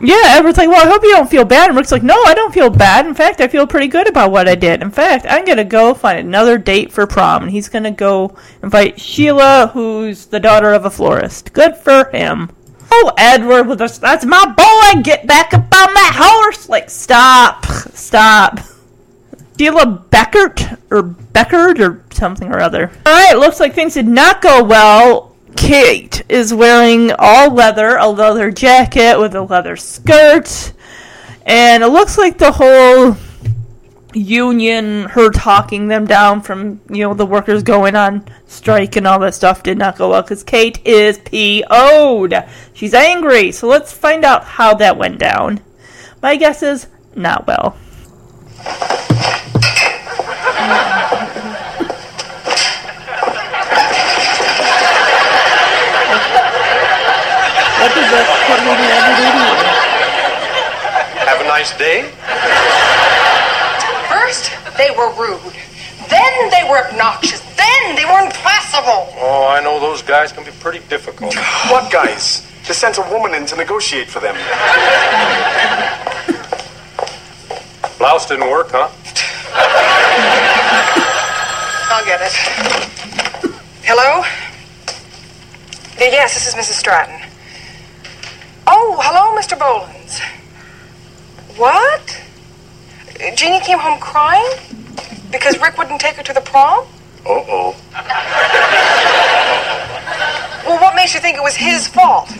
Yeah, 0.00 0.36
Edward's 0.36 0.58
like, 0.58 0.68
well, 0.68 0.86
I 0.86 0.90
hope 0.90 1.02
you 1.02 1.12
don't 1.12 1.30
feel 1.30 1.44
bad. 1.44 1.70
And 1.70 1.76
Rick's 1.76 1.90
like, 1.90 2.02
no, 2.02 2.14
I 2.24 2.34
don't 2.34 2.52
feel 2.52 2.70
bad. 2.70 3.06
In 3.06 3.14
fact, 3.14 3.40
I 3.40 3.48
feel 3.48 3.66
pretty 3.66 3.88
good 3.88 4.08
about 4.08 4.30
what 4.30 4.48
I 4.48 4.54
did. 4.54 4.82
In 4.82 4.90
fact, 4.90 5.24
I'm 5.28 5.44
going 5.44 5.58
to 5.58 5.64
go 5.64 5.94
find 5.94 6.18
another 6.18 6.58
date 6.58 6.92
for 6.92 7.06
prom. 7.06 7.44
And 7.44 7.50
he's 7.50 7.68
going 7.68 7.84
to 7.84 7.90
go 7.90 8.36
invite 8.62 9.00
Sheila, 9.00 9.70
who's 9.72 10.26
the 10.26 10.40
daughter 10.40 10.72
of 10.72 10.84
a 10.84 10.90
florist. 10.90 11.52
Good 11.52 11.76
for 11.76 12.10
him. 12.10 12.50
Oh, 12.96 13.12
Edward, 13.18 13.64
with 13.64 13.80
us, 13.80 13.98
that's 13.98 14.24
my 14.24 14.46
boy. 14.46 15.02
Get 15.02 15.26
back 15.26 15.52
up 15.52 15.62
on 15.62 15.68
that 15.94 16.12
horse. 16.16 16.68
Like, 16.68 16.88
stop. 16.88 17.66
Stop. 17.92 18.60
Sheila 19.58 20.04
Beckert 20.10 20.78
or 20.92 21.02
Beckert 21.02 21.80
or 21.80 22.04
something 22.14 22.52
or 22.52 22.60
other. 22.60 22.92
All 23.04 23.12
right, 23.12 23.36
looks 23.36 23.58
like 23.58 23.74
things 23.74 23.94
did 23.94 24.06
not 24.06 24.40
go 24.40 24.62
well. 24.62 25.34
Kate 25.56 26.22
is 26.28 26.54
wearing 26.54 27.10
all 27.18 27.52
leather, 27.52 27.96
a 27.96 28.08
leather 28.08 28.52
jacket 28.52 29.18
with 29.18 29.34
a 29.34 29.42
leather 29.42 29.76
skirt, 29.76 30.72
and 31.46 31.82
it 31.82 31.88
looks 31.88 32.16
like 32.16 32.38
the 32.38 32.52
whole 32.52 33.16
union, 34.14 35.04
her 35.04 35.30
talking 35.30 35.88
them 35.88 36.06
down 36.06 36.40
from 36.40 36.80
you 36.88 37.02
know 37.02 37.14
the 37.14 37.26
workers 37.26 37.62
going 37.62 37.96
on 37.96 38.26
strike 38.46 38.96
and 38.96 39.06
all 39.06 39.18
that 39.20 39.34
stuff 39.34 39.62
did 39.62 39.78
not 39.78 39.96
go 39.96 40.10
well 40.10 40.22
because 40.22 40.42
Kate 40.42 40.84
is 40.86 41.18
PO'd. 41.18 42.34
She's 42.72 42.94
angry. 42.94 43.52
So 43.52 43.68
let's 43.68 43.92
find 43.92 44.24
out 44.24 44.44
how 44.44 44.74
that 44.74 44.96
went 44.96 45.18
down. 45.18 45.60
My 46.22 46.36
guess 46.36 46.62
is 46.62 46.86
not 47.14 47.46
well. 47.46 47.76
What 57.80 57.92
did 57.92 58.08
the 58.08 58.24
court 58.46 58.60
meeting 58.64 58.90
ever 58.96 59.12
do 59.12 59.26
to 59.28 59.44
you? 59.44 59.84
Have 61.26 61.40
a 61.40 61.44
nice 61.44 61.76
day. 61.76 62.73
First, 64.74 64.78
they 64.78 64.90
were 64.96 65.12
rude. 65.14 65.54
Then 66.08 66.50
they 66.50 66.68
were 66.68 66.86
obnoxious. 66.88 67.40
Then 67.56 67.96
they 67.96 68.04
were 68.04 68.20
impossible. 68.20 69.08
Oh, 69.16 69.46
I 69.48 69.62
know 69.62 69.80
those 69.80 70.02
guys 70.02 70.32
can 70.32 70.44
be 70.44 70.50
pretty 70.52 70.80
difficult. 70.88 71.34
What 71.70 71.90
guys? 71.90 72.46
They 72.66 72.74
sent 72.74 72.98
a 72.98 73.02
woman 73.10 73.34
in 73.34 73.46
to 73.46 73.56
negotiate 73.56 74.08
for 74.08 74.20
them. 74.20 74.34
Blouse 77.98 78.26
didn't 78.26 78.50
work, 78.50 78.68
huh? 78.70 78.88
I'll 81.90 82.04
get 82.04 82.20
it. 82.20 82.32
Hello? 83.84 84.24
Yes, 85.98 86.34
this 86.34 86.46
is 86.46 86.54
Mrs. 86.54 86.78
Stratton. 86.78 87.20
Oh, 88.66 88.98
hello, 89.02 89.38
Mr. 89.40 89.56
Bolins. 89.58 90.20
What? 91.58 92.23
Jeannie 93.36 93.60
came 93.60 93.78
home 93.78 93.98
crying? 94.00 94.44
Because 95.30 95.58
Rick 95.60 95.76
wouldn't 95.78 96.00
take 96.00 96.16
her 96.16 96.22
to 96.22 96.32
the 96.32 96.40
prom? 96.40 96.86
Uh-oh. 97.26 97.74
Well, 100.66 100.80
what 100.80 100.94
makes 100.94 101.12
you 101.14 101.20
think 101.20 101.36
it 101.36 101.42
was 101.42 101.56
his 101.56 101.86
fault? 101.88 102.30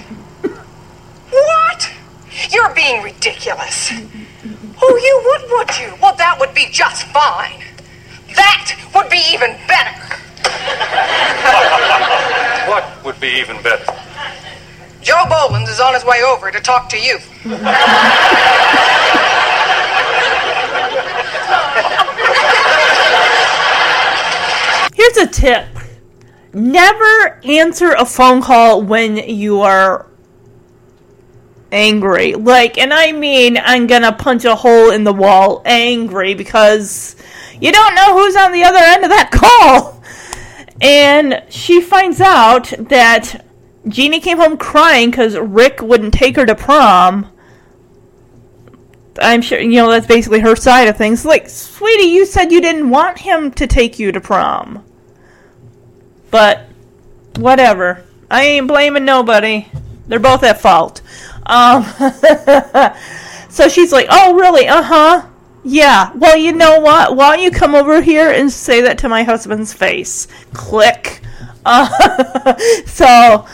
What? 1.30 1.90
You're 2.50 2.72
being 2.74 3.02
ridiculous. 3.02 3.90
Oh, 4.82 4.96
you 4.96 5.22
would, 5.26 5.42
would 5.50 5.78
you? 5.78 5.94
Well, 6.02 6.14
that 6.16 6.38
would 6.40 6.54
be 6.54 6.66
just 6.70 7.04
fine. 7.08 7.62
That 8.34 8.74
would 8.94 9.08
be 9.10 9.20
even 9.32 9.56
better. 9.68 10.00
What 12.64 13.04
would 13.04 13.20
be 13.20 13.28
even 13.40 13.60
better? 13.62 13.84
Joe 15.02 15.22
Bolins 15.26 15.68
is 15.68 15.80
on 15.80 15.92
his 15.92 16.02
way 16.02 16.22
over 16.22 16.50
to 16.50 16.60
talk 16.60 16.88
to 16.88 16.96
you. 16.98 17.18
Here's 25.04 25.28
a 25.28 25.30
tip. 25.30 25.66
Never 26.54 27.38
answer 27.44 27.92
a 27.92 28.06
phone 28.06 28.40
call 28.40 28.80
when 28.80 29.18
you 29.18 29.60
are 29.60 30.06
angry. 31.70 32.32
Like, 32.32 32.78
and 32.78 32.90
I 32.90 33.12
mean, 33.12 33.58
I'm 33.62 33.86
gonna 33.86 34.14
punch 34.14 34.46
a 34.46 34.54
hole 34.54 34.90
in 34.90 35.04
the 35.04 35.12
wall 35.12 35.60
angry 35.66 36.32
because 36.32 37.16
you 37.60 37.70
don't 37.70 37.94
know 37.94 38.16
who's 38.16 38.34
on 38.34 38.52
the 38.52 38.64
other 38.64 38.78
end 38.78 39.04
of 39.04 39.10
that 39.10 39.30
call. 39.30 40.02
And 40.80 41.42
she 41.50 41.82
finds 41.82 42.22
out 42.22 42.72
that 42.88 43.44
Jeannie 43.86 44.20
came 44.20 44.38
home 44.38 44.56
crying 44.56 45.10
because 45.10 45.36
Rick 45.36 45.82
wouldn't 45.82 46.14
take 46.14 46.36
her 46.36 46.46
to 46.46 46.54
prom. 46.54 47.30
I'm 49.20 49.42
sure, 49.42 49.60
you 49.60 49.76
know, 49.76 49.90
that's 49.90 50.06
basically 50.06 50.40
her 50.40 50.56
side 50.56 50.88
of 50.88 50.96
things. 50.96 51.26
Like, 51.26 51.50
sweetie, 51.50 52.04
you 52.04 52.24
said 52.24 52.50
you 52.50 52.62
didn't 52.62 52.88
want 52.88 53.18
him 53.18 53.50
to 53.52 53.66
take 53.66 53.98
you 53.98 54.10
to 54.10 54.20
prom. 54.22 54.82
But, 56.34 56.64
whatever. 57.36 58.02
I 58.28 58.42
ain't 58.42 58.66
blaming 58.66 59.04
nobody. 59.04 59.68
They're 60.08 60.18
both 60.18 60.42
at 60.42 60.60
fault. 60.60 61.00
Um, 61.46 61.84
so 63.48 63.68
she's 63.68 63.92
like, 63.92 64.08
oh, 64.10 64.34
really? 64.34 64.66
Uh 64.66 64.82
huh. 64.82 65.26
Yeah. 65.62 66.10
Well, 66.12 66.36
you 66.36 66.50
know 66.50 66.80
what? 66.80 67.14
Why 67.14 67.36
don't 67.36 67.44
you 67.44 67.52
come 67.52 67.76
over 67.76 68.02
here 68.02 68.32
and 68.32 68.50
say 68.50 68.80
that 68.80 68.98
to 68.98 69.08
my 69.08 69.22
husband's 69.22 69.72
face? 69.72 70.26
Click. 70.52 71.20
Uh, 71.66 72.58
so, 72.84 73.46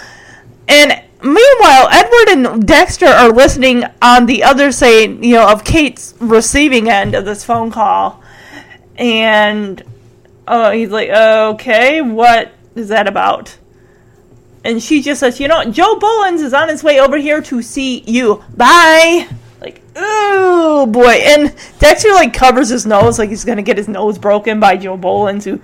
and 0.66 1.02
meanwhile, 1.22 1.88
Edward 1.92 2.28
and 2.28 2.66
Dexter 2.66 3.06
are 3.06 3.30
listening 3.30 3.84
on 4.02 4.26
the 4.26 4.42
other 4.42 4.72
side, 4.72 5.24
you 5.24 5.36
know, 5.36 5.48
of 5.48 5.62
Kate's 5.62 6.14
receiving 6.18 6.88
end 6.88 7.14
of 7.14 7.24
this 7.24 7.44
phone 7.44 7.70
call. 7.70 8.20
And 8.96 9.80
oh, 10.48 10.72
he's 10.72 10.90
like, 10.90 11.10
okay, 11.10 12.00
what 12.00 12.50
is 12.80 12.88
that 12.88 13.06
about? 13.06 13.56
And 14.64 14.82
she 14.82 15.00
just 15.00 15.20
says, 15.20 15.40
you 15.40 15.48
know, 15.48 15.64
Joe 15.64 15.98
Bolins 15.98 16.40
is 16.40 16.52
on 16.52 16.68
his 16.68 16.82
way 16.82 17.00
over 17.00 17.16
here 17.16 17.40
to 17.42 17.62
see 17.62 18.00
you. 18.00 18.44
Bye. 18.56 19.28
Like, 19.60 19.82
ooh, 19.96 20.86
boy. 20.86 21.22
And 21.22 21.54
Dexter, 21.78 22.10
like, 22.10 22.34
covers 22.34 22.68
his 22.68 22.84
nose 22.84 23.18
like 23.18 23.30
he's 23.30 23.44
to 23.44 23.62
get 23.62 23.78
his 23.78 23.88
nose 23.88 24.18
broken 24.18 24.60
by 24.60 24.76
Joe 24.76 24.98
Bolins, 24.98 25.44
who 25.44 25.60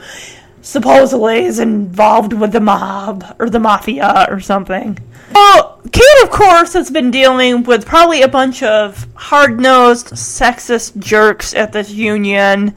supposedly 0.62 1.44
is 1.44 1.58
involved 1.58 2.32
with 2.32 2.52
the 2.52 2.60
mob 2.60 3.36
or 3.38 3.50
the 3.50 3.60
mafia 3.60 4.26
or 4.28 4.40
something. 4.40 4.98
Well, 5.32 5.80
Kate, 5.92 6.22
of 6.22 6.30
course, 6.30 6.72
has 6.72 6.90
been 6.90 7.10
dealing 7.10 7.64
with 7.64 7.84
probably 7.86 8.22
a 8.22 8.28
bunch 8.28 8.62
of 8.62 9.06
hard 9.14 9.60
nosed, 9.60 10.08
sexist 10.08 10.98
jerks 10.98 11.54
at 11.54 11.72
this 11.72 11.90
union. 11.90 12.74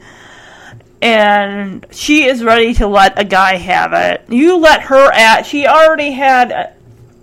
And 1.02 1.86
she 1.90 2.24
is 2.24 2.44
ready 2.44 2.74
to 2.74 2.86
let 2.86 3.18
a 3.18 3.24
guy 3.24 3.56
have 3.56 3.92
it. 3.92 4.24
You 4.28 4.58
let 4.58 4.82
her 4.82 5.10
at. 5.12 5.46
She 5.46 5.66
already 5.66 6.12
had, 6.12 6.52
uh, 6.52 6.66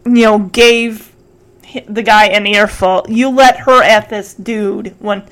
you 0.06 0.24
know, 0.24 0.40
gave 0.40 1.14
the 1.88 2.02
guy 2.02 2.26
an 2.28 2.48
earful. 2.48 3.06
You 3.08 3.30
let 3.30 3.60
her 3.60 3.84
at 3.84 4.10
this 4.10 4.34
dude 4.34 4.96
when 5.00 5.24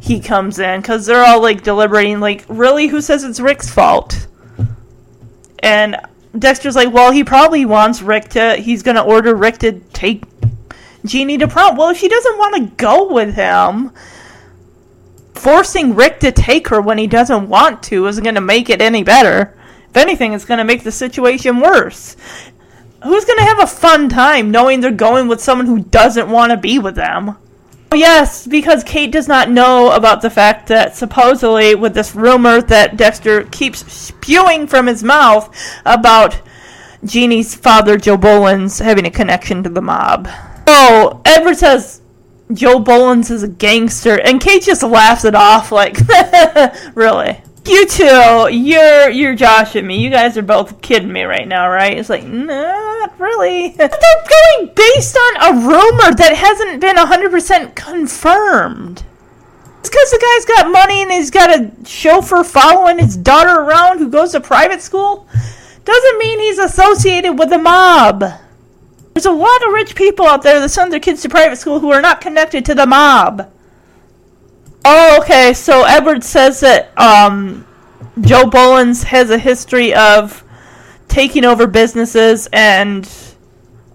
he 0.00 0.18
comes 0.20 0.58
in. 0.58 0.80
Because 0.80 1.06
they're 1.06 1.24
all, 1.24 1.40
like, 1.40 1.62
deliberating, 1.62 2.20
like, 2.20 2.44
really? 2.48 2.88
Who 2.88 3.00
says 3.00 3.22
it's 3.22 3.38
Rick's 3.38 3.70
fault? 3.70 4.26
And 5.60 5.96
Dexter's 6.38 6.76
like, 6.76 6.92
well, 6.92 7.10
he 7.12 7.24
probably 7.24 7.64
wants 7.64 8.02
Rick 8.02 8.30
to. 8.30 8.56
He's 8.56 8.82
gonna 8.82 9.02
order 9.02 9.34
Rick 9.34 9.58
to 9.58 9.72
take 9.92 10.24
Jeannie 11.04 11.38
to 11.38 11.48
prom. 11.48 11.76
Well, 11.76 11.90
if 11.90 11.98
she 11.98 12.08
doesn't 12.08 12.38
want 12.38 12.54
to 12.56 12.76
go 12.76 13.12
with 13.12 13.34
him, 13.34 13.92
forcing 15.38 15.94
Rick 15.94 16.20
to 16.20 16.32
take 16.32 16.68
her 16.68 16.80
when 16.80 16.98
he 16.98 17.06
doesn't 17.06 17.48
want 17.48 17.82
to 17.84 18.06
isn't 18.06 18.24
gonna 18.24 18.40
make 18.40 18.68
it 18.68 18.82
any 18.82 19.02
better. 19.02 19.54
If 19.90 19.96
anything, 19.96 20.32
it's 20.32 20.44
gonna 20.44 20.64
make 20.64 20.84
the 20.84 20.92
situation 20.92 21.60
worse. 21.60 22.16
Who's 23.02 23.24
gonna 23.24 23.44
have 23.44 23.60
a 23.60 23.66
fun 23.66 24.08
time 24.08 24.50
knowing 24.50 24.80
they're 24.80 24.90
going 24.90 25.28
with 25.28 25.40
someone 25.40 25.66
who 25.66 25.80
doesn't 25.80 26.30
want 26.30 26.50
to 26.50 26.56
be 26.56 26.78
with 26.78 26.96
them? 26.96 27.36
Oh, 27.90 27.96
Yes, 27.96 28.46
because 28.46 28.84
Kate 28.84 29.10
does 29.10 29.28
not 29.28 29.50
know 29.50 29.92
about 29.92 30.20
the 30.20 30.28
fact 30.28 30.66
that 30.66 30.94
supposedly, 30.94 31.74
with 31.74 31.94
this 31.94 32.14
rumor 32.14 32.60
that 32.60 32.98
Dexter 32.98 33.44
keeps 33.44 33.90
spewing 33.90 34.66
from 34.66 34.86
his 34.86 35.02
mouth 35.02 35.56
about 35.86 36.40
Jeannie's 37.04 37.54
father, 37.54 37.96
Joe 37.96 38.18
Bolins, 38.18 38.82
having 38.82 39.06
a 39.06 39.10
connection 39.10 39.62
to 39.62 39.70
the 39.70 39.80
mob. 39.80 40.28
Oh, 40.66 41.22
Edward 41.24 41.56
says 41.56 41.97
Joe 42.52 42.80
Bolins 42.80 43.30
is 43.30 43.42
a 43.42 43.48
gangster, 43.48 44.18
and 44.20 44.40
Kate 44.40 44.62
just 44.62 44.82
laughs 44.82 45.24
it 45.24 45.34
off 45.34 45.70
like, 45.70 45.98
really? 46.94 47.42
You 47.66 47.86
two, 47.86 48.48
you're 48.50 49.10
you're 49.10 49.34
Josh 49.34 49.74
and 49.74 49.86
me. 49.86 50.02
You 50.02 50.08
guys 50.08 50.38
are 50.38 50.42
both 50.42 50.80
kidding 50.80 51.12
me 51.12 51.24
right 51.24 51.46
now, 51.46 51.68
right? 51.68 51.98
It's 51.98 52.08
like, 52.08 52.24
not 52.24 53.20
really. 53.20 53.68
They're 53.76 53.88
going 53.88 54.72
based 54.74 55.18
on 55.18 55.36
a 55.36 55.66
rumor 55.66 56.14
that 56.14 56.32
hasn't 56.34 56.80
been 56.80 56.96
100% 56.96 57.74
confirmed. 57.74 59.02
It's 59.80 59.90
because 59.90 60.10
the 60.10 60.18
guy's 60.18 60.56
got 60.56 60.72
money 60.72 61.02
and 61.02 61.12
he's 61.12 61.30
got 61.30 61.50
a 61.50 61.70
chauffeur 61.86 62.42
following 62.42 62.98
his 62.98 63.18
daughter 63.18 63.60
around 63.60 63.98
who 63.98 64.08
goes 64.08 64.32
to 64.32 64.40
private 64.40 64.80
school. 64.80 65.28
Doesn't 65.84 66.18
mean 66.18 66.40
he's 66.40 66.58
associated 66.58 67.38
with 67.38 67.50
the 67.50 67.58
mob. 67.58 68.24
There's 69.18 69.26
a 69.26 69.32
lot 69.32 69.66
of 69.66 69.72
rich 69.72 69.96
people 69.96 70.26
out 70.28 70.42
there 70.42 70.60
that 70.60 70.68
send 70.68 70.92
their 70.92 71.00
kids 71.00 71.22
to 71.22 71.28
private 71.28 71.56
school 71.56 71.80
who 71.80 71.90
are 71.90 72.00
not 72.00 72.20
connected 72.20 72.64
to 72.66 72.74
the 72.76 72.86
mob. 72.86 73.50
Oh, 74.84 75.18
okay. 75.20 75.52
So 75.54 75.82
Edward 75.82 76.22
says 76.22 76.60
that 76.60 76.96
um, 76.96 77.66
Joe 78.20 78.44
Bolins 78.44 79.02
has 79.02 79.30
a 79.30 79.36
history 79.38 79.92
of 79.92 80.44
taking 81.08 81.44
over 81.44 81.66
businesses 81.66 82.48
and 82.52 83.10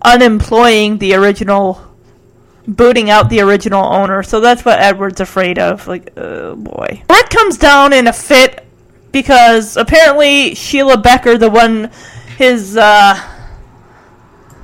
unemploying 0.01 0.97
the 0.97 1.13
original, 1.13 1.81
booting 2.67 3.09
out 3.09 3.29
the 3.29 3.39
original 3.39 3.85
owner. 3.85 4.23
So 4.23 4.41
that's 4.41 4.65
what 4.65 4.81
Edward's 4.81 5.21
afraid 5.21 5.57
of. 5.57 5.87
Like, 5.87 6.17
oh 6.17 6.57
boy. 6.57 7.01
Rick 7.09 7.29
comes 7.29 7.57
down 7.57 7.93
in 7.93 8.07
a 8.07 8.13
fit 8.13 8.65
because 9.13 9.77
apparently 9.77 10.53
Sheila 10.53 10.97
Becker, 10.97 11.37
the 11.37 11.49
one, 11.49 11.91
his 12.37 12.75
uh, 12.75 13.29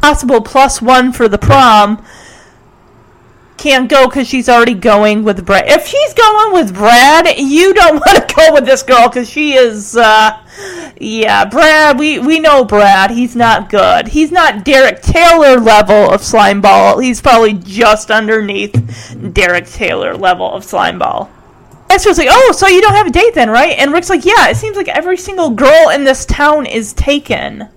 possible 0.01 0.41
plus 0.41 0.81
one 0.81 1.11
for 1.11 1.27
the 1.27 1.37
prom, 1.37 2.03
can't 3.59 3.89
go 3.89 4.07
because 4.07 4.27
she's 4.27 4.47
already 4.47 4.73
going 4.73 5.23
with 5.23 5.45
Brad. 5.45 5.65
If 5.67 5.85
she's 5.85 6.13
going 6.13 6.53
with 6.53 6.73
Brad, 6.73 7.37
you 7.37 7.73
don't 7.73 7.95
want 8.05 8.29
to 8.29 8.35
go 8.35 8.53
with 8.53 8.65
this 8.65 8.83
girl 8.83 9.09
because 9.09 9.29
she 9.29 9.53
is, 9.53 9.97
uh, 9.97 10.41
yeah, 10.99 11.45
Brad. 11.45 11.99
We 11.99 12.19
we 12.19 12.39
know 12.39 12.63
Brad. 12.63 13.11
He's 13.11 13.35
not 13.35 13.69
good. 13.69 14.07
He's 14.07 14.31
not 14.31 14.63
Derek 14.63 15.01
Taylor 15.01 15.59
level 15.59 16.09
of 16.09 16.23
slime 16.23 16.61
ball. 16.61 16.99
He's 16.99 17.21
probably 17.21 17.53
just 17.53 18.09
underneath 18.09 19.33
Derek 19.33 19.67
Taylor 19.67 20.15
level 20.15 20.51
of 20.51 20.63
slime 20.63 20.99
ball. 20.99 21.29
Esther's 21.89 22.19
like, 22.19 22.29
oh, 22.29 22.53
so 22.55 22.67
you 22.67 22.81
don't 22.81 22.93
have 22.93 23.07
a 23.07 23.11
date 23.11 23.33
then, 23.33 23.49
right? 23.49 23.77
And 23.77 23.91
Rick's 23.91 24.09
like, 24.09 24.23
yeah, 24.23 24.49
it 24.49 24.57
seems 24.57 24.77
like 24.77 24.87
every 24.87 25.17
single 25.17 25.49
girl 25.49 25.89
in 25.89 26.03
this 26.03 26.23
town 26.25 26.67
is 26.67 26.93
taken. 26.93 27.67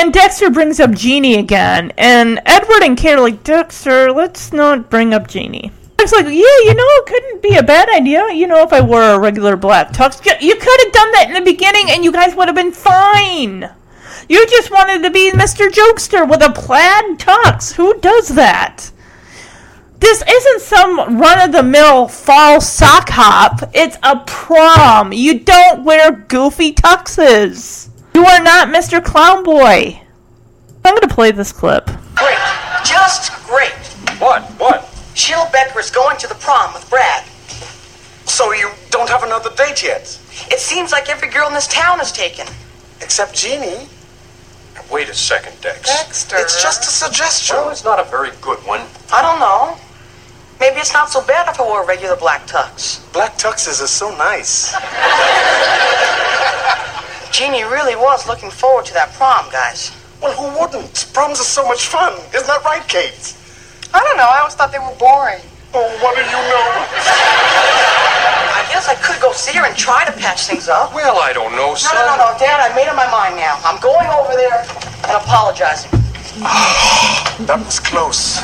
And 0.00 0.14
Dexter 0.14 0.48
brings 0.48 0.80
up 0.80 0.92
Jeannie 0.92 1.38
again, 1.38 1.92
and 1.98 2.40
Edward 2.46 2.82
and 2.82 2.96
Kate 2.96 3.18
are 3.18 3.20
like, 3.20 3.44
Dexter, 3.44 4.10
let's 4.10 4.50
not 4.50 4.88
bring 4.88 5.12
up 5.12 5.28
Jeannie. 5.28 5.72
It's 5.98 6.12
like, 6.12 6.24
yeah, 6.24 6.30
you 6.32 6.72
know, 6.72 6.86
it 6.86 7.06
couldn't 7.06 7.42
be 7.42 7.56
a 7.56 7.62
bad 7.62 7.90
idea, 7.90 8.32
you 8.32 8.46
know, 8.46 8.62
if 8.62 8.72
I 8.72 8.80
wore 8.80 9.02
a 9.02 9.18
regular 9.18 9.56
black 9.58 9.92
tux. 9.92 10.24
You- 10.40 10.56
could 10.56 10.80
have 10.84 10.92
done 10.92 11.12
that 11.12 11.26
in 11.28 11.34
the 11.34 11.42
beginning, 11.42 11.90
and 11.90 12.02
you 12.02 12.12
guys 12.12 12.34
would 12.34 12.48
have 12.48 12.54
been 12.54 12.72
fine. 12.72 13.68
You 14.26 14.46
just 14.46 14.70
wanted 14.70 15.02
to 15.02 15.10
be 15.10 15.32
Mr. 15.32 15.68
Jokester 15.68 16.26
with 16.26 16.42
a 16.42 16.50
plaid 16.50 17.18
tux. 17.18 17.74
Who 17.74 18.00
does 18.00 18.28
that? 18.28 18.90
This 19.98 20.24
isn't 20.26 20.62
some 20.62 21.20
run 21.20 21.40
of 21.40 21.52
the 21.52 21.62
mill 21.62 22.08
fall 22.08 22.62
sock 22.62 23.10
hop. 23.10 23.68
It's 23.74 23.98
a 24.02 24.16
prom. 24.20 25.12
You 25.12 25.40
don't 25.40 25.84
wear 25.84 26.10
goofy 26.10 26.72
tuxes. 26.72 27.90
You 28.14 28.24
are 28.26 28.42
not 28.42 28.68
Mr. 28.68 29.02
Clown 29.04 29.44
Boy. 29.44 30.00
I'm 30.84 30.94
going 30.94 31.08
to 31.08 31.14
play 31.14 31.30
this 31.30 31.52
clip. 31.52 31.86
Great. 32.14 32.38
Just 32.84 33.32
great. 33.46 33.72
What? 34.18 34.42
What? 34.58 34.86
Sheila 35.14 35.48
Becker 35.52 35.80
is 35.80 35.90
going 35.90 36.16
to 36.18 36.26
the 36.26 36.34
prom 36.36 36.72
with 36.74 36.88
Brad. 36.88 37.24
So 38.26 38.52
you 38.52 38.70
don't 38.90 39.08
have 39.08 39.22
another 39.22 39.50
date 39.56 39.82
yet? 39.82 40.02
It 40.50 40.60
seems 40.60 40.92
like 40.92 41.08
every 41.08 41.28
girl 41.28 41.48
in 41.48 41.54
this 41.54 41.66
town 41.66 42.00
is 42.00 42.12
taken. 42.12 42.46
Except 43.00 43.34
Jeannie. 43.34 43.88
Wait 44.90 45.08
a 45.08 45.14
second, 45.14 45.60
Dex. 45.60 45.82
Dexter. 45.82 46.36
It's 46.38 46.62
just 46.62 46.82
a 46.82 46.90
suggestion. 46.90 47.56
Well, 47.56 47.70
it's 47.70 47.84
not 47.84 48.00
a 48.00 48.04
very 48.10 48.30
good 48.40 48.58
one. 48.66 48.82
I 49.12 49.22
don't 49.22 49.40
know. 49.40 49.76
Maybe 50.58 50.80
it's 50.80 50.92
not 50.92 51.10
so 51.10 51.24
bad 51.24 51.48
if 51.48 51.60
I 51.60 51.64
wore 51.64 51.84
a 51.84 51.86
regular 51.86 52.16
black 52.16 52.46
tux. 52.46 53.10
Black 53.12 53.38
tuxes 53.38 53.82
are 53.82 53.86
so 53.86 54.10
nice. 54.16 54.74
Jeannie 57.32 57.62
really 57.64 57.96
was 57.96 58.26
looking 58.26 58.50
forward 58.50 58.84
to 58.86 58.94
that 58.94 59.12
prom, 59.14 59.50
guys. 59.50 59.92
Well, 60.20 60.32
who 60.36 60.50
wouldn't? 60.60 61.08
Proms 61.14 61.40
are 61.40 61.44
so 61.48 61.66
much 61.66 61.86
fun. 61.86 62.12
Isn't 62.34 62.46
that 62.46 62.62
right, 62.64 62.86
Kate? 62.88 63.34
I 63.94 64.00
don't 64.02 64.16
know. 64.16 64.28
I 64.28 64.40
always 64.40 64.54
thought 64.54 64.72
they 64.72 64.78
were 64.82 64.94
boring. 64.98 65.40
Oh, 65.72 65.86
what 66.02 66.16
do 66.18 66.22
you 66.22 66.40
know? 66.50 66.66
I 68.58 68.66
guess 68.70 68.88
I 68.88 68.94
could 68.98 69.20
go 69.22 69.32
see 69.32 69.56
her 69.56 69.64
and 69.64 69.76
try 69.76 70.04
to 70.04 70.12
patch 70.12 70.46
things 70.46 70.68
up. 70.68 70.92
Well, 70.94 71.18
I 71.22 71.32
don't 71.32 71.52
know, 71.52 71.70
No, 71.70 71.74
son. 71.74 71.94
no, 71.94 72.02
no, 72.18 72.32
no, 72.32 72.38
Dad. 72.38 72.58
I 72.60 72.74
made 72.74 72.88
up 72.88 72.96
my 72.96 73.08
mind 73.10 73.36
now. 73.36 73.58
I'm 73.64 73.80
going 73.80 74.06
over 74.10 74.34
there 74.34 74.66
and 75.06 75.16
apologizing. 75.16 75.90
That 77.48 77.56
was 77.64 77.80
close. 77.80 78.36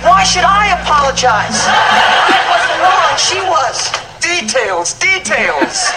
Why 0.00 0.24
should 0.24 0.48
I 0.48 0.72
apologize? 0.80 1.60
I 1.68 2.40
wasn't 2.48 2.80
wrong. 2.80 3.12
She 3.20 3.36
was. 3.44 3.92
Details, 4.24 4.94
details. 4.94 5.92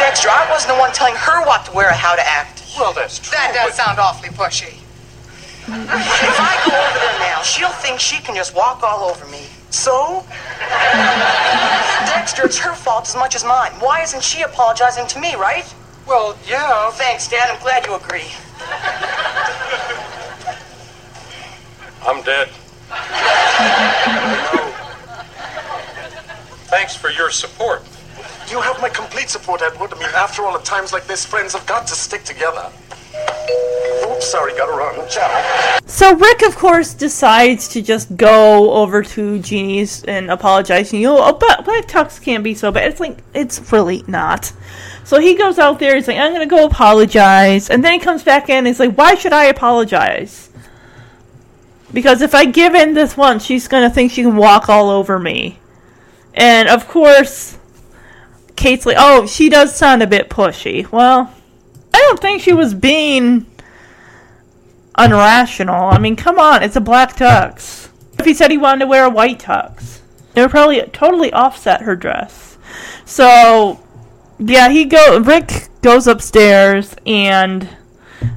Dexter, 0.00 0.30
I 0.32 0.46
wasn't 0.50 0.72
the 0.72 0.78
one 0.80 0.90
telling 0.92 1.14
her 1.16 1.44
what 1.44 1.66
to 1.66 1.72
wear 1.72 1.90
or 1.90 1.92
how 1.92 2.14
to 2.16 2.26
act. 2.26 2.64
Well, 2.78 2.94
that's 2.94 3.18
true. 3.18 3.32
That 3.36 3.52
does 3.54 3.76
but- 3.76 3.84
sound 3.84 3.98
awfully 3.98 4.30
pushy. 4.30 4.78
If 5.68 6.40
I 6.40 6.56
go 6.66 6.72
over 6.74 6.98
there 6.98 7.18
now, 7.20 7.42
she'll 7.42 7.68
think 7.68 8.00
she 8.00 8.22
can 8.22 8.34
just 8.34 8.54
walk 8.56 8.82
all 8.82 9.04
over 9.10 9.26
me. 9.26 9.44
So? 9.68 10.24
Dexter, 12.06 12.46
it's 12.46 12.58
her 12.58 12.74
fault 12.74 13.06
as 13.06 13.14
much 13.14 13.36
as 13.36 13.44
mine. 13.44 13.72
Why 13.78 14.00
isn't 14.02 14.24
she 14.24 14.40
apologizing 14.42 15.06
to 15.08 15.20
me, 15.20 15.34
right? 15.36 15.72
Well, 16.06 16.36
yeah. 16.48 16.90
Thanks, 16.92 17.28
Dad. 17.28 17.50
I'm 17.50 17.60
glad 17.60 17.86
you 17.86 17.94
agree. 17.94 18.32
I'm 22.06 22.22
dead. 22.22 22.48
Thanks 26.70 26.96
for 26.96 27.10
your 27.10 27.30
support. 27.30 27.82
You 28.48 28.60
have 28.60 28.80
my 28.80 28.88
complete 28.88 29.28
support, 29.28 29.60
Edward. 29.60 29.92
I 29.92 29.98
mean, 29.98 30.08
after 30.14 30.42
all, 30.42 30.56
at 30.56 30.64
times 30.64 30.92
like 30.92 31.04
this, 31.06 31.24
friends 31.24 31.52
have 31.52 31.66
got 31.66 31.86
to 31.88 31.94
stick 31.94 32.22
together. 32.22 32.70
Oops, 34.06 34.24
sorry, 34.24 34.52
gotta 34.56 34.72
run. 34.72 35.08
Ciao. 35.08 35.78
So 35.86 36.14
Rick, 36.14 36.42
of 36.42 36.54
course, 36.56 36.94
decides 36.94 37.66
to 37.68 37.82
just 37.82 38.16
go 38.16 38.72
over 38.72 39.02
to 39.02 39.40
Jeannie's 39.40 40.04
and 40.04 40.30
apologize. 40.30 40.92
You 40.92 41.02
know, 41.02 41.18
oh, 41.18 41.32
but 41.32 41.64
black 41.64 41.86
tux 41.86 42.22
can't 42.22 42.44
be 42.44 42.54
so 42.54 42.70
bad. 42.70 42.90
It's 42.90 43.00
like 43.00 43.18
it's 43.34 43.72
really 43.72 44.04
not. 44.06 44.52
So 45.02 45.18
he 45.18 45.34
goes 45.34 45.58
out 45.58 45.80
there. 45.80 45.96
He's 45.96 46.06
like, 46.06 46.18
I'm 46.18 46.32
gonna 46.32 46.46
go 46.46 46.66
apologize, 46.66 47.68
and 47.68 47.84
then 47.84 47.94
he 47.94 47.98
comes 47.98 48.22
back 48.22 48.48
in. 48.48 48.58
and 48.58 48.66
He's 48.68 48.78
like, 48.78 48.94
Why 48.94 49.16
should 49.16 49.32
I 49.32 49.46
apologize? 49.46 50.50
Because 51.92 52.22
if 52.22 52.32
I 52.32 52.44
give 52.44 52.76
in 52.76 52.94
this 52.94 53.16
once, 53.16 53.44
she's 53.44 53.66
gonna 53.66 53.90
think 53.90 54.12
she 54.12 54.22
can 54.22 54.36
walk 54.36 54.68
all 54.68 54.88
over 54.88 55.18
me. 55.18 55.58
And 56.34 56.68
of 56.68 56.88
course, 56.88 57.58
Kate's 58.56 58.86
like, 58.86 58.96
Oh, 58.98 59.26
she 59.26 59.48
does 59.48 59.74
sound 59.74 60.02
a 60.02 60.06
bit 60.06 60.30
pushy. 60.30 60.90
Well, 60.90 61.34
I 61.92 61.98
don't 61.98 62.20
think 62.20 62.42
she 62.42 62.52
was 62.52 62.74
being 62.74 63.46
unrational. 64.96 65.92
I 65.92 65.98
mean, 65.98 66.16
come 66.16 66.38
on, 66.38 66.62
it's 66.62 66.76
a 66.76 66.80
black 66.80 67.16
tux. 67.16 67.88
If 68.18 68.26
he 68.26 68.34
said 68.34 68.50
he 68.50 68.58
wanted 68.58 68.80
to 68.80 68.86
wear 68.86 69.06
a 69.06 69.10
white 69.10 69.38
tux, 69.38 70.00
it 70.34 70.40
would 70.40 70.50
probably 70.50 70.80
totally 70.92 71.32
offset 71.32 71.82
her 71.82 71.96
dress. 71.96 72.58
So, 73.04 73.80
yeah, 74.38 74.68
he 74.68 74.84
go. 74.84 75.18
Rick 75.20 75.68
goes 75.82 76.06
upstairs, 76.06 76.94
and 77.06 77.68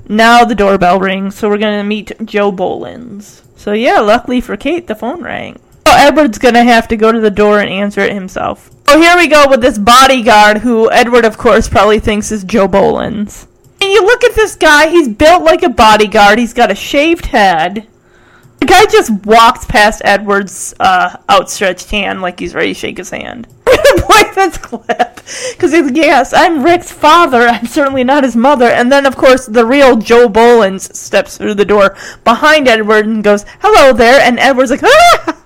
now 0.07 0.45
the 0.45 0.55
doorbell 0.55 0.99
rings. 0.99 1.35
So 1.35 1.49
we're 1.49 1.57
gonna 1.57 1.83
meet 1.83 2.11
Joe 2.25 2.51
Bolins. 2.51 3.41
So 3.55 3.73
yeah, 3.73 3.99
luckily 3.99 4.41
for 4.41 4.57
Kate, 4.57 4.87
the 4.87 4.95
phone 4.95 5.21
rang. 5.23 5.59
So 5.85 5.93
Edward's 5.93 6.37
gonna 6.37 6.63
have 6.63 6.87
to 6.89 6.97
go 6.97 7.11
to 7.11 7.19
the 7.19 7.31
door 7.31 7.59
and 7.59 7.69
answer 7.69 8.01
it 8.01 8.13
himself. 8.13 8.69
So 8.87 8.99
here 8.99 9.17
we 9.17 9.27
go 9.27 9.45
with 9.49 9.61
this 9.61 9.77
bodyguard, 9.77 10.57
who 10.57 10.91
Edward, 10.91 11.25
of 11.25 11.37
course, 11.37 11.67
probably 11.67 11.99
thinks 11.99 12.31
is 12.31 12.43
Joe 12.43 12.67
Bolins. 12.67 13.47
And 13.81 13.91
you 13.91 14.01
look 14.05 14.23
at 14.23 14.35
this 14.35 14.55
guy, 14.55 14.89
he's 14.89 15.09
built 15.09 15.43
like 15.43 15.63
a 15.63 15.69
bodyguard, 15.69 16.39
he's 16.39 16.53
got 16.53 16.71
a 16.71 16.75
shaved 16.75 17.27
head. 17.27 17.87
The 18.59 18.65
guy 18.65 18.85
just 18.85 19.25
walks 19.25 19.65
past 19.65 20.01
Edward's 20.05 20.73
uh, 20.79 21.17
outstretched 21.29 21.91
hand 21.91 22.21
like 22.21 22.39
he's 22.39 22.55
ready 22.55 22.73
to 22.73 22.79
shake 22.79 22.97
his 22.97 23.09
hand. 23.09 23.45
Play 23.65 24.23
this 24.35 24.57
clip 24.57 25.19
because 25.51 25.73
he's 25.73 25.91
yes, 25.91 26.33
I'm 26.33 26.63
Rick's 26.63 26.89
father. 26.89 27.47
I'm 27.47 27.65
certainly 27.65 28.05
not 28.05 28.23
his 28.23 28.37
mother. 28.37 28.67
And 28.67 28.89
then, 28.89 29.05
of 29.05 29.17
course, 29.17 29.47
the 29.47 29.65
real 29.65 29.97
Joe 29.97 30.29
Bolins 30.29 30.95
steps 30.95 31.37
through 31.37 31.55
the 31.55 31.65
door 31.65 31.97
behind 32.23 32.69
Edward 32.69 33.05
and 33.05 33.21
goes, 33.21 33.43
"Hello 33.59 33.91
there." 33.91 34.21
And 34.21 34.39
Edward's 34.39 34.71
like, 34.71 34.83
"Ah!" 34.85 35.42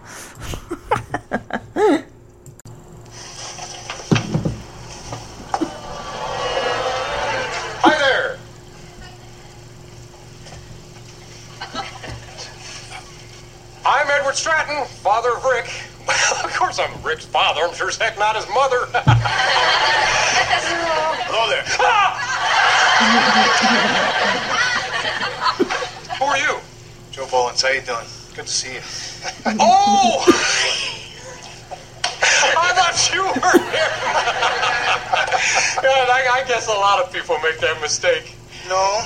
Mistake. 37.87 38.35
No. 38.67 39.01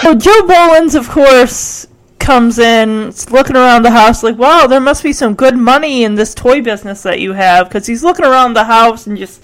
So 0.00 0.14
Joe 0.14 0.46
Bolins, 0.46 0.94
of 0.94 1.10
course, 1.10 1.86
comes 2.18 2.58
in, 2.58 3.12
looking 3.30 3.54
around 3.54 3.82
the 3.82 3.90
house 3.90 4.22
like, 4.22 4.38
wow, 4.38 4.66
there 4.66 4.80
must 4.80 5.02
be 5.02 5.12
some 5.12 5.34
good 5.34 5.56
money 5.56 6.04
in 6.04 6.14
this 6.14 6.34
toy 6.34 6.62
business 6.62 7.02
that 7.02 7.20
you 7.20 7.34
have. 7.34 7.68
Because 7.68 7.86
he's 7.86 8.02
looking 8.02 8.24
around 8.24 8.54
the 8.54 8.64
house 8.64 9.06
and 9.06 9.18
just 9.18 9.42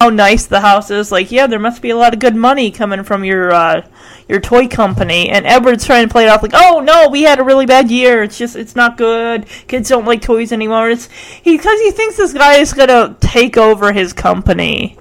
how 0.00 0.08
nice 0.08 0.46
the 0.46 0.60
house 0.60 0.90
is. 0.90 1.12
Like, 1.12 1.30
yeah, 1.30 1.46
there 1.46 1.58
must 1.58 1.82
be 1.82 1.90
a 1.90 1.96
lot 1.96 2.14
of 2.14 2.20
good 2.20 2.34
money 2.34 2.70
coming 2.70 3.04
from 3.04 3.22
your 3.22 3.52
uh, 3.52 3.86
your 4.26 4.40
toy 4.40 4.66
company. 4.66 5.28
And 5.28 5.46
Edward's 5.46 5.84
trying 5.84 6.08
to 6.08 6.12
play 6.12 6.24
it 6.24 6.30
off 6.30 6.42
like, 6.42 6.54
oh 6.54 6.80
no, 6.80 7.10
we 7.10 7.22
had 7.22 7.38
a 7.38 7.44
really 7.44 7.66
bad 7.66 7.90
year. 7.90 8.22
It's 8.22 8.38
just, 8.38 8.56
it's 8.56 8.74
not 8.74 8.96
good. 8.96 9.44
Kids 9.68 9.90
don't 9.90 10.06
like 10.06 10.22
toys 10.22 10.52
anymore. 10.52 10.88
It's 10.88 11.10
he 11.10 11.54
because 11.58 11.78
he 11.80 11.90
thinks 11.90 12.16
this 12.16 12.32
guy 12.32 12.54
is 12.54 12.72
gonna 12.72 13.14
take 13.20 13.58
over 13.58 13.92
his 13.92 14.14
company 14.14 14.96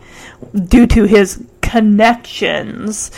due 0.54 0.86
to 0.88 1.06
his 1.06 1.41
connections. 1.74 3.10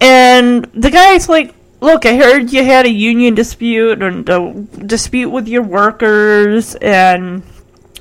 And 0.00 0.64
the 0.74 0.90
guy's 0.90 1.28
like, 1.28 1.54
Look, 1.80 2.06
I 2.06 2.16
heard 2.16 2.52
you 2.52 2.64
had 2.64 2.86
a 2.86 2.90
union 2.90 3.34
dispute 3.34 4.02
and 4.02 4.28
a 4.28 4.52
dispute 4.86 5.28
with 5.28 5.46
your 5.46 5.62
workers 5.62 6.74
and 6.76 7.42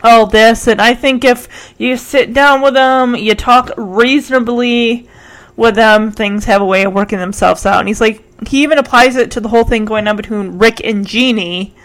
all 0.01 0.25
this. 0.25 0.67
And 0.67 0.81
I 0.81 0.93
think 0.93 1.25
if 1.25 1.73
you 1.77 1.97
sit 1.97 2.33
down 2.33 2.61
with 2.61 2.73
them, 2.73 3.15
you 3.15 3.35
talk 3.35 3.71
reasonably 3.77 5.09
with 5.57 5.75
them, 5.75 6.11
things 6.11 6.45
have 6.45 6.61
a 6.61 6.65
way 6.65 6.83
of 6.83 6.93
working 6.93 7.19
themselves 7.19 7.65
out. 7.65 7.79
And 7.79 7.87
he's 7.89 8.01
like, 8.01 8.23
he 8.47 8.63
even 8.63 8.77
applies 8.77 9.17
it 9.17 9.29
to 9.31 9.41
the 9.41 9.49
whole 9.49 9.65
thing 9.65 9.83
going 9.83 10.07
on 10.07 10.15
between 10.15 10.57
Rick 10.57 10.81
and 10.81 11.05
Jeannie. 11.05 11.75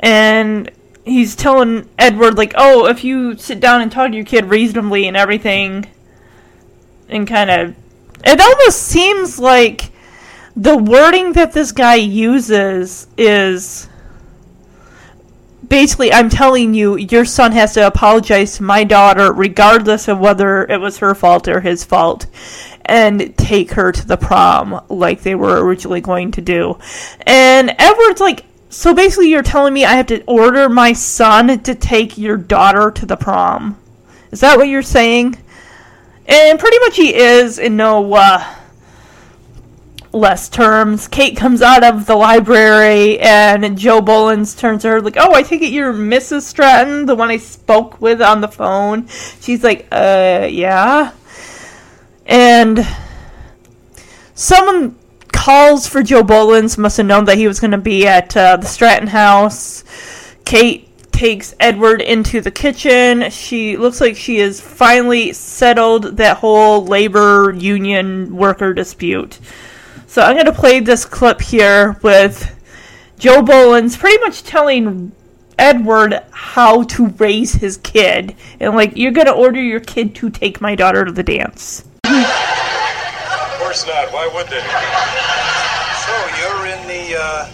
And 0.00 0.68
he's 1.04 1.36
telling 1.36 1.88
Edward, 1.96 2.36
like, 2.36 2.54
oh, 2.56 2.86
if 2.86 3.04
you 3.04 3.36
sit 3.36 3.60
down 3.60 3.82
and 3.82 3.90
talk 3.90 4.10
to 4.10 4.16
your 4.16 4.26
kid 4.26 4.46
reasonably 4.46 5.06
and 5.06 5.16
everything, 5.16 5.86
and 7.14 7.26
kind 7.26 7.50
of. 7.50 7.74
It 8.24 8.40
almost 8.40 8.82
seems 8.82 9.38
like 9.38 9.90
the 10.56 10.76
wording 10.76 11.32
that 11.32 11.52
this 11.52 11.72
guy 11.72 11.96
uses 11.96 13.06
is 13.18 13.88
basically 15.68 16.12
I'm 16.12 16.28
telling 16.28 16.74
you 16.74 16.96
your 16.96 17.24
son 17.24 17.52
has 17.52 17.74
to 17.74 17.86
apologize 17.86 18.56
to 18.56 18.62
my 18.62 18.84
daughter 18.84 19.32
regardless 19.32 20.08
of 20.08 20.18
whether 20.18 20.64
it 20.64 20.80
was 20.80 20.98
her 20.98 21.14
fault 21.14 21.48
or 21.48 21.60
his 21.60 21.84
fault 21.84 22.26
and 22.84 23.36
take 23.36 23.72
her 23.72 23.90
to 23.90 24.06
the 24.06 24.16
prom 24.16 24.80
like 24.88 25.22
they 25.22 25.34
were 25.34 25.64
originally 25.64 26.00
going 26.00 26.30
to 26.32 26.40
do. 26.40 26.78
And 27.26 27.74
Edward's 27.78 28.20
like 28.20 28.44
so 28.68 28.94
basically 28.94 29.30
you're 29.30 29.42
telling 29.42 29.72
me 29.72 29.84
I 29.84 29.94
have 29.94 30.06
to 30.06 30.22
order 30.24 30.68
my 30.68 30.92
son 30.92 31.60
to 31.62 31.74
take 31.74 32.18
your 32.18 32.36
daughter 32.36 32.90
to 32.90 33.06
the 33.06 33.16
prom. 33.16 33.78
Is 34.30 34.40
that 34.40 34.58
what 34.58 34.68
you're 34.68 34.82
saying? 34.82 35.36
And 36.26 36.58
pretty 36.58 36.78
much 36.80 36.96
he 36.96 37.14
is 37.14 37.58
in 37.58 37.76
no 37.76 38.14
uh 38.14 38.54
less 40.14 40.48
terms. 40.48 41.08
Kate 41.08 41.36
comes 41.36 41.60
out 41.60 41.84
of 41.84 42.06
the 42.06 42.14
library, 42.14 43.18
and 43.18 43.76
Joe 43.76 44.00
Bolins 44.00 44.56
turns 44.56 44.82
to 44.82 44.88
her 44.88 45.00
like, 45.00 45.16
"Oh, 45.18 45.34
I 45.34 45.42
take 45.42 45.60
it 45.60 45.72
you're 45.72 45.92
Mrs. 45.92 46.42
Stratton, 46.42 47.06
the 47.06 47.14
one 47.14 47.30
I 47.30 47.36
spoke 47.36 48.00
with 48.00 48.22
on 48.22 48.40
the 48.40 48.48
phone." 48.48 49.08
She's 49.40 49.62
like, 49.62 49.86
"Uh, 49.90 50.48
yeah." 50.50 51.12
And 52.26 52.86
someone 54.34 54.96
calls 55.32 55.86
for 55.86 56.02
Joe 56.02 56.22
Bolins. 56.22 56.78
Must 56.78 56.96
have 56.96 57.06
known 57.06 57.26
that 57.26 57.36
he 57.36 57.46
was 57.46 57.60
going 57.60 57.72
to 57.72 57.78
be 57.78 58.06
at 58.06 58.34
uh, 58.36 58.56
the 58.56 58.66
Stratton 58.66 59.08
house. 59.08 59.84
Kate 60.44 60.83
takes 61.14 61.54
Edward 61.60 62.02
into 62.02 62.40
the 62.40 62.50
kitchen. 62.50 63.30
She 63.30 63.76
looks 63.76 64.00
like 64.00 64.16
she 64.16 64.40
has 64.40 64.60
finally 64.60 65.32
settled 65.32 66.16
that 66.16 66.38
whole 66.38 66.84
labor 66.84 67.52
union 67.56 68.36
worker 68.36 68.74
dispute. 68.74 69.38
So 70.08 70.22
I'm 70.22 70.34
going 70.34 70.46
to 70.46 70.52
play 70.52 70.80
this 70.80 71.04
clip 71.04 71.40
here 71.40 71.96
with 72.02 72.54
Joe 73.18 73.42
Bolins 73.42 73.96
pretty 73.98 74.18
much 74.18 74.42
telling 74.42 75.12
Edward 75.56 76.20
how 76.32 76.82
to 76.82 77.06
raise 77.06 77.52
his 77.52 77.76
kid. 77.78 78.34
And, 78.58 78.74
like, 78.74 78.96
you're 78.96 79.12
going 79.12 79.28
to 79.28 79.32
order 79.32 79.62
your 79.62 79.80
kid 79.80 80.16
to 80.16 80.30
take 80.30 80.60
my 80.60 80.74
daughter 80.74 81.04
to 81.04 81.12
the 81.12 81.22
dance. 81.22 81.84
Of 82.04 82.24
course 83.60 83.86
not. 83.86 84.12
Why 84.12 84.28
would 84.34 84.46
they? 84.48 84.60
So 86.04 86.12
you're 86.40 86.66
in 86.66 86.86
the 86.88 87.16
uh, 87.20 87.48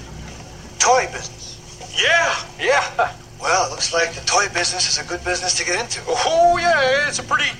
toy 0.78 1.06
business? 1.12 1.60
Yeah, 2.02 2.34
yeah. 2.58 3.12
Well, 3.50 3.66
it 3.66 3.70
looks 3.72 3.92
like 3.92 4.14
the 4.14 4.24
toy 4.26 4.46
business 4.54 4.88
is 4.88 5.04
a 5.04 5.08
good 5.08 5.24
business 5.24 5.58
to 5.58 5.64
get 5.64 5.80
into. 5.80 6.00
Oh, 6.06 6.56
yeah, 6.56 7.08
it's 7.08 7.18
a 7.18 7.22
pretty 7.24 7.50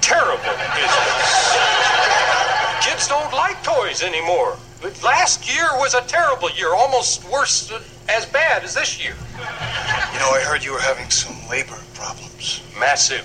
terrible 0.00 0.42
business. 0.42 1.30
Kids 2.82 3.06
don't 3.06 3.32
like 3.32 3.62
toys 3.62 4.02
anymore. 4.02 4.58
But 4.82 5.00
last 5.04 5.46
year 5.46 5.68
was 5.74 5.94
a 5.94 6.00
terrible 6.00 6.50
year, 6.50 6.74
almost 6.74 7.22
worse, 7.30 7.70
as 8.08 8.26
bad 8.26 8.64
as 8.64 8.74
this 8.74 8.98
year. 8.98 9.14
You 9.38 10.18
know, 10.18 10.34
I 10.34 10.42
heard 10.44 10.64
you 10.64 10.72
were 10.72 10.80
having 10.80 11.10
some 11.10 11.36
labor 11.48 11.78
problems. 11.94 12.60
Massive 12.76 13.24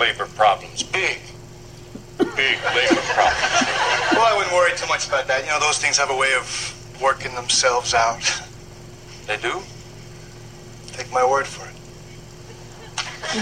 labor 0.00 0.24
problems. 0.24 0.82
Big, 0.82 1.20
big 2.16 2.56
labor 2.72 3.04
problems. 3.12 3.60
Well, 4.16 4.24
I 4.24 4.32
wouldn't 4.38 4.54
worry 4.54 4.72
too 4.74 4.88
much 4.88 5.06
about 5.06 5.28
that. 5.28 5.44
You 5.44 5.50
know, 5.50 5.60
those 5.60 5.76
things 5.76 5.98
have 5.98 6.08
a 6.08 6.16
way 6.16 6.32
of 6.32 6.48
working 7.02 7.34
themselves 7.34 7.92
out. 7.92 8.24
They 9.26 9.36
do? 9.36 9.60
Take 10.98 11.12
my 11.12 11.24
word 11.24 11.46
for 11.46 11.64
it. 11.68 11.74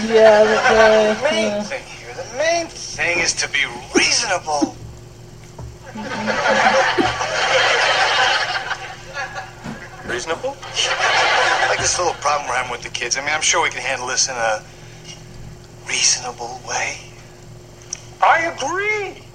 Yeah, 0.07 0.43
uh, 0.69 1.15
The 1.15 1.23
main 1.23 1.63
thing 1.63 1.83
here, 1.85 2.13
the 2.13 2.37
main 2.37 2.67
thing 2.67 3.17
is 3.17 3.33
to 3.33 3.49
be 3.49 3.65
reasonable. 3.95 4.75
Reasonable? 10.07 10.55
Like 11.67 11.79
this 11.79 11.97
little 11.97 12.13
problem 12.13 12.47
we're 12.47 12.55
having 12.55 12.71
with 12.71 12.83
the 12.83 12.89
kids. 12.89 13.17
I 13.17 13.21
mean, 13.21 13.31
I'm 13.33 13.41
sure 13.41 13.61
we 13.61 13.69
can 13.69 13.81
handle 13.81 14.07
this 14.07 14.29
in 14.29 14.35
a 14.35 14.63
reasonable 15.89 16.61
way. 16.65 16.97
I 18.21 18.53
agree. 18.55 19.26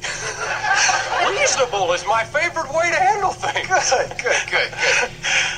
Reasonable 1.29 1.93
is 1.93 2.05
my 2.07 2.25
favorite 2.25 2.73
way 2.73 2.91
to 2.91 2.97
handle 2.97 3.31
things. 3.31 3.69
Good, 3.69 4.11
good, 4.19 4.43
good, 4.51 4.51
good. 4.51 5.11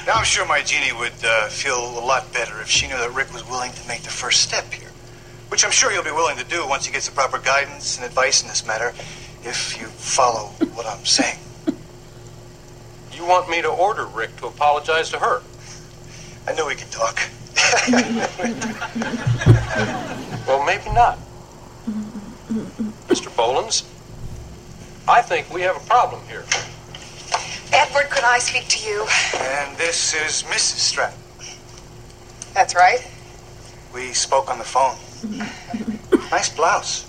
Now 0.07 0.14
I'm 0.14 0.24
sure 0.24 0.47
my 0.47 0.62
Jeannie 0.62 0.92
would 0.92 1.12
uh, 1.24 1.49
feel 1.49 1.99
a 1.99 2.05
lot 2.05 2.32
better 2.32 2.61
if 2.61 2.68
she 2.68 2.86
knew 2.86 2.97
that 2.97 3.12
Rick 3.12 3.32
was 3.32 3.47
willing 3.49 3.72
to 3.72 3.88
make 3.88 4.03
the 4.03 4.11
first 4.11 4.42
step 4.42 4.72
here. 4.72 4.88
Which 5.49 5.64
I'm 5.64 5.70
sure 5.70 5.90
he'll 5.90 6.05
be 6.05 6.11
willing 6.11 6.36
to 6.38 6.45
do 6.45 6.66
once 6.68 6.86
he 6.86 6.92
gets 6.92 7.09
the 7.09 7.14
proper 7.14 7.38
guidance 7.38 7.97
and 7.97 8.05
advice 8.07 8.42
in 8.42 8.49
this 8.49 8.66
matter, 8.66 8.88
if 9.42 9.78
you 9.80 9.86
follow 9.86 10.49
what 10.74 10.86
I'm 10.86 11.05
saying. 11.05 11.38
You 13.12 13.24
want 13.24 13.49
me 13.49 13.62
to 13.62 13.68
order 13.68 14.07
Rick 14.07 14.36
to 14.38 14.47
apologize 14.47 15.11
to 15.11 15.18
her? 15.18 15.42
I 16.47 16.55
knew 16.55 16.66
we 16.66 16.74
could 16.74 16.90
talk. 16.90 17.20
Well, 20.47 20.62
maybe 20.66 20.90
not. 20.90 21.18
Mr. 23.09 23.30
Bolins, 23.34 23.84
I 25.07 25.20
think 25.20 25.52
we 25.52 25.61
have 25.62 25.76
a 25.76 25.86
problem 25.86 26.22
here. 26.28 26.44
Edward, 27.72 28.09
could 28.11 28.24
I 28.24 28.38
speak 28.38 28.68
to 28.68 28.88
you? 28.88 29.07
And 29.38 29.76
this 29.76 30.14
is 30.14 30.42
Mrs. 30.44 30.78
Stratton. 30.78 31.18
That's 32.55 32.74
right. 32.74 33.07
We 33.92 34.12
spoke 34.14 34.50
on 34.50 34.59
the 34.59 34.64
phone. 34.64 34.96
nice 36.30 36.48
blouse. 36.48 37.07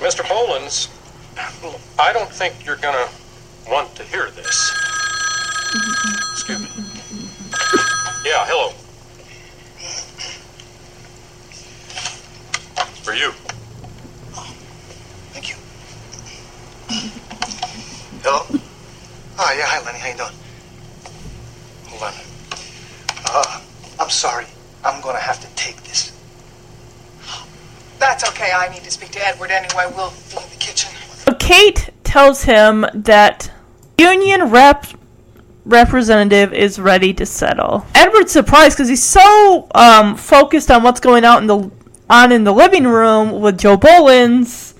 Mr. 0.00 0.22
Bolins, 0.24 0.88
I 1.98 2.12
don't 2.12 2.30
think 2.30 2.64
you're 2.64 2.76
gonna 2.76 3.08
want 3.68 3.94
to 3.96 4.02
hear 4.04 4.30
this. 4.30 4.72
Excuse 6.32 6.60
me. 6.60 6.68
Yeah, 8.24 8.46
hello. 8.46 8.70
For 13.02 13.14
you. 13.14 13.32
Thank 15.32 15.50
you. 15.50 15.56
Hello? 18.34 18.60
Oh, 19.38 19.54
yeah, 19.56 19.64
hi, 19.64 19.84
Lenny. 19.84 20.00
How 20.00 20.08
you 20.08 20.16
doing? 20.16 20.30
Hold 21.86 22.02
on. 22.02 22.14
Uh, 23.26 23.60
I'm 24.00 24.10
sorry. 24.10 24.46
I'm 24.84 25.00
gonna 25.00 25.20
have 25.20 25.40
to 25.40 25.46
take 25.54 25.80
this. 25.84 26.10
That's 28.00 28.28
okay. 28.30 28.50
I 28.52 28.68
need 28.70 28.82
to 28.82 28.90
speak 28.90 29.10
to 29.12 29.24
Edward 29.24 29.52
anyway. 29.52 29.86
We'll 29.94 30.10
be 30.30 30.42
in 30.42 30.50
the 30.50 30.56
kitchen. 30.58 30.90
Kate 31.38 31.90
tells 32.02 32.42
him 32.42 32.84
that 32.92 33.52
Union 33.98 34.50
rep 34.50 34.86
representative 35.64 36.52
is 36.52 36.80
ready 36.80 37.14
to 37.14 37.24
settle. 37.24 37.86
Edward's 37.94 38.32
surprised 38.32 38.76
because 38.76 38.88
he's 38.88 39.04
so 39.04 39.68
um, 39.76 40.16
focused 40.16 40.72
on 40.72 40.82
what's 40.82 41.00
going 41.00 41.24
on 41.24 41.42
in 41.42 41.46
the 41.46 41.70
on 42.10 42.32
in 42.32 42.42
the 42.42 42.52
living 42.52 42.84
room 42.84 43.40
with 43.40 43.58
Joe 43.58 43.76
Bolins. 43.76 44.73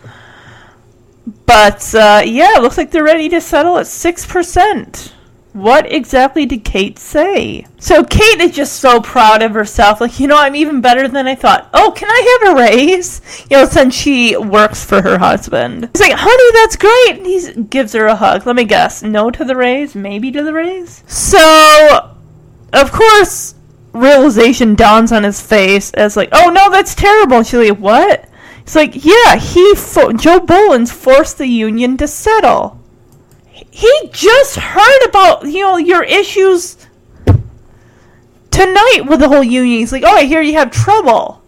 But 1.47 1.95
uh, 1.95 2.23
yeah, 2.25 2.57
it 2.57 2.63
looks 2.63 2.79
like 2.79 2.91
they're 2.91 3.05
ready 3.05 3.29
to 3.29 3.41
settle 3.41 3.79
at 3.79 3.87
six 3.87 4.27
percent. 4.27 5.13
What 5.53 5.91
exactly 5.91 6.47
did 6.47 6.65
Kate 6.65 6.99
say? 6.99 7.65
So 7.79 8.03
Kate 8.03 8.41
is 8.41 8.51
just 8.57 8.81
so 8.81 9.01
proud 9.01 9.41
of 9.41 9.53
herself. 9.53 10.01
Like, 10.01 10.19
you 10.19 10.27
know, 10.27 10.37
I'm 10.37 10.57
even 10.57 10.81
better 10.81 11.07
than 11.07 11.29
I 11.29 11.37
thought. 11.37 11.71
Oh, 11.73 11.93
can 11.95 12.09
I 12.11 12.41
have 12.43 12.53
a 12.53 12.61
raise? 12.61 13.21
You 13.49 13.59
know, 13.59 13.65
since 13.67 13.95
she 13.95 14.37
works 14.37 14.85
for 14.85 15.01
her 15.01 15.17
husband. 15.17 15.91
He's 15.93 16.01
like, 16.01 16.19
honey, 16.19 16.51
that's 16.55 16.75
great. 16.75 17.25
He 17.25 17.63
gives 17.63 17.93
her 17.93 18.07
a 18.07 18.17
hug. 18.17 18.47
Let 18.47 18.57
me 18.57 18.65
guess. 18.65 19.05
No 19.05 19.31
to 19.31 19.45
the 19.45 19.55
raise? 19.55 19.95
Maybe 19.95 20.33
to 20.33 20.43
the 20.43 20.53
raise? 20.53 21.05
So, 21.07 22.17
of 22.73 22.91
course, 22.91 23.55
realization 23.93 24.75
dawns 24.75 25.13
on 25.13 25.23
his 25.23 25.41
face 25.41 25.93
as 25.93 26.17
like, 26.17 26.31
oh 26.33 26.51
no, 26.51 26.69
that's 26.69 26.97
terrible. 26.97 27.37
And 27.37 27.47
she's 27.47 27.71
like, 27.71 27.79
what? 27.79 28.29
He's 28.65 28.77
like, 28.77 29.05
yeah, 29.05 29.37
he, 29.37 29.75
fo- 29.75 30.13
Joe 30.13 30.41
Bolins 30.41 30.91
forced 30.91 31.39
the 31.39 31.47
union 31.47 31.97
to 31.99 32.09
settle 32.09 32.81
he 33.75 34.09
just 34.13 34.57
heard 34.57 35.09
about 35.09 35.47
you 35.47 35.63
know 35.63 35.77
your 35.77 36.05
issues 36.05 36.77
tonight 38.51 39.03
with 39.09 39.21
the 39.21 39.29
whole 39.29 39.43
union. 39.43 39.79
He's 39.81 39.93
like, 39.93 40.05
"Oh, 40.05 40.15
I 40.15 40.25
hear 40.25 40.41
you 40.41 40.55
have 40.55 40.71
trouble," 40.71 41.43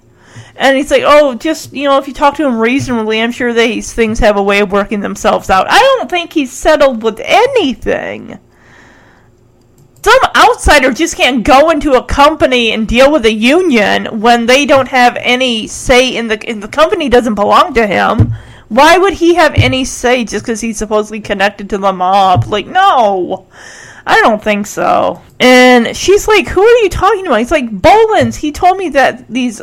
and 0.56 0.76
he's 0.76 0.90
like, 0.90 1.04
"Oh, 1.04 1.34
just 1.34 1.72
you 1.72 1.84
know, 1.84 1.98
if 1.98 2.08
you 2.08 2.14
talk 2.14 2.34
to 2.36 2.46
him 2.46 2.58
reasonably, 2.58 3.20
I'm 3.20 3.32
sure 3.32 3.52
these 3.52 3.92
things 3.92 4.18
have 4.18 4.36
a 4.36 4.42
way 4.42 4.60
of 4.60 4.72
working 4.72 5.00
themselves 5.00 5.50
out." 5.50 5.66
I 5.70 5.78
don't 5.78 6.10
think 6.10 6.32
he's 6.32 6.52
settled 6.52 7.02
with 7.02 7.20
anything. 7.24 8.38
Some 10.06 10.20
outsider 10.36 10.92
just 10.92 11.16
can't 11.16 11.42
go 11.42 11.70
into 11.70 11.94
a 11.94 12.04
company 12.04 12.70
and 12.70 12.86
deal 12.86 13.10
with 13.10 13.24
a 13.24 13.32
union 13.32 14.20
when 14.20 14.46
they 14.46 14.64
don't 14.64 14.86
have 14.86 15.16
any 15.16 15.66
say 15.66 16.14
in 16.14 16.28
the 16.28 16.38
in 16.48 16.60
the 16.60 16.68
company 16.68 17.08
doesn't 17.08 17.34
belong 17.34 17.74
to 17.74 17.88
him. 17.88 18.32
Why 18.68 18.98
would 18.98 19.14
he 19.14 19.34
have 19.34 19.52
any 19.56 19.84
say 19.84 20.22
just 20.22 20.44
because 20.44 20.60
he's 20.60 20.78
supposedly 20.78 21.18
connected 21.18 21.68
to 21.70 21.78
the 21.78 21.92
mob? 21.92 22.44
Like, 22.44 22.68
no. 22.68 23.48
I 24.06 24.20
don't 24.20 24.40
think 24.40 24.68
so. 24.68 25.22
And 25.40 25.96
she's 25.96 26.28
like, 26.28 26.46
Who 26.46 26.62
are 26.62 26.82
you 26.84 26.88
talking 26.88 27.26
about? 27.26 27.40
He's 27.40 27.50
like, 27.50 27.68
Bolins. 27.68 28.36
He 28.36 28.52
told 28.52 28.78
me 28.78 28.90
that 28.90 29.26
these 29.26 29.60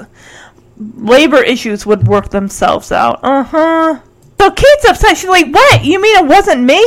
labor 0.77 1.41
issues 1.41 1.85
would 1.85 2.05
work 2.05 2.31
themselves 2.31 2.91
out. 2.91 3.21
Uh 3.23 3.43
huh. 3.43 3.99
So 4.41 4.51
Kate's 4.51 4.89
upset. 4.89 5.15
She's 5.15 5.29
like, 5.29 5.47
What? 5.55 5.85
You 5.85 6.01
mean 6.01 6.25
it 6.25 6.27
wasn't 6.27 6.63
me? 6.63 6.81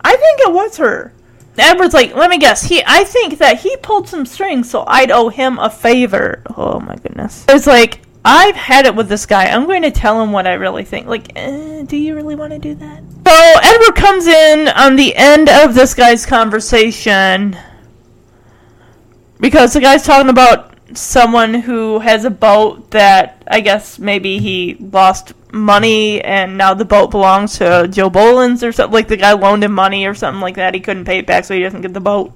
I 0.00 0.16
think 0.16 0.40
it 0.40 0.54
was 0.54 0.78
her. 0.78 1.12
Edward's 1.56 1.94
like, 1.94 2.14
let 2.14 2.30
me 2.30 2.38
guess. 2.38 2.62
He, 2.62 2.82
I 2.86 3.04
think 3.04 3.38
that 3.38 3.60
he 3.60 3.76
pulled 3.78 4.08
some 4.08 4.26
strings, 4.26 4.70
so 4.70 4.84
I'd 4.86 5.10
owe 5.10 5.28
him 5.28 5.58
a 5.58 5.70
favor. 5.70 6.42
Oh 6.56 6.80
my 6.80 6.96
goodness. 6.96 7.44
It's 7.48 7.66
like, 7.66 8.00
I've 8.24 8.56
had 8.56 8.86
it 8.86 8.94
with 8.94 9.08
this 9.08 9.26
guy. 9.26 9.46
I'm 9.46 9.66
going 9.66 9.82
to 9.82 9.90
tell 9.90 10.20
him 10.22 10.32
what 10.32 10.46
I 10.46 10.54
really 10.54 10.84
think. 10.84 11.06
Like, 11.06 11.30
eh, 11.36 11.82
do 11.82 11.96
you 11.96 12.14
really 12.14 12.34
want 12.34 12.52
to 12.52 12.58
do 12.58 12.74
that? 12.74 13.02
So 13.26 13.60
Edward 13.62 13.96
comes 13.96 14.26
in 14.26 14.68
on 14.68 14.96
the 14.96 15.14
end 15.14 15.48
of 15.48 15.74
this 15.74 15.94
guy's 15.94 16.24
conversation 16.24 17.56
because 19.40 19.74
the 19.74 19.80
guy's 19.80 20.04
talking 20.04 20.30
about 20.30 20.74
someone 20.94 21.54
who 21.54 21.98
has 21.98 22.24
a 22.24 22.30
boat 22.30 22.90
that 22.92 23.42
I 23.46 23.60
guess 23.60 23.98
maybe 23.98 24.38
he 24.38 24.76
lost 24.78 25.32
money 25.54 26.20
and 26.22 26.58
now 26.58 26.74
the 26.74 26.84
boat 26.84 27.10
belongs 27.10 27.58
to 27.58 27.88
Joe 27.88 28.10
Bolins 28.10 28.66
or 28.66 28.72
something. 28.72 28.92
Like 28.92 29.08
the 29.08 29.16
guy 29.16 29.32
loaned 29.32 29.64
him 29.64 29.72
money 29.72 30.06
or 30.06 30.14
something 30.14 30.40
like 30.40 30.56
that. 30.56 30.74
He 30.74 30.80
couldn't 30.80 31.04
pay 31.04 31.18
it 31.18 31.26
back, 31.26 31.44
so 31.44 31.54
he 31.54 31.60
doesn't 31.60 31.82
get 31.82 31.94
the 31.94 32.00
boat. 32.00 32.32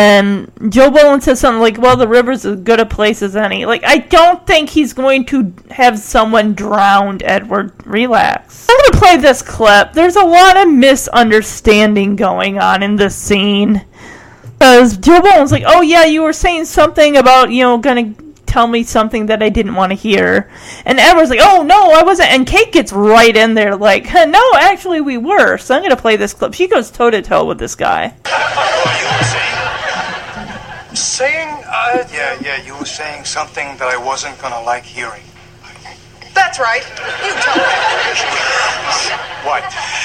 And 0.00 0.52
Joe 0.68 0.90
Bolin 0.90 1.20
says 1.20 1.40
something 1.40 1.60
like, 1.60 1.76
"Well, 1.76 1.96
the 1.96 2.06
river's 2.06 2.44
as 2.44 2.60
good 2.60 2.78
a 2.78 2.86
place 2.86 3.20
as 3.20 3.34
any." 3.34 3.66
Like, 3.66 3.82
I 3.84 3.98
don't 3.98 4.46
think 4.46 4.70
he's 4.70 4.92
going 4.92 5.24
to 5.26 5.52
have 5.70 5.98
someone 5.98 6.54
drowned. 6.54 7.24
Edward, 7.24 7.72
relax. 7.84 8.68
I'm 8.70 8.76
gonna 8.76 9.00
play 9.00 9.16
this 9.16 9.42
clip. 9.42 9.94
There's 9.94 10.14
a 10.14 10.24
lot 10.24 10.56
of 10.56 10.72
misunderstanding 10.72 12.14
going 12.14 12.60
on 12.60 12.84
in 12.84 12.94
this 12.94 13.16
scene. 13.16 13.84
Because 14.56 14.96
Joe 14.96 15.20
Bolins 15.20 15.50
like, 15.50 15.64
"Oh 15.66 15.82
yeah, 15.82 16.04
you 16.04 16.22
were 16.22 16.32
saying 16.32 16.66
something 16.66 17.16
about 17.16 17.50
you 17.50 17.64
know 17.64 17.78
gonna 17.78 18.14
tell 18.48 18.66
me 18.66 18.82
something 18.82 19.26
that 19.26 19.42
I 19.42 19.48
didn't 19.48 19.74
want 19.76 19.90
to 19.90 19.96
hear," 19.96 20.48
and 20.84 20.98
Edward's 20.98 21.30
like, 21.30 21.40
"Oh 21.42 21.62
no, 21.62 21.92
I 21.92 22.02
wasn't." 22.02 22.30
And 22.30 22.46
Kate 22.46 22.72
gets 22.72 22.92
right 22.92 23.36
in 23.36 23.54
there, 23.54 23.76
like, 23.76 24.12
"No, 24.12 24.42
actually, 24.54 25.00
we 25.00 25.16
were." 25.18 25.58
So 25.58 25.74
I'm 25.74 25.82
gonna 25.82 25.96
play 25.96 26.16
this 26.16 26.32
clip. 26.34 26.54
She 26.54 26.66
goes 26.66 26.90
toe 26.90 27.10
to 27.10 27.22
toe 27.22 27.44
with 27.44 27.58
this 27.58 27.74
guy. 27.74 28.14
Saying, 30.94 31.48
uh, 31.66 32.04
yeah, 32.12 32.36
yeah, 32.40 32.64
you 32.64 32.76
were 32.76 32.84
saying 32.84 33.24
something 33.24 33.76
that 33.76 33.88
I 33.88 33.96
wasn't 33.96 34.36
gonna 34.40 34.60
like 34.62 34.84
hearing. 34.84 35.22
That's 36.34 36.58
right. 36.58 36.82
You 37.24 37.32
tell 37.42 37.56
me. 37.56 37.62
What? 39.42 39.62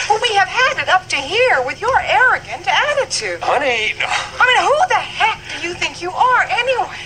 Well, 0.09 0.19
we 0.21 0.33
have 0.35 0.47
had 0.47 0.81
it 0.81 0.89
up 0.89 1.07
to 1.09 1.15
here 1.15 1.61
with 1.65 1.79
your 1.81 1.99
arrogant 2.01 2.67
attitude. 2.67 3.39
Honey, 3.41 3.93
I 4.01 4.43
mean, 4.49 4.61
who 4.65 4.77
the 4.89 4.95
heck 4.95 5.39
do 5.61 5.67
you 5.67 5.73
think 5.73 6.01
you 6.01 6.11
are 6.11 6.43
anyway? 6.49 6.97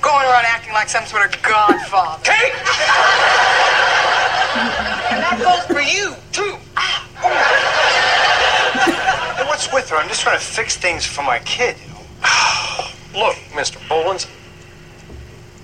Going 0.00 0.26
around 0.26 0.44
acting 0.46 0.72
like 0.72 0.88
some 0.88 1.04
sort 1.04 1.26
of 1.26 1.42
godfather. 1.42 2.22
Kate! 2.24 2.52
And 5.10 5.20
that 5.22 5.38
goes 5.42 5.64
for 5.66 5.82
you, 5.82 6.14
too. 6.32 6.56
Hey, 9.36 9.44
what's 9.46 9.72
with 9.72 9.90
her? 9.90 9.96
I'm 9.96 10.08
just 10.08 10.22
trying 10.22 10.38
to 10.38 10.44
fix 10.44 10.76
things 10.76 11.04
for 11.04 11.22
my 11.22 11.38
kid. 11.40 11.76
You 11.84 11.92
know? 11.92 12.00
Look, 13.26 13.36
Mr. 13.52 13.78
Bolins, 13.88 14.28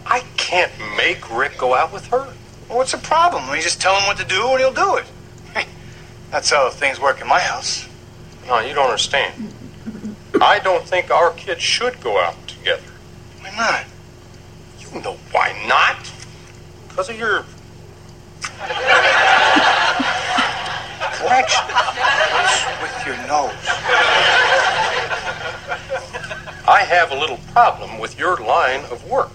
I 0.04 0.20
can't 0.36 0.72
make 0.96 1.30
Rick 1.36 1.58
go 1.58 1.74
out 1.74 1.92
with 1.92 2.06
her. 2.08 2.32
Well, 2.68 2.78
what's 2.78 2.92
the 2.92 2.98
problem? 2.98 3.48
You 3.54 3.62
just 3.62 3.80
tell 3.80 3.96
him 3.98 4.06
what 4.06 4.18
to 4.18 4.24
do 4.24 4.48
and 4.50 4.58
he'll 4.60 4.72
do 4.72 4.96
it. 4.96 5.06
That's 6.30 6.50
how 6.50 6.68
things 6.70 7.00
work 7.00 7.20
in 7.20 7.26
my 7.28 7.40
house. 7.40 7.88
No, 8.46 8.58
you 8.60 8.74
don't 8.74 8.86
understand. 8.86 9.54
I 10.40 10.58
don't 10.58 10.84
think 10.86 11.10
our 11.10 11.30
kids 11.32 11.62
should 11.62 12.00
go 12.00 12.20
out 12.20 12.46
together. 12.46 12.82
Why 13.40 13.50
not? 13.56 13.84
You 14.94 15.00
know 15.02 15.16
why 15.32 15.52
not? 15.66 16.10
Because 16.88 17.10
of 17.10 17.18
your 17.18 17.44
Direction. 21.18 21.64
With 22.82 23.06
your 23.06 23.16
nose? 23.26 23.52
I 26.68 26.84
have 26.88 27.12
a 27.12 27.14
little 27.14 27.38
problem 27.52 27.98
with 27.98 28.18
your 28.18 28.36
line 28.36 28.80
of 28.90 29.08
work. 29.08 29.30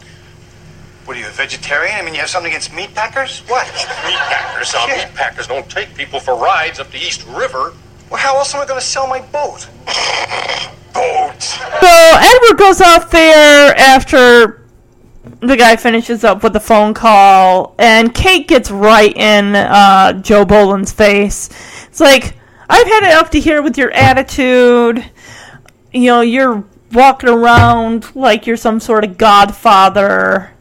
What 1.05 1.17
are 1.17 1.19
you, 1.19 1.27
a 1.27 1.31
vegetarian? 1.31 1.95
I 1.95 2.01
mean, 2.03 2.13
you 2.13 2.19
have 2.19 2.29
something 2.29 2.51
against 2.51 2.73
meat 2.73 2.93
packers? 2.93 3.39
What? 3.47 3.65
Meat 4.05 4.17
packers. 4.17 4.73
Our 4.75 4.87
meat 4.87 5.13
packers 5.15 5.47
don't 5.47 5.69
take 5.69 5.95
people 5.95 6.19
for 6.19 6.35
rides 6.35 6.79
up 6.79 6.91
the 6.91 6.99
East 6.99 7.25
River. 7.27 7.73
Well, 8.09 8.19
how 8.19 8.37
else 8.37 8.53
am 8.53 8.61
I 8.61 8.65
going 8.65 8.79
to 8.79 8.85
sell 8.85 9.07
my 9.07 9.19
boat? 9.19 9.67
Boat. 10.93 11.41
So 11.41 11.87
Edward 11.87 12.57
goes 12.57 12.81
out 12.81 13.09
there 13.11 13.75
after 13.77 14.60
the 15.41 15.57
guy 15.57 15.75
finishes 15.75 16.23
up 16.23 16.43
with 16.43 16.53
the 16.53 16.59
phone 16.59 16.93
call, 16.93 17.75
and 17.79 18.13
Kate 18.13 18.47
gets 18.47 18.69
right 18.71 19.15
in 19.15 19.55
uh, 19.55 20.13
Joe 20.13 20.45
Bolin's 20.45 20.91
face. 20.91 21.49
It's 21.87 21.99
like, 21.99 22.35
I've 22.69 22.87
had 22.87 23.03
it 23.03 23.13
up 23.13 23.29
to 23.31 23.39
here 23.39 23.61
with 23.61 23.77
your 23.77 23.91
attitude. 23.91 25.03
You 25.91 26.05
know, 26.05 26.21
you're 26.21 26.63
walking 26.93 27.29
around 27.29 28.15
like 28.15 28.47
you're 28.47 28.55
some 28.57 28.79
sort 28.79 29.03
of 29.03 29.17
godfather. 29.17 30.51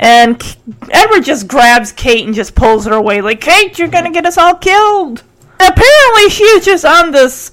And 0.00 0.42
Edward 0.90 1.24
just 1.24 1.46
grabs 1.46 1.92
Kate 1.92 2.26
and 2.26 2.34
just 2.34 2.54
pulls 2.54 2.86
her 2.86 2.94
away, 2.94 3.20
like, 3.20 3.40
Kate, 3.40 3.78
you're 3.78 3.88
gonna 3.88 4.10
get 4.10 4.26
us 4.26 4.36
all 4.38 4.56
killed. 4.56 5.22
Apparently, 5.60 6.30
she's 6.30 6.64
just 6.64 6.84
on 6.84 7.12
this 7.12 7.52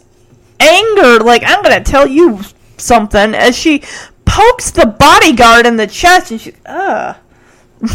anger, 0.59 1.19
like, 1.19 1.43
I'm 1.45 1.61
gonna 1.61 1.83
tell 1.83 2.07
you 2.07 2.41
something, 2.77 3.35
as 3.35 3.55
she 3.55 3.83
pokes 4.31 4.71
the 4.71 4.85
bodyguard 4.85 5.65
in 5.65 5.75
the 5.75 5.85
chest, 5.85 6.31
and 6.31 6.39
she, 6.39 6.53
ugh. 6.65 7.17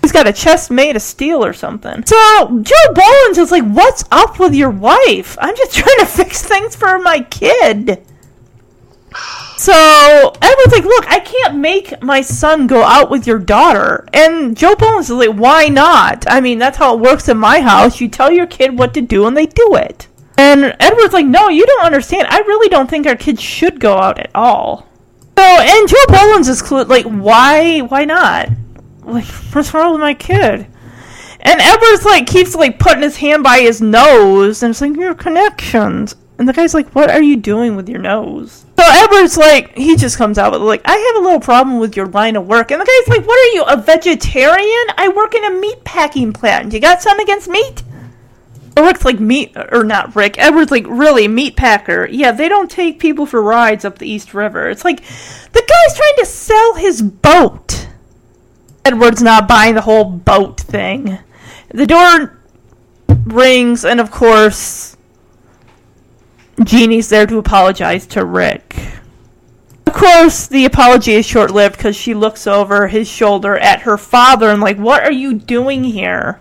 He's 0.00 0.12
got 0.12 0.28
a 0.28 0.32
chest 0.32 0.70
made 0.70 0.94
of 0.94 1.02
steel 1.02 1.44
or 1.44 1.52
something. 1.52 2.06
So, 2.06 2.60
Joe 2.62 2.92
Bolins 2.92 3.38
is 3.38 3.50
like, 3.50 3.64
what's 3.64 4.04
up 4.12 4.38
with 4.38 4.54
your 4.54 4.70
wife? 4.70 5.36
I'm 5.40 5.56
just 5.56 5.74
trying 5.76 5.98
to 5.98 6.06
fix 6.06 6.42
things 6.42 6.76
for 6.76 7.00
my 7.00 7.22
kid. 7.22 8.04
So, 9.56 10.32
Edward's 10.42 10.72
like, 10.72 10.84
look, 10.84 11.06
I 11.08 11.18
can't 11.18 11.56
make 11.56 12.00
my 12.02 12.20
son 12.20 12.68
go 12.68 12.82
out 12.82 13.10
with 13.10 13.26
your 13.26 13.38
daughter. 13.40 14.06
And 14.12 14.56
Joe 14.56 14.74
Bolins 14.74 15.02
is 15.02 15.10
like, 15.10 15.30
why 15.30 15.66
not? 15.66 16.24
I 16.28 16.40
mean, 16.40 16.58
that's 16.58 16.76
how 16.76 16.94
it 16.94 17.00
works 17.00 17.28
in 17.28 17.38
my 17.38 17.60
house. 17.60 18.00
You 18.00 18.08
tell 18.08 18.30
your 18.30 18.46
kid 18.46 18.78
what 18.78 18.94
to 18.94 19.00
do 19.00 19.26
and 19.26 19.36
they 19.36 19.46
do 19.46 19.74
it. 19.74 20.06
And 20.36 20.76
Edward's 20.78 21.14
like, 21.14 21.26
no, 21.26 21.48
you 21.48 21.66
don't 21.66 21.84
understand. 21.84 22.28
I 22.28 22.38
really 22.40 22.68
don't 22.68 22.90
think 22.90 23.06
our 23.06 23.16
kids 23.16 23.40
should 23.40 23.80
go 23.80 23.96
out 23.96 24.20
at 24.20 24.30
all. 24.34 24.88
So, 25.36 25.42
and 25.42 25.88
Joe 25.88 25.96
Bolins 26.08 26.48
is 26.48 26.62
clu- 26.62 26.84
like, 26.84 27.06
why, 27.06 27.80
why 27.80 28.04
not? 28.04 28.48
Like, 29.02 29.26
what's 29.26 29.74
wrong 29.74 29.92
with 29.92 30.00
my 30.00 30.14
kid? 30.14 30.66
And 31.40 31.60
Edward's 31.60 32.04
like, 32.04 32.26
keeps 32.26 32.54
like 32.54 32.78
putting 32.78 33.02
his 33.02 33.16
hand 33.16 33.42
by 33.42 33.60
his 33.60 33.80
nose 33.82 34.62
and 34.62 34.70
it's 34.70 34.80
like, 34.80 34.96
your 34.96 35.14
connections. 35.14 36.16
And 36.38 36.48
the 36.48 36.52
guy's 36.52 36.74
like, 36.74 36.94
What 36.94 37.10
are 37.10 37.22
you 37.22 37.36
doing 37.36 37.76
with 37.76 37.88
your 37.88 38.00
nose? 38.00 38.64
So 38.76 38.84
Edward's 38.84 39.36
like, 39.36 39.76
he 39.76 39.96
just 39.96 40.18
comes 40.18 40.36
out 40.36 40.52
with, 40.52 40.62
like, 40.62 40.82
I 40.84 40.96
have 40.96 41.22
a 41.22 41.24
little 41.24 41.40
problem 41.40 41.78
with 41.78 41.96
your 41.96 42.06
line 42.06 42.34
of 42.34 42.46
work. 42.46 42.70
And 42.70 42.80
the 42.80 42.84
guy's 42.84 43.16
like, 43.16 43.26
What 43.26 43.38
are 43.38 43.54
you, 43.54 43.62
a 43.64 43.76
vegetarian? 43.76 44.86
I 44.96 45.12
work 45.14 45.34
in 45.34 45.44
a 45.44 45.50
meat 45.50 45.84
packing 45.84 46.32
plant. 46.32 46.72
You 46.72 46.80
got 46.80 47.02
something 47.02 47.24
against 47.24 47.48
meat? 47.48 47.82
Rick's 48.76 49.04
like 49.04 49.20
meat, 49.20 49.56
or 49.72 49.84
not 49.84 50.16
Rick. 50.16 50.38
Edward's 50.38 50.70
like 50.70 50.86
really 50.88 51.28
meat 51.28 51.56
packer. 51.56 52.08
Yeah, 52.10 52.32
they 52.32 52.48
don't 52.48 52.70
take 52.70 52.98
people 52.98 53.26
for 53.26 53.42
rides 53.42 53.84
up 53.84 53.98
the 53.98 54.08
East 54.08 54.34
River. 54.34 54.68
It's 54.68 54.84
like 54.84 55.00
the 55.00 55.62
guy's 55.66 55.96
trying 55.96 56.16
to 56.18 56.26
sell 56.26 56.74
his 56.74 57.02
boat. 57.02 57.88
Edward's 58.84 59.22
not 59.22 59.48
buying 59.48 59.74
the 59.74 59.80
whole 59.82 60.04
boat 60.04 60.60
thing. 60.60 61.18
The 61.68 61.86
door 61.86 62.38
rings, 63.24 63.84
and 63.84 64.00
of 64.00 64.10
course, 64.10 64.96
Jeannie's 66.62 67.08
there 67.08 67.26
to 67.26 67.38
apologize 67.38 68.06
to 68.08 68.24
Rick. 68.24 68.76
Of 69.86 69.92
course, 69.92 70.46
the 70.46 70.64
apology 70.64 71.12
is 71.12 71.24
short 71.24 71.50
lived 71.50 71.76
because 71.76 71.96
she 71.96 72.14
looks 72.14 72.46
over 72.46 72.88
his 72.88 73.08
shoulder 73.08 73.56
at 73.56 73.82
her 73.82 73.96
father 73.96 74.50
and, 74.50 74.60
like, 74.60 74.76
what 74.76 75.02
are 75.04 75.12
you 75.12 75.34
doing 75.34 75.84
here? 75.84 76.40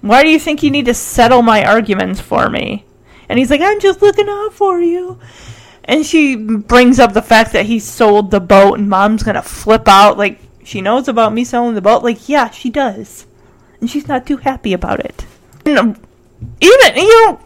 Why 0.00 0.22
do 0.22 0.30
you 0.30 0.38
think 0.38 0.62
you 0.62 0.70
need 0.70 0.86
to 0.86 0.94
settle 0.94 1.42
my 1.42 1.64
arguments 1.64 2.20
for 2.20 2.48
me? 2.48 2.84
And 3.28 3.38
he's 3.38 3.50
like, 3.50 3.60
I'm 3.60 3.80
just 3.80 4.02
looking 4.02 4.28
out 4.28 4.52
for 4.52 4.80
you. 4.80 5.18
And 5.84 6.04
she 6.04 6.36
brings 6.36 6.98
up 6.98 7.12
the 7.12 7.22
fact 7.22 7.52
that 7.52 7.66
he 7.66 7.78
sold 7.78 8.30
the 8.30 8.40
boat 8.40 8.78
and 8.78 8.88
mom's 8.88 9.22
gonna 9.22 9.42
flip 9.42 9.88
out. 9.88 10.18
Like, 10.18 10.40
she 10.64 10.80
knows 10.80 11.08
about 11.08 11.32
me 11.32 11.44
selling 11.44 11.74
the 11.74 11.82
boat. 11.82 12.02
Like, 12.02 12.28
yeah, 12.28 12.50
she 12.50 12.70
does. 12.70 13.26
And 13.80 13.90
she's 13.90 14.08
not 14.08 14.26
too 14.26 14.38
happy 14.38 14.72
about 14.72 15.00
it. 15.00 15.24
And, 15.64 15.78
um, 15.78 15.96
even, 16.60 16.96
you 16.96 17.26
know, 17.26 17.40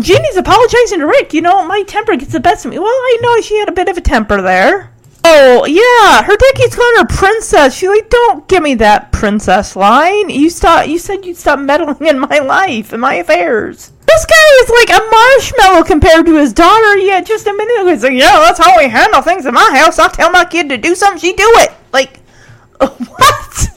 Jeannie's 0.00 0.36
apologizing 0.36 1.00
to 1.00 1.06
Rick. 1.06 1.34
You 1.34 1.42
know, 1.42 1.66
my 1.66 1.82
temper 1.82 2.16
gets 2.16 2.32
the 2.32 2.40
best 2.40 2.64
of 2.64 2.70
me. 2.70 2.78
Well, 2.78 2.88
I 2.88 3.18
know 3.20 3.40
she 3.40 3.58
had 3.58 3.68
a 3.68 3.72
bit 3.72 3.88
of 3.88 3.96
a 3.96 4.02
temper 4.02 4.40
there. 4.42 4.92
Oh, 5.30 5.66
yeah, 5.66 6.22
her 6.22 6.36
dad 6.36 6.54
keeps 6.54 6.74
calling 6.74 6.96
her 7.00 7.06
princess. 7.06 7.76
She's 7.76 7.88
like, 7.90 8.08
don't 8.08 8.48
give 8.48 8.62
me 8.62 8.74
that 8.76 9.12
princess 9.12 9.76
line. 9.76 10.30
You 10.30 10.48
stop. 10.48 10.86
You 10.86 10.98
said 10.98 11.26
you'd 11.26 11.36
stop 11.36 11.58
meddling 11.58 12.06
in 12.06 12.18
my 12.18 12.38
life 12.38 12.94
and 12.94 13.02
my 13.02 13.16
affairs. 13.16 13.92
This 14.06 14.24
guy 14.24 14.62
is 14.62 14.70
like 14.70 14.98
a 14.98 15.04
marshmallow 15.10 15.84
compared 15.84 16.24
to 16.24 16.36
his 16.36 16.54
daughter. 16.54 16.96
Yeah, 16.96 17.20
just 17.20 17.46
a 17.46 17.52
minute 17.52 17.82
ago, 17.82 17.90
he's 17.90 18.02
like, 18.02 18.14
yeah, 18.14 18.38
that's 18.40 18.58
how 18.58 18.74
we 18.78 18.88
handle 18.88 19.20
things 19.20 19.44
in 19.44 19.52
my 19.52 19.70
house. 19.74 19.98
I 19.98 20.08
tell 20.08 20.30
my 20.30 20.46
kid 20.46 20.70
to 20.70 20.78
do 20.78 20.94
something, 20.94 21.20
she 21.20 21.34
do 21.34 21.52
it. 21.56 21.72
Like, 21.92 22.20
what? 22.78 23.68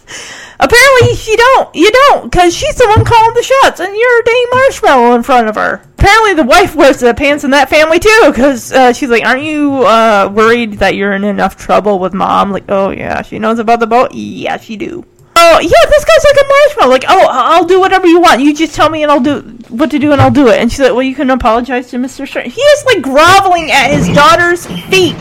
Apparently, 0.63 1.15
she 1.15 1.35
don't. 1.35 1.75
You 1.75 1.91
don't, 1.91 2.31
because 2.31 2.55
she's 2.55 2.75
the 2.75 2.87
one 2.95 3.03
calling 3.03 3.33
the 3.33 3.41
shots, 3.41 3.79
and 3.79 3.95
you're 3.95 4.19
a 4.19 4.23
dang 4.23 4.45
marshmallow 4.53 5.15
in 5.15 5.23
front 5.23 5.49
of 5.49 5.55
her. 5.55 5.81
Apparently, 5.97 6.35
the 6.35 6.43
wife 6.43 6.75
wears 6.75 6.99
the 6.99 7.15
pants 7.15 7.43
in 7.43 7.49
that 7.51 7.67
family 7.67 7.99
too, 7.99 8.23
because 8.27 8.71
uh, 8.71 8.93
she's 8.93 9.09
like, 9.09 9.25
"Aren't 9.25 9.41
you 9.41 9.83
uh, 9.85 10.31
worried 10.31 10.73
that 10.73 10.95
you're 10.95 11.13
in 11.13 11.23
enough 11.23 11.57
trouble 11.57 11.97
with 11.97 12.13
mom?" 12.13 12.51
Like, 12.51 12.65
"Oh 12.69 12.91
yeah, 12.91 13.23
she 13.23 13.39
knows 13.39 13.57
about 13.57 13.79
the 13.79 13.87
boat. 13.87 14.13
Yeah, 14.13 14.57
she 14.57 14.77
do." 14.77 15.03
Oh 15.35 15.59
yeah, 15.59 15.89
this 15.89 16.05
guy's 16.05 16.25
like 16.25 16.45
a 16.45 16.47
marshmallow. 16.47 16.91
Like, 16.91 17.05
"Oh, 17.07 17.27
I'll 17.31 17.65
do 17.65 17.79
whatever 17.79 18.05
you 18.05 18.21
want. 18.21 18.41
You 18.41 18.53
just 18.53 18.75
tell 18.75 18.89
me, 18.89 19.01
and 19.01 19.11
I'll 19.11 19.19
do 19.19 19.41
what 19.69 19.89
to 19.89 19.97
do, 19.97 20.11
and 20.11 20.21
I'll 20.21 20.29
do 20.29 20.47
it." 20.47 20.59
And 20.59 20.71
she's 20.71 20.81
like, 20.81 20.91
"Well, 20.91 21.01
you 21.01 21.15
can 21.15 21.31
apologize 21.31 21.89
to 21.89 21.97
Mister 21.97 22.27
Stern." 22.27 22.51
He 22.51 22.61
is 22.61 22.85
like 22.85 23.01
groveling 23.01 23.71
at 23.71 23.89
his 23.89 24.07
daughter's 24.09 24.67
feet. 24.89 25.15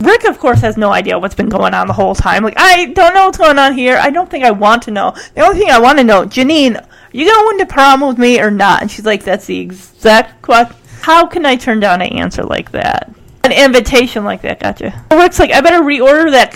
Rick, 0.00 0.24
of 0.24 0.38
course, 0.38 0.60
has 0.60 0.76
no 0.76 0.92
idea 0.92 1.18
what's 1.18 1.34
been 1.34 1.48
going 1.48 1.74
on 1.74 1.86
the 1.86 1.92
whole 1.92 2.14
time. 2.14 2.44
Like, 2.44 2.54
I 2.56 2.86
don't 2.86 3.14
know 3.14 3.26
what's 3.26 3.38
going 3.38 3.58
on 3.58 3.74
here. 3.74 3.96
I 3.96 4.10
don't 4.10 4.30
think 4.30 4.44
I 4.44 4.50
want 4.50 4.82
to 4.84 4.90
know. 4.90 5.14
The 5.34 5.40
only 5.40 5.58
thing 5.58 5.70
I 5.70 5.80
want 5.80 5.98
to 5.98 6.04
know, 6.04 6.24
Jeannie, 6.24 6.76
are 6.76 6.86
you 7.12 7.24
going 7.24 7.58
to 7.58 7.66
prom 7.66 8.00
with 8.00 8.18
me 8.18 8.40
or 8.40 8.50
not? 8.50 8.80
And 8.80 8.90
she's 8.90 9.04
like, 9.06 9.24
that's 9.24 9.46
the 9.46 9.58
exact 9.58 10.40
question. 10.42 10.76
How 11.00 11.26
can 11.26 11.46
I 11.46 11.56
turn 11.56 11.80
down 11.80 12.02
an 12.02 12.12
answer 12.12 12.44
like 12.44 12.70
that? 12.72 13.12
An 13.44 13.52
invitation 13.52 14.24
like 14.24 14.42
that, 14.42 14.60
gotcha. 14.60 15.04
Rick's 15.10 15.38
like, 15.38 15.52
I 15.52 15.60
better 15.60 15.82
reorder 15.82 16.30
that 16.32 16.52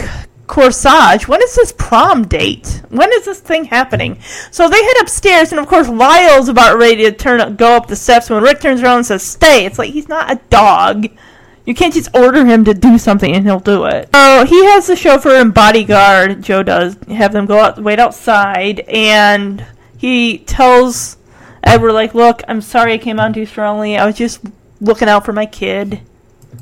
corsage. 0.46 1.26
When 1.26 1.40
is 1.42 1.54
this 1.54 1.72
prom 1.72 2.26
date? 2.26 2.82
When 2.90 3.10
is 3.12 3.24
this 3.24 3.40
thing 3.40 3.64
happening? 3.64 4.20
So 4.50 4.68
they 4.68 4.82
head 4.82 4.96
upstairs, 5.00 5.52
and 5.52 5.60
of 5.60 5.66
course, 5.66 5.88
Lyle's 5.88 6.48
about 6.48 6.76
ready 6.76 7.04
to 7.04 7.12
turn 7.12 7.40
up, 7.40 7.56
go 7.56 7.76
up 7.76 7.86
the 7.86 7.96
steps 7.96 8.28
when 8.28 8.42
Rick 8.42 8.60
turns 8.60 8.82
around 8.82 8.98
and 8.98 9.06
says, 9.06 9.22
stay. 9.22 9.64
It's 9.64 9.78
like, 9.78 9.90
he's 9.90 10.08
not 10.08 10.30
a 10.30 10.40
dog. 10.50 11.06
You 11.64 11.74
can't 11.74 11.94
just 11.94 12.14
order 12.14 12.44
him 12.44 12.64
to 12.64 12.74
do 12.74 12.98
something 12.98 13.34
and 13.34 13.44
he'll 13.44 13.60
do 13.60 13.84
it. 13.84 14.08
So 14.12 14.44
he 14.44 14.64
has 14.64 14.88
the 14.88 14.96
chauffeur 14.96 15.36
and 15.36 15.54
bodyguard, 15.54 16.42
Joe 16.42 16.62
does, 16.62 16.96
have 17.08 17.32
them 17.32 17.46
go 17.46 17.60
out, 17.60 17.78
wait 17.78 18.00
outside, 18.00 18.80
and 18.80 19.64
he 19.96 20.38
tells 20.38 21.18
Edward, 21.62 21.92
like, 21.92 22.14
look, 22.14 22.42
I'm 22.48 22.60
sorry 22.60 22.94
I 22.94 22.98
came 22.98 23.20
on 23.20 23.32
too 23.32 23.46
strongly. 23.46 23.96
I 23.96 24.06
was 24.06 24.16
just 24.16 24.40
looking 24.80 25.08
out 25.08 25.24
for 25.24 25.32
my 25.32 25.46
kid. 25.46 26.00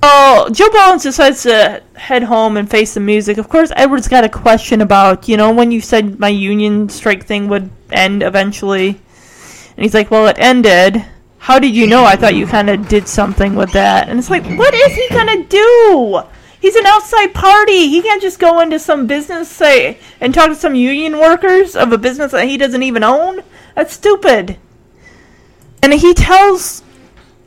Oh, 0.02 0.48
Joe 0.52 0.68
Bolins 0.68 1.02
decides 1.02 1.42
to 1.42 1.82
head 1.94 2.22
home 2.22 2.56
and 2.56 2.70
face 2.70 2.94
the 2.94 3.00
music. 3.00 3.38
Of 3.38 3.48
course, 3.48 3.72
Edward's 3.74 4.08
got 4.08 4.24
a 4.24 4.28
question 4.28 4.82
about, 4.82 5.28
you 5.28 5.36
know, 5.36 5.52
when 5.52 5.70
you 5.70 5.80
said 5.80 6.18
my 6.18 6.28
union 6.28 6.88
strike 6.88 7.24
thing 7.24 7.48
would 7.48 7.70
end 7.90 8.22
eventually. 8.22 8.88
And 8.88 9.84
he's 9.84 9.94
like, 9.94 10.10
well, 10.10 10.28
it 10.28 10.36
ended 10.38 11.04
how 11.40 11.58
did 11.58 11.74
you 11.74 11.86
know? 11.86 12.04
I 12.04 12.16
thought 12.16 12.34
you 12.34 12.46
kind 12.46 12.68
of 12.68 12.86
did 12.86 13.08
something 13.08 13.54
with 13.54 13.72
that. 13.72 14.10
And 14.10 14.18
it's 14.18 14.28
like, 14.28 14.44
what 14.58 14.74
is 14.74 14.94
he 14.94 15.08
gonna 15.08 15.42
do? 15.44 16.22
He's 16.60 16.76
an 16.76 16.84
outside 16.84 17.32
party. 17.32 17.88
He 17.88 18.02
can't 18.02 18.20
just 18.20 18.38
go 18.38 18.60
into 18.60 18.78
some 18.78 19.06
business, 19.06 19.48
say, 19.48 19.98
and 20.20 20.34
talk 20.34 20.50
to 20.50 20.54
some 20.54 20.74
union 20.74 21.18
workers 21.18 21.74
of 21.74 21.92
a 21.92 21.98
business 21.98 22.32
that 22.32 22.46
he 22.46 22.58
doesn't 22.58 22.82
even 22.82 23.02
own. 23.02 23.40
That's 23.74 23.94
stupid. 23.94 24.58
And 25.82 25.94
he 25.94 26.12
tells 26.12 26.82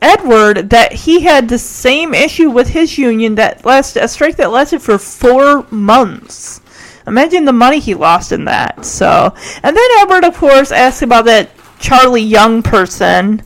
Edward 0.02 0.70
that 0.70 0.92
he 0.92 1.20
had 1.20 1.48
the 1.48 1.58
same 1.58 2.12
issue 2.14 2.50
with 2.50 2.70
his 2.70 2.98
union 2.98 3.36
that 3.36 3.64
lasted 3.64 4.02
a 4.02 4.08
strike 4.08 4.34
that 4.36 4.50
lasted 4.50 4.82
for 4.82 4.98
four 4.98 5.68
months. 5.70 6.60
Imagine 7.06 7.44
the 7.44 7.52
money 7.52 7.78
he 7.78 7.94
lost 7.94 8.32
in 8.32 8.44
that. 8.46 8.84
So, 8.84 9.32
and 9.62 9.76
then 9.76 9.88
Edward, 9.98 10.24
of 10.24 10.36
course, 10.36 10.72
asks 10.72 11.02
about 11.02 11.26
that 11.26 11.50
Charlie 11.78 12.22
Young 12.22 12.60
person. 12.60 13.42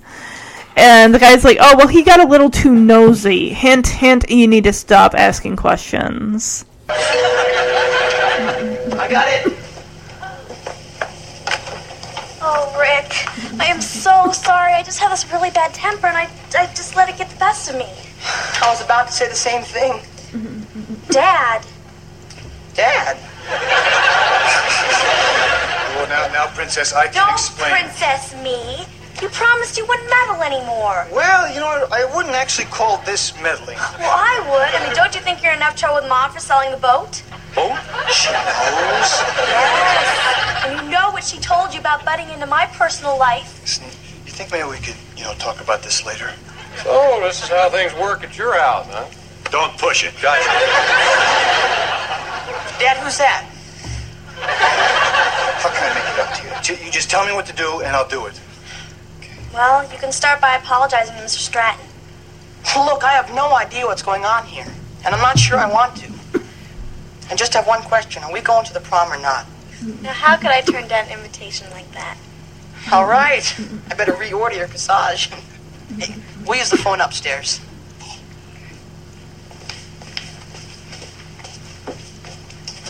And 0.79 1.12
the 1.12 1.18
guy's 1.18 1.43
like, 1.43 1.59
oh, 1.61 1.76
well, 1.76 1.89
he 1.89 2.05
got 2.05 2.20
a 2.20 2.24
little 2.24 2.49
too 2.49 2.72
nosy. 2.72 3.49
Hint, 3.49 3.89
hint, 3.89 4.31
you 4.31 4.47
need 4.47 4.62
to 4.62 4.72
stop 4.72 5.12
asking 5.16 5.57
questions. 5.57 6.64
I 6.89 6.95
got 9.11 9.26
it. 9.26 9.53
Oh, 12.41 12.76
Rick, 12.79 13.26
I 13.61 13.66
am 13.66 13.81
so 13.81 14.31
sorry. 14.31 14.72
I 14.72 14.85
just 14.85 15.01
have 15.01 15.11
this 15.11 15.29
really 15.33 15.51
bad 15.51 15.74
temper, 15.74 16.07
and 16.07 16.16
I, 16.16 16.31
I 16.57 16.66
just 16.66 16.95
let 16.95 17.09
it 17.09 17.18
get 17.18 17.29
the 17.29 17.39
best 17.39 17.68
of 17.68 17.74
me. 17.76 17.89
I 18.62 18.68
was 18.68 18.81
about 18.81 19.09
to 19.09 19.12
say 19.12 19.29
the 19.29 19.35
same 19.35 19.64
thing. 19.64 20.01
Dad, 21.11 21.66
Dad. 22.74 23.18
Well, 25.97 26.09
now, 26.09 26.29
now, 26.33 26.47
Princess, 26.55 26.93
I 26.93 27.07
can 27.07 27.14
don't 27.14 27.33
explain. 27.33 27.70
princess 27.72 28.33
me. 28.45 28.87
You 29.21 29.29
promised 29.31 29.77
you 29.77 29.85
wouldn't 29.85 30.09
meddle 30.09 30.43
anymore. 30.43 31.07
Well, 31.12 31.53
you 31.53 31.59
know, 31.59 31.89
I 31.91 32.05
wouldn't 32.14 32.37
actually 32.37 32.66
call 32.66 32.99
this 32.99 33.35
meddling. 33.43 33.77
Well, 33.99 34.14
I 34.14 34.39
would. 34.49 34.81
I 34.81 34.87
mean, 34.87 34.95
don't 34.95 35.12
you 35.12 35.21
think 35.21 35.43
you're 35.43 35.53
in 35.53 35.59
enough 35.59 35.75
trouble 35.75 35.97
with 35.97 36.09
Mom 36.09 36.31
for 36.31 36.39
selling 36.39 36.71
the 36.71 36.77
boat? 36.77 37.23
Boat? 37.55 37.75
She 38.14 38.31
knows. 38.31 39.11
Yes. 39.43 40.66
And 40.66 40.81
you 40.81 40.91
know 40.91 41.11
what 41.11 41.25
she 41.25 41.39
told 41.39 41.75
you 41.75 41.81
about 41.81 42.05
butting 42.05 42.29
into 42.31 42.47
my 42.47 42.66
personal 42.66 43.19
life. 43.19 43.61
Listen, 43.62 43.87
you 44.25 44.31
think 44.31 44.53
maybe 44.53 44.69
we 44.69 44.77
could, 44.77 44.95
you 45.16 45.25
know, 45.25 45.35
talk 45.35 45.61
about 45.61 45.83
this 45.83 46.07
later? 46.07 46.31
So, 46.85 47.19
this 47.21 47.43
is 47.43 47.49
how 47.49 47.71
things 47.71 47.93
work 47.95 48.23
at 48.23 48.39
your 48.39 48.55
house, 48.55 48.87
huh? 48.89 49.07
Don't 49.51 49.77
push 49.79 50.05
it. 50.05 50.14
Gotcha. 50.23 50.47
Dad, 52.79 52.99
who's 53.03 53.19
that? 53.19 53.51
How 54.39 55.71
can 55.71 55.91
I 55.91 55.95
make 55.99 56.07
it 56.14 56.21
up 56.21 56.62
to 56.62 56.73
you? 56.75 56.87
You 56.87 56.93
just 56.93 57.11
tell 57.11 57.27
me 57.27 57.33
what 57.33 57.47
to 57.47 57.53
do, 57.53 57.81
and 57.81 57.97
I'll 57.97 58.07
do 58.07 58.27
it. 58.27 58.41
Well, 59.53 59.90
you 59.90 59.99
can 59.99 60.12
start 60.12 60.40
by 60.40 60.57
apologizing 60.57 61.14
to 61.16 61.22
Mr. 61.22 61.38
Stratton. 61.38 61.84
Look, 62.76 63.03
I 63.03 63.12
have 63.12 63.34
no 63.34 63.55
idea 63.57 63.86
what's 63.86 64.03
going 64.03 64.24
on 64.24 64.44
here, 64.44 64.66
and 65.05 65.14
I'm 65.14 65.20
not 65.20 65.38
sure 65.38 65.59
I 65.59 65.70
want 65.70 65.96
to. 65.96 66.12
I 67.30 67.34
just 67.34 67.55
have 67.55 67.66
one 67.66 67.82
question: 67.82 68.22
Are 68.22 68.32
we 68.32 68.40
going 68.40 68.64
to 68.66 68.74
the 68.74 68.80
prom 68.80 69.11
or 69.12 69.20
not? 69.20 69.46
Now, 70.03 70.12
how 70.12 70.36
could 70.36 70.51
I 70.51 70.61
turn 70.61 70.86
down 70.88 71.07
an 71.07 71.12
invitation 71.12 71.68
like 71.70 71.90
that? 71.92 72.18
All 72.92 73.07
right. 73.07 73.55
I 73.90 73.94
better 73.94 74.12
reorder 74.12 74.57
your 74.57 74.66
corsage. 74.66 75.32
Hey, 75.99 76.14
we'll 76.46 76.59
use 76.59 76.70
the 76.70 76.76
phone 76.76 77.01
upstairs. 77.01 77.61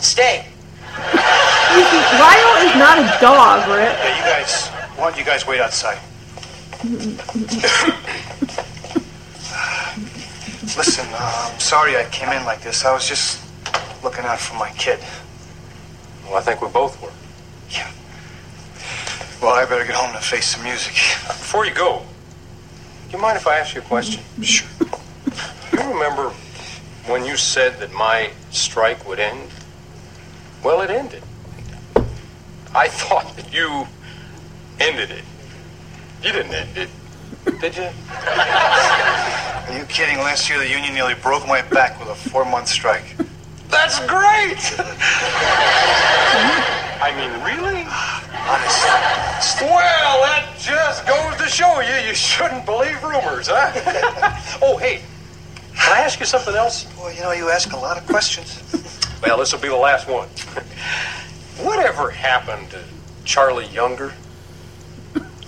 Stay. 0.01 0.45
Lyle 1.13 2.67
is 2.67 2.75
not 2.75 2.97
a 2.97 3.17
dog, 3.21 3.67
Rick. 3.69 3.95
Hey, 3.97 4.17
you 4.17 4.23
guys, 4.23 4.67
why 4.97 5.09
don't 5.09 5.17
you 5.17 5.25
guys 5.25 5.45
wait 5.47 5.61
outside? 5.61 5.99
Listen, 10.77 11.07
uh, 11.11 11.51
I'm 11.51 11.59
sorry 11.59 11.97
I 11.97 12.07
came 12.09 12.29
in 12.29 12.45
like 12.45 12.61
this. 12.61 12.85
I 12.85 12.93
was 12.93 13.05
just 13.05 13.43
looking 14.01 14.23
out 14.23 14.39
for 14.39 14.55
my 14.55 14.69
kid. 14.71 14.99
Well, 16.23 16.35
I 16.35 16.41
think 16.41 16.61
we 16.61 16.69
both 16.69 17.01
were. 17.01 17.11
Yeah. 17.69 17.91
Well, 19.41 19.55
I 19.55 19.65
better 19.65 19.83
get 19.83 19.95
home 19.95 20.15
and 20.15 20.23
face 20.23 20.45
some 20.45 20.63
music. 20.63 20.93
Before 20.93 21.65
you 21.65 21.73
go, 21.73 22.01
Do 23.09 23.17
you 23.17 23.21
mind 23.21 23.35
if 23.35 23.45
I 23.45 23.59
ask 23.59 23.75
you 23.75 23.81
a 23.81 23.83
question? 23.83 24.23
Sure. 24.41 24.69
You 25.73 25.79
remember 25.79 26.29
when 27.07 27.25
you 27.25 27.35
said 27.35 27.77
that 27.79 27.91
my 27.91 28.31
strike 28.51 29.05
would 29.05 29.19
end? 29.19 29.49
Well, 30.63 30.79
it 30.79 30.91
ended. 30.91 31.23
I 32.73 32.87
thought 33.01 33.35
that 33.35 33.53
you 33.53 33.85
ended 34.79 35.11
it. 35.11 35.25
You 36.23 36.33
didn't 36.33 36.53
end 36.53 36.77
it, 36.77 36.89
did 37.61 37.77
you? 37.77 37.89
Are 38.11 39.77
you 39.77 39.85
kidding? 39.85 40.17
Last 40.17 40.49
year 40.49 40.59
the 40.59 40.69
union 40.69 40.93
nearly 40.93 41.13
broke 41.15 41.47
my 41.47 41.61
back 41.61 41.97
with 41.97 42.09
a 42.09 42.15
four-month 42.15 42.67
strike. 42.67 43.15
That's 43.69 43.99
great! 43.99 44.59
I 47.01 47.13
mean, 47.15 47.31
really? 47.45 47.83
Honest. 48.49 49.61
Well, 49.61 50.21
that 50.23 50.55
just 50.59 51.07
goes 51.07 51.37
to 51.37 51.47
show 51.47 51.79
you 51.79 52.07
you 52.07 52.13
shouldn't 52.13 52.65
believe 52.65 53.01
rumors, 53.01 53.47
huh? 53.49 53.71
oh, 54.61 54.75
hey, 54.77 55.01
can 55.73 55.97
I 55.97 56.01
ask 56.01 56.19
you 56.19 56.25
something 56.25 56.55
else? 56.55 56.83
Boy, 56.95 57.13
you 57.15 57.21
know, 57.21 57.31
you 57.31 57.49
ask 57.49 57.71
a 57.71 57.77
lot 57.77 57.97
of 57.97 58.05
questions. 58.07 58.61
Well, 59.25 59.37
this 59.37 59.53
will 59.53 59.59
be 59.59 59.69
the 59.69 59.75
last 59.75 60.09
one. 60.09 60.27
Whatever 61.65 62.09
happened 62.09 62.71
to 62.71 62.83
Charlie 63.23 63.67
Younger? 63.67 64.13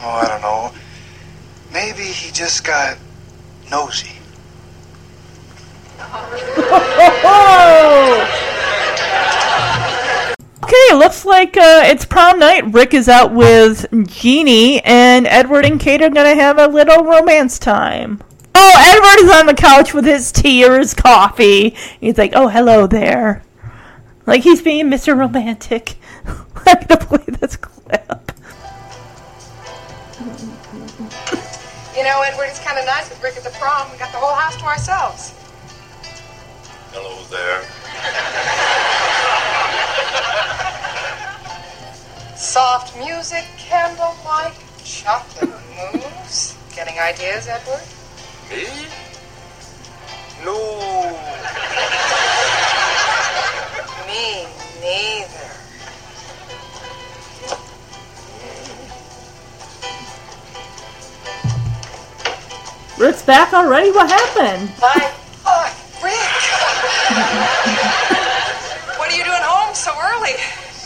Oh, 0.04 0.10
I 0.10 0.28
don't 0.28 0.42
know. 0.42 0.72
Maybe 1.72 2.04
he 2.04 2.32
just 2.32 2.64
got 2.64 2.98
nosy. 3.70 4.10
Okay, 10.64 10.96
looks 10.96 11.26
like 11.26 11.58
uh, 11.58 11.82
it's 11.86 12.06
prom 12.06 12.40
night. 12.40 12.72
Rick 12.74 12.94
is 12.94 13.10
out 13.10 13.34
with 13.34 13.86
Jeannie, 14.08 14.82
and 14.84 15.28
Edward 15.28 15.66
and 15.66 15.78
Kate 15.78 16.02
are 16.02 16.10
gonna 16.10 16.36
have 16.36 16.58
a 16.58 16.68
little 16.68 17.04
romance 17.04 17.60
time. 17.60 18.22
Oh, 18.56 18.74
Edward 18.78 19.26
is 19.26 19.32
on 19.38 19.48
the 19.48 19.54
couch 19.54 19.94
with 19.94 20.06
his 20.06 20.32
tea 20.32 20.64
or 20.64 20.80
his 20.80 20.94
coffee. 20.94 21.76
He's 22.00 22.18
like, 22.18 22.32
"Oh, 22.36 22.48
hello 22.48 22.88
there," 22.88 23.44
like 24.26 24.44
he's 24.44 24.62
being 24.62 24.90
Mr. 24.90 25.18
Romantic. 25.18 25.96
I'm 26.26 26.86
gonna 26.88 27.06
play 27.06 27.26
this 27.28 27.58
clip. 27.58 28.31
You 31.96 32.04
know, 32.04 32.22
Edward, 32.22 32.46
it's 32.46 32.60
kind 32.60 32.78
of 32.78 32.86
nice 32.86 33.10
with 33.10 33.22
Rick 33.24 33.38
at 33.38 33.44
the 33.44 33.50
prom. 33.52 33.92
We 33.92 33.98
got 33.98 34.12
the 34.12 34.18
whole 34.18 34.36
house 34.36 34.56
to 34.58 34.66
ourselves. 34.66 35.34
Hello 36.92 37.24
there. 37.30 37.64
Soft 42.36 42.98
music, 42.98 43.46
candlelight, 43.58 44.54
chocolate 44.84 45.50
mousse. 45.94 46.58
Getting 46.76 47.00
ideas, 47.00 47.48
Edward? 47.48 47.82
Me? 48.50 48.88
No. 50.44 51.18
Me 54.08 54.48
neither. 54.82 55.61
Rick's 63.02 63.24
back 63.24 63.52
already. 63.52 63.90
What 63.90 64.12
happened? 64.12 64.70
Bye. 64.80 65.12
Oh, 65.44 65.66
Rick! 66.04 66.14
what 69.00 69.10
are 69.12 69.18
you 69.18 69.24
doing 69.24 69.42
home 69.42 69.74
so 69.74 69.90
early? 69.98 70.38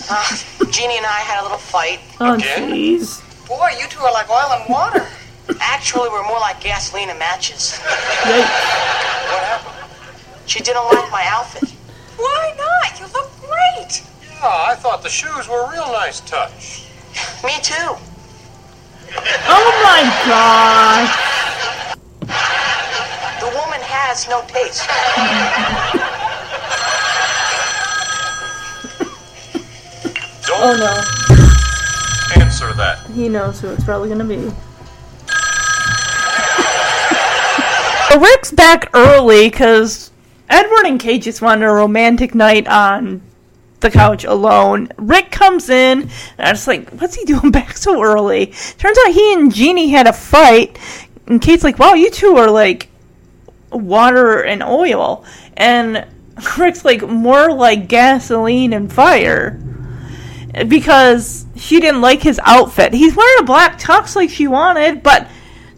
Uh, 0.10 0.72
Jeannie 0.72 0.96
and 0.96 1.06
I 1.06 1.20
had 1.28 1.42
a 1.42 1.44
little 1.44 1.58
fight. 1.58 2.00
Oh, 2.22 2.36
Again? 2.36 2.70
jeez. 2.72 3.20
Boy, 3.50 3.72
you 3.78 3.86
two 3.90 4.00
are 4.00 4.14
like 4.14 4.30
oil 4.30 4.48
and 4.54 4.64
water. 4.70 5.06
Actually, 5.60 6.08
we're 6.08 6.26
more 6.26 6.40
like 6.40 6.62
gasoline 6.62 7.10
and 7.10 7.20
matches. 7.20 7.78
Yikes. 7.84 8.48
What 9.28 9.44
happened? 9.44 9.92
She 10.46 10.62
didn't 10.62 10.86
like 10.86 11.12
my 11.12 11.26
outfit. 11.28 11.70
Why 12.16 12.54
not? 12.58 12.98
You 12.98 13.08
look 13.14 13.30
great. 13.42 14.04
Yeah, 14.40 14.72
I 14.72 14.76
thought 14.76 15.04
the 15.04 15.10
shoes 15.10 15.50
were 15.50 15.66
a 15.66 15.70
real 15.70 15.92
nice 15.92 16.22
touch. 16.22 16.88
Me 17.44 17.60
too. 17.62 17.98
Oh 19.52 19.82
my 19.84 20.02
gosh. 20.26 21.35
The 24.16 24.22
has 24.22 24.30
no 24.30 24.42
taste. 24.48 24.88
Don't 30.48 30.62
Oh 30.62 30.78
no. 30.78 32.42
answer 32.42 32.72
that. 32.76 33.06
He 33.14 33.28
knows 33.28 33.60
who 33.60 33.72
it's 33.72 33.84
probably 33.84 34.08
gonna 34.08 34.24
be. 34.24 34.38
So 38.10 38.22
Rick's 38.22 38.52
back 38.54 38.90
early 38.94 39.50
because 39.50 40.12
Edward 40.48 40.86
and 40.86 40.98
Kate 40.98 41.22
just 41.22 41.42
wanted 41.42 41.66
a 41.66 41.72
romantic 41.72 42.34
night 42.34 42.66
on 42.68 43.22
the 43.82 43.92
couch 43.92 44.24
alone. 44.24 44.88
Rick 44.96 45.32
comes 45.32 45.68
in, 45.70 46.04
and 46.38 46.48
I 46.48 46.52
was 46.52 46.66
like, 46.66 46.90
what's 46.92 47.16
he 47.16 47.26
doing 47.26 47.52
back 47.52 47.76
so 47.76 48.02
early? 48.02 48.54
Turns 48.78 48.98
out 49.06 49.12
he 49.12 49.34
and 49.34 49.54
Jeannie 49.54 49.90
had 49.90 50.08
a 50.08 50.14
fight, 50.14 50.80
and 51.28 51.42
Kate's 51.42 51.66
like, 51.66 51.78
wow, 51.78 51.96
you 51.96 52.10
two 52.10 52.38
are 52.38 52.50
like 52.50 52.88
water 53.72 54.44
and 54.44 54.64
oil. 54.64 55.26
And 55.56 56.06
Rick's 56.58 56.86
like, 56.86 57.02
more 57.02 57.52
like 57.54 57.88
gasoline 57.88 58.74
and 58.74 58.92
fire 58.92 59.60
because 60.68 61.46
she 61.56 61.80
didn't 61.80 62.02
like 62.02 62.22
his 62.22 62.40
outfit. 62.44 62.94
He's 62.94 63.16
wearing 63.16 63.44
a 63.44 63.46
black 63.46 63.80
tux 63.80 64.16
like 64.16 64.30
she 64.30 64.48
wanted, 64.48 65.04
but 65.04 65.28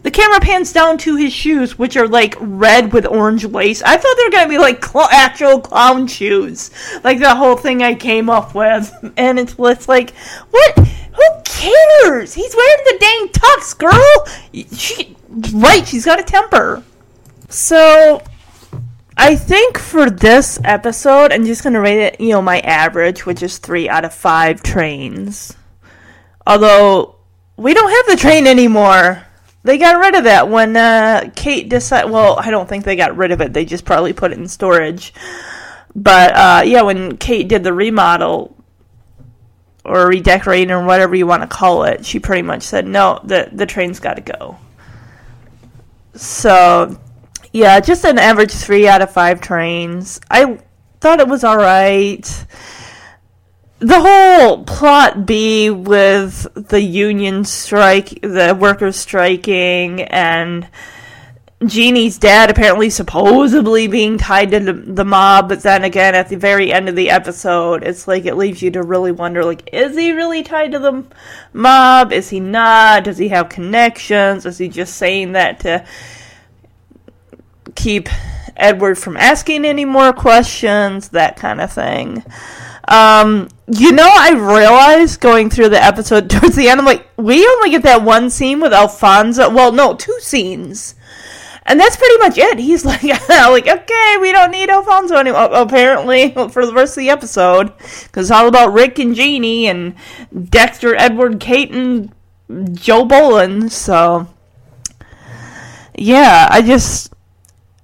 the 0.02 0.10
camera 0.10 0.40
pans 0.40 0.72
down 0.72 0.98
to 0.98 1.16
his 1.16 1.32
shoes, 1.32 1.78
which 1.78 1.96
are 1.96 2.06
like 2.06 2.36
red 2.38 2.92
with 2.92 3.04
orange 3.06 3.44
lace. 3.44 3.82
I 3.82 3.96
thought 3.96 4.14
they 4.16 4.24
were 4.24 4.30
gonna 4.30 4.48
be 4.48 4.58
like 4.58 4.84
cl- 4.84 5.08
actual 5.10 5.60
clown 5.60 6.06
shoes, 6.06 6.70
like 7.02 7.18
the 7.18 7.34
whole 7.34 7.56
thing 7.56 7.82
I 7.82 7.94
came 7.94 8.30
up 8.30 8.54
with. 8.54 8.92
And 9.16 9.38
it's, 9.38 9.56
it's 9.58 9.88
like, 9.88 10.14
what? 10.50 10.78
Who 10.78 11.22
cares? 11.44 12.34
He's 12.34 12.54
wearing 12.54 12.84
the 12.84 12.98
dang 13.00 13.28
tux, 13.28 13.76
girl. 13.76 14.72
She 14.76 15.16
right? 15.54 15.86
She's 15.86 16.04
got 16.04 16.20
a 16.20 16.22
temper. 16.22 16.84
So 17.48 18.22
I 19.16 19.34
think 19.34 19.78
for 19.78 20.10
this 20.10 20.60
episode, 20.64 21.32
I'm 21.32 21.44
just 21.44 21.64
gonna 21.64 21.80
rate 21.80 22.00
it, 22.00 22.20
you 22.20 22.30
know, 22.30 22.42
my 22.42 22.60
average, 22.60 23.26
which 23.26 23.42
is 23.42 23.58
three 23.58 23.88
out 23.88 24.04
of 24.04 24.14
five 24.14 24.62
trains. 24.62 25.56
Although 26.46 27.16
we 27.56 27.74
don't 27.74 27.90
have 27.90 28.06
the 28.06 28.16
train 28.22 28.46
anymore. 28.46 29.24
They 29.64 29.76
got 29.76 29.98
rid 29.98 30.14
of 30.14 30.24
that 30.24 30.48
when 30.48 30.76
uh, 30.76 31.30
Kate 31.34 31.68
decided. 31.68 32.10
Well, 32.10 32.38
I 32.38 32.50
don't 32.50 32.68
think 32.68 32.84
they 32.84 32.96
got 32.96 33.16
rid 33.16 33.32
of 33.32 33.40
it. 33.40 33.52
They 33.52 33.64
just 33.64 33.84
probably 33.84 34.12
put 34.12 34.32
it 34.32 34.38
in 34.38 34.46
storage. 34.46 35.12
But 35.94 36.36
uh, 36.36 36.62
yeah, 36.64 36.82
when 36.82 37.16
Kate 37.16 37.48
did 37.48 37.64
the 37.64 37.72
remodel 37.72 38.56
or 39.84 40.06
redecorating 40.06 40.70
or 40.70 40.84
whatever 40.84 41.16
you 41.16 41.26
want 41.26 41.42
to 41.42 41.48
call 41.48 41.84
it, 41.84 42.06
she 42.06 42.20
pretty 42.20 42.42
much 42.42 42.62
said 42.62 42.86
no. 42.86 43.20
the 43.24 43.48
The 43.52 43.66
train's 43.66 43.98
got 43.98 44.14
to 44.14 44.22
go. 44.22 44.58
So 46.14 46.98
yeah, 47.52 47.80
just 47.80 48.04
an 48.04 48.18
average 48.18 48.52
three 48.52 48.86
out 48.86 49.02
of 49.02 49.10
five 49.10 49.40
trains. 49.40 50.20
I 50.30 50.58
thought 51.00 51.20
it 51.20 51.28
was 51.28 51.44
alright. 51.44 52.46
The 53.80 54.00
whole 54.00 54.64
plot 54.64 55.24
B 55.24 55.70
with 55.70 56.48
the 56.54 56.80
union 56.80 57.44
strike, 57.44 58.20
the 58.22 58.56
workers 58.58 58.96
striking, 58.96 60.02
and 60.02 60.66
Jeannie's 61.64 62.18
dad 62.18 62.50
apparently 62.50 62.88
supposedly 62.90 63.88
being 63.88 64.18
tied 64.18 64.50
to 64.52 64.60
the, 64.60 64.72
the 64.72 65.04
mob, 65.04 65.48
but 65.48 65.62
then 65.62 65.84
again, 65.84 66.14
at 66.14 66.28
the 66.28 66.36
very 66.36 66.72
end 66.72 66.88
of 66.88 66.94
the 66.96 67.10
episode, 67.10 67.82
it's 67.82 68.06
like 68.06 68.26
it 68.26 68.36
leaves 68.36 68.62
you 68.62 68.70
to 68.72 68.82
really 68.82 69.10
wonder, 69.10 69.44
like, 69.44 69.68
is 69.72 69.96
he 69.96 70.12
really 70.12 70.42
tied 70.42 70.72
to 70.72 70.78
the 70.78 71.04
mob? 71.52 72.12
Is 72.12 72.30
he 72.30 72.38
not? 72.38 73.04
Does 73.04 73.18
he 73.18 73.28
have 73.28 73.48
connections? 73.48 74.46
Is 74.46 74.58
he 74.58 74.68
just 74.68 74.96
saying 74.96 75.32
that 75.32 75.60
to 75.60 75.84
keep 77.74 78.08
Edward 78.56 78.98
from 78.98 79.16
asking 79.16 79.64
any 79.64 79.84
more 79.84 80.12
questions, 80.12 81.10
that 81.10 81.36
kind 81.36 81.60
of 81.60 81.72
thing. 81.72 82.24
Um, 82.88 83.48
you 83.66 83.92
know, 83.92 84.08
I 84.10 84.32
realized 84.32 85.20
going 85.20 85.50
through 85.50 85.68
the 85.68 85.82
episode 85.82 86.30
towards 86.30 86.56
the 86.56 86.68
end, 86.68 86.80
I'm 86.80 86.86
like, 86.86 87.06
we 87.16 87.46
only 87.46 87.70
get 87.70 87.82
that 87.82 88.02
one 88.02 88.30
scene 88.30 88.60
with 88.60 88.72
Alfonso. 88.72 89.50
Well, 89.50 89.72
no, 89.72 89.94
two 89.94 90.18
scenes. 90.20 90.94
And 91.68 91.78
that's 91.78 91.98
pretty 91.98 92.16
much 92.16 92.38
it. 92.38 92.58
He's 92.58 92.84
like, 92.86 93.02
like, 93.28 93.68
okay, 93.68 94.16
we 94.20 94.32
don't 94.32 94.50
need 94.50 94.70
Alfonso 94.70 95.16
anymore, 95.16 95.50
apparently, 95.52 96.30
for 96.50 96.64
the 96.64 96.72
rest 96.72 96.96
of 96.96 97.02
the 97.02 97.10
episode. 97.10 97.76
Because 97.76 98.26
it's 98.26 98.30
all 98.30 98.48
about 98.48 98.72
Rick 98.72 98.98
and 98.98 99.14
Jeannie 99.14 99.68
and 99.68 99.94
Dexter, 100.48 100.96
Edward, 100.96 101.40
Kate, 101.40 101.70
and 101.70 102.10
Joe 102.72 103.04
Bolin. 103.04 103.70
So, 103.70 104.28
yeah, 105.94 106.48
I 106.50 106.62
just. 106.62 107.12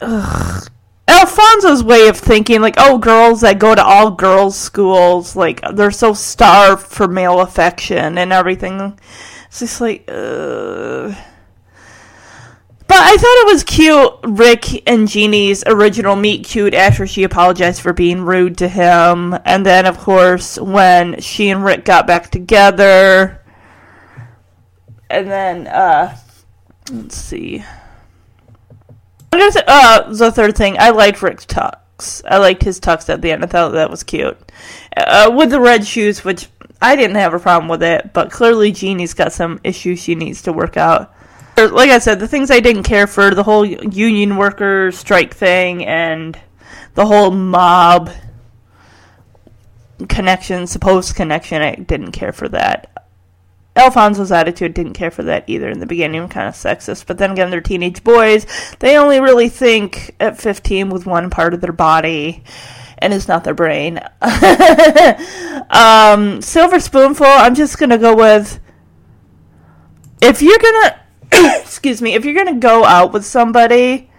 Ugh. 0.01 0.68
Alfonso's 1.07 1.84
way 1.84 2.09
of 2.09 2.16
thinking, 2.16 2.61
like, 2.61 2.74
oh, 2.78 2.99
girls 2.99 3.42
that 3.42 3.59
go 3.59 3.74
to 3.74 3.84
all 3.84 4.11
girls 4.11 4.57
schools, 4.57 5.36
like, 5.36 5.61
they're 5.74 5.90
so 5.90 6.14
starved 6.14 6.86
for 6.86 7.07
male 7.07 7.40
affection 7.40 8.18
and 8.18 8.32
everything. 8.32 8.99
It's 9.47 9.61
just 9.61 9.80
like, 9.80 10.05
uh. 10.09 11.14
But 12.86 12.99
I 12.99 13.16
thought 13.16 13.49
it 13.49 13.53
was 13.53 13.64
cute, 13.64 14.12
Rick 14.24 14.88
and 14.88 15.09
Jeannie's 15.09 15.64
original 15.66 16.16
meet 16.16 16.45
cute 16.45 16.74
after 16.74 17.07
she 17.07 17.22
apologized 17.22 17.80
for 17.80 17.92
being 17.92 18.22
rude 18.22 18.59
to 18.59 18.68
him. 18.68 19.36
And 19.45 19.64
then, 19.64 19.86
of 19.86 19.99
course, 19.99 20.59
when 20.59 21.20
she 21.20 21.49
and 21.51 21.64
Rick 21.64 21.84
got 21.84 22.07
back 22.07 22.30
together. 22.30 23.40
And 25.09 25.30
then, 25.30 25.66
uh, 25.66 26.16
let's 26.90 27.16
see. 27.16 27.64
Uh, 29.66 30.12
the 30.12 30.32
third 30.32 30.57
thing, 30.57 30.76
I 30.78 30.91
liked 30.91 31.22
Rick's 31.22 31.47
tux. 31.47 32.22
I 32.28 32.39
liked 32.39 32.62
his 32.62 32.80
tux 32.80 33.09
at 33.09 33.22
the 33.22 33.32
end. 33.32 33.45
I 33.45 33.47
thought 33.47 33.70
that 33.70 33.91
was 33.91 34.03
cute. 34.03 34.37
Uh, 34.97 35.32
with 35.35 35.51
the 35.51 35.61
red 35.61 35.87
shoes, 35.87 36.24
which 36.24 36.49
I 36.82 36.97
didn't 36.97 37.16
have 37.16 37.35
a 37.35 37.39
problem 37.39 37.68
with 37.68 37.82
it, 37.82 38.12
but 38.12 38.30
clearly 38.30 38.72
Jeannie's 38.72 39.14
got 39.14 39.32
some 39.32 39.61
issues 39.64 40.01
she 40.01 40.14
needs 40.14 40.43
to 40.43 40.53
work 40.53 40.76
out 40.76 41.14
like 41.57 41.91
I 41.91 41.99
said, 41.99 42.18
the 42.18 42.28
things 42.28 42.51
I 42.51 42.61
didn't 42.61 42.82
care 42.82 43.07
for, 43.07 43.35
the 43.35 43.43
whole 43.43 43.64
union 43.64 44.37
worker 44.37 44.91
strike 44.93 45.35
thing 45.35 45.85
and 45.85 46.39
the 46.95 47.07
whole 47.07 47.30
mob 47.30 48.11
connection, 50.09 50.66
supposed 50.66 51.14
connection, 51.14 51.62
I 51.62 51.76
didn't 51.76 52.12
care 52.12 52.32
for 52.32 52.49
that. 52.49 52.91
Alfonso's 53.76 54.30
attitude 54.30 54.74
didn't 54.74 54.92
care 54.92 55.10
for 55.10 55.24
that 55.24 55.44
either 55.48 55.68
in 55.68 55.80
the 55.80 55.86
beginning, 55.86 56.28
kind 56.28 56.48
of 56.48 56.54
sexist. 56.54 57.06
But 57.06 57.18
then 57.18 57.32
again, 57.32 57.50
they're 57.50 57.60
teenage 57.60 58.04
boys. 58.04 58.46
They 58.78 58.96
only 58.96 59.20
really 59.20 59.48
think 59.48 60.14
at 60.20 60.40
15 60.40 60.90
with 60.90 61.06
one 61.06 61.28
part 61.30 61.54
of 61.54 61.60
their 61.60 61.72
body, 61.72 62.44
and 62.98 63.12
it's 63.12 63.28
not 63.28 63.44
their 63.44 63.54
brain. 63.54 63.98
um, 65.70 66.40
Silver 66.40 66.78
Spoonful, 66.78 67.26
I'm 67.26 67.54
just 67.54 67.78
going 67.78 67.90
to 67.90 67.98
go 67.98 68.14
with 68.14 68.60
if 70.24 70.40
you're 70.40 70.58
going 70.58 70.90
to 71.30 71.60
excuse 71.60 72.00
me, 72.00 72.14
if 72.14 72.24
you're 72.24 72.34
going 72.34 72.54
to 72.54 72.60
go 72.60 72.84
out 72.84 73.12
with 73.12 73.24
somebody, 73.24 74.10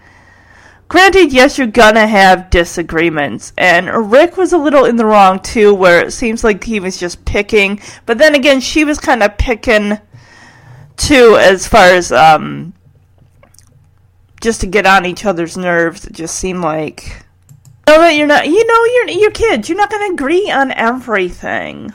granted, 0.95 1.33
yes, 1.33 1.57
you're 1.57 1.67
to 1.95 2.07
have 2.07 2.49
disagreements. 2.49 3.51
And 3.57 4.13
Rick 4.13 4.37
was 4.37 4.53
a 4.53 4.57
little 4.57 4.85
in 4.85 4.95
the 4.95 5.05
wrong, 5.05 5.41
too, 5.41 5.75
where 5.75 5.99
it 5.99 6.13
seems 6.13 6.41
like 6.41 6.63
he 6.63 6.79
was 6.79 6.97
just 6.97 7.25
picking. 7.25 7.81
But 8.05 8.17
then 8.17 8.33
again, 8.33 8.61
she 8.61 8.85
was 8.85 8.97
kind 8.97 9.21
of 9.21 9.37
picking, 9.37 9.99
too, 10.95 11.35
as 11.37 11.67
far 11.67 11.87
as, 11.87 12.13
um, 12.13 12.73
just 14.39 14.61
to 14.61 14.67
get 14.67 14.85
on 14.85 15.05
each 15.05 15.25
other's 15.25 15.57
nerves. 15.57 16.05
It 16.05 16.13
just 16.13 16.37
seemed 16.37 16.61
like. 16.61 17.25
know 17.89 17.99
that 17.99 18.15
you're 18.15 18.25
not, 18.25 18.47
you 18.47 18.65
know, 18.65 18.85
you're, 18.85 19.19
you're 19.19 19.31
kids. 19.31 19.67
You're 19.67 19.77
not 19.77 19.91
going 19.91 20.07
to 20.07 20.13
agree 20.13 20.49
on 20.49 20.71
everything. 20.71 21.93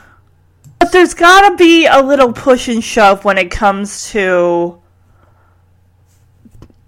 But 0.77 0.91
there's 0.91 1.15
got 1.15 1.49
to 1.49 1.55
be 1.57 1.87
a 1.87 2.03
little 2.03 2.33
push 2.33 2.67
and 2.67 2.83
shove 2.83 3.25
when 3.25 3.39
it 3.39 3.49
comes 3.49 4.11
to 4.11 4.80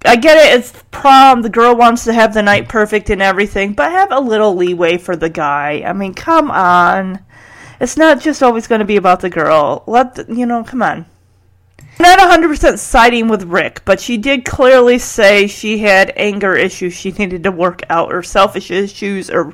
I 0.06 0.16
get 0.18 0.38
it, 0.38 0.60
it's 0.60 0.74
prom, 0.92 1.42
the 1.42 1.50
girl 1.50 1.76
wants 1.76 2.04
to 2.06 2.14
have 2.14 2.34
the 2.34 2.42
night 2.42 2.68
perfect 2.68 3.10
and 3.10 3.22
everything, 3.22 3.74
but 3.74 3.92
have 3.92 4.12
a 4.12 4.20
little 4.20 4.56
leeway 4.56 4.98
for 4.98 5.16
the 5.16 5.30
guy. 5.30 5.84
I 5.86 5.94
mean, 5.94 6.14
come 6.14 6.52
on. 6.52 7.24
It's 7.80 7.98
not 7.98 8.22
just 8.22 8.44
always 8.44 8.68
going 8.68 8.80
to 8.80 8.86
be 8.86 8.98
about 8.98 9.22
the 9.22 9.30
girl. 9.30 9.84
Let, 9.88 10.16
the, 10.16 10.34
you 10.34 10.46
know, 10.46 10.64
come 10.64 10.82
on. 10.82 11.06
Not 12.00 12.20
100% 12.20 12.80
siding 12.80 13.28
with 13.28 13.44
Rick, 13.44 13.84
but 13.86 14.00
she 14.00 14.18
did 14.18 14.46
clearly 14.46 14.98
say 14.98 15.48
she 15.48 15.78
had 15.80 16.12
anger 16.16 16.56
issues 16.56 16.94
she 16.94 17.12
needed 17.12 17.44
to 17.44 17.52
work 17.52 17.84
out, 17.90 18.12
or 18.12 18.24
selfish 18.24 18.72
issues, 18.72 19.30
or 19.30 19.54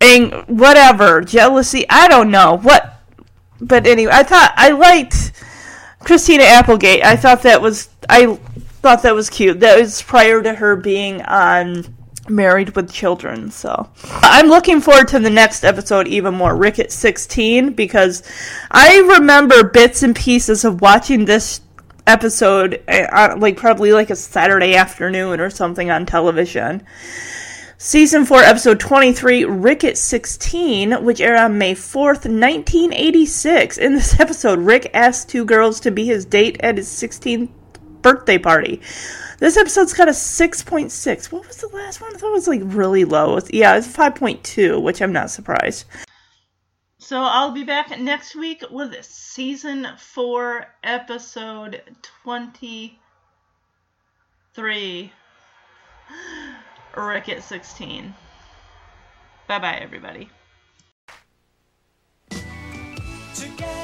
ang- 0.00 0.44
whatever, 0.46 1.20
jealousy, 1.22 1.86
I 1.88 2.08
don't 2.08 2.30
know. 2.30 2.58
What? 2.58 3.00
But 3.60 3.86
anyway, 3.86 4.12
I 4.14 4.24
thought, 4.24 4.52
I 4.56 4.70
liked 4.70 5.32
Christina 6.00 6.44
Applegate. 6.44 7.04
I 7.04 7.16
thought 7.16 7.42
that 7.42 7.62
was, 7.62 7.88
I 8.10 8.38
thought 8.82 9.02
that 9.04 9.14
was 9.14 9.30
cute. 9.30 9.60
That 9.60 9.78
was 9.78 10.02
prior 10.02 10.42
to 10.42 10.54
her 10.54 10.74
being 10.76 11.22
on 11.22 11.84
Married 12.28 12.74
with 12.74 12.92
Children. 12.92 13.50
So 13.50 13.90
I'm 14.04 14.48
looking 14.48 14.80
forward 14.80 15.08
to 15.08 15.20
the 15.20 15.30
next 15.30 15.64
episode 15.64 16.08
even 16.08 16.34
more. 16.34 16.54
Rick 16.56 16.78
at 16.80 16.92
16 16.92 17.74
because 17.74 18.22
I 18.70 18.98
remember 18.98 19.64
bits 19.64 20.02
and 20.02 20.14
pieces 20.14 20.64
of 20.64 20.80
watching 20.80 21.24
this 21.24 21.60
episode 22.06 22.82
uh, 22.88 23.36
like 23.38 23.56
probably 23.56 23.92
like 23.92 24.10
a 24.10 24.16
Saturday 24.16 24.74
afternoon 24.74 25.40
or 25.40 25.48
something 25.48 25.90
on 25.90 26.04
television. 26.04 26.84
Season 27.78 28.24
4, 28.24 28.38
episode 28.42 28.78
23, 28.78 29.44
Rick 29.44 29.82
at 29.82 29.98
16, 29.98 31.04
which 31.04 31.20
aired 31.20 31.36
on 31.36 31.58
May 31.58 31.74
4th, 31.74 32.24
1986. 32.30 33.76
In 33.76 33.94
this 33.94 34.20
episode, 34.20 34.60
Rick 34.60 34.92
asks 34.94 35.24
two 35.24 35.44
girls 35.44 35.80
to 35.80 35.90
be 35.90 36.06
his 36.06 36.24
date 36.24 36.58
at 36.60 36.76
his 36.76 36.86
16th 36.86 37.48
birthday 38.02 38.38
party. 38.38 38.80
This 39.38 39.56
episode's 39.56 39.92
got 39.92 40.08
a 40.08 40.12
6.6. 40.12 41.32
What 41.32 41.46
was 41.46 41.56
the 41.56 41.68
last 41.68 42.00
one? 42.00 42.14
I 42.14 42.18
thought 42.18 42.28
it 42.28 42.32
was 42.32 42.48
like 42.48 42.60
really 42.64 43.04
low. 43.04 43.38
yeah, 43.50 43.76
it's 43.76 43.88
5.2, 43.88 44.80
which 44.80 45.02
I'm 45.02 45.12
not 45.12 45.30
surprised. 45.30 45.84
So 46.98 47.20
I'll 47.20 47.50
be 47.50 47.64
back 47.64 47.98
next 47.98 48.36
week 48.36 48.62
with 48.70 49.04
season 49.04 49.88
4, 49.98 50.66
episode 50.84 51.82
23. 52.22 55.12
Rick 56.96 57.28
at 57.28 57.42
16. 57.42 58.14
Bye 59.48 59.58
bye, 59.58 59.78
everybody. 59.82 60.30
Together. 63.34 63.81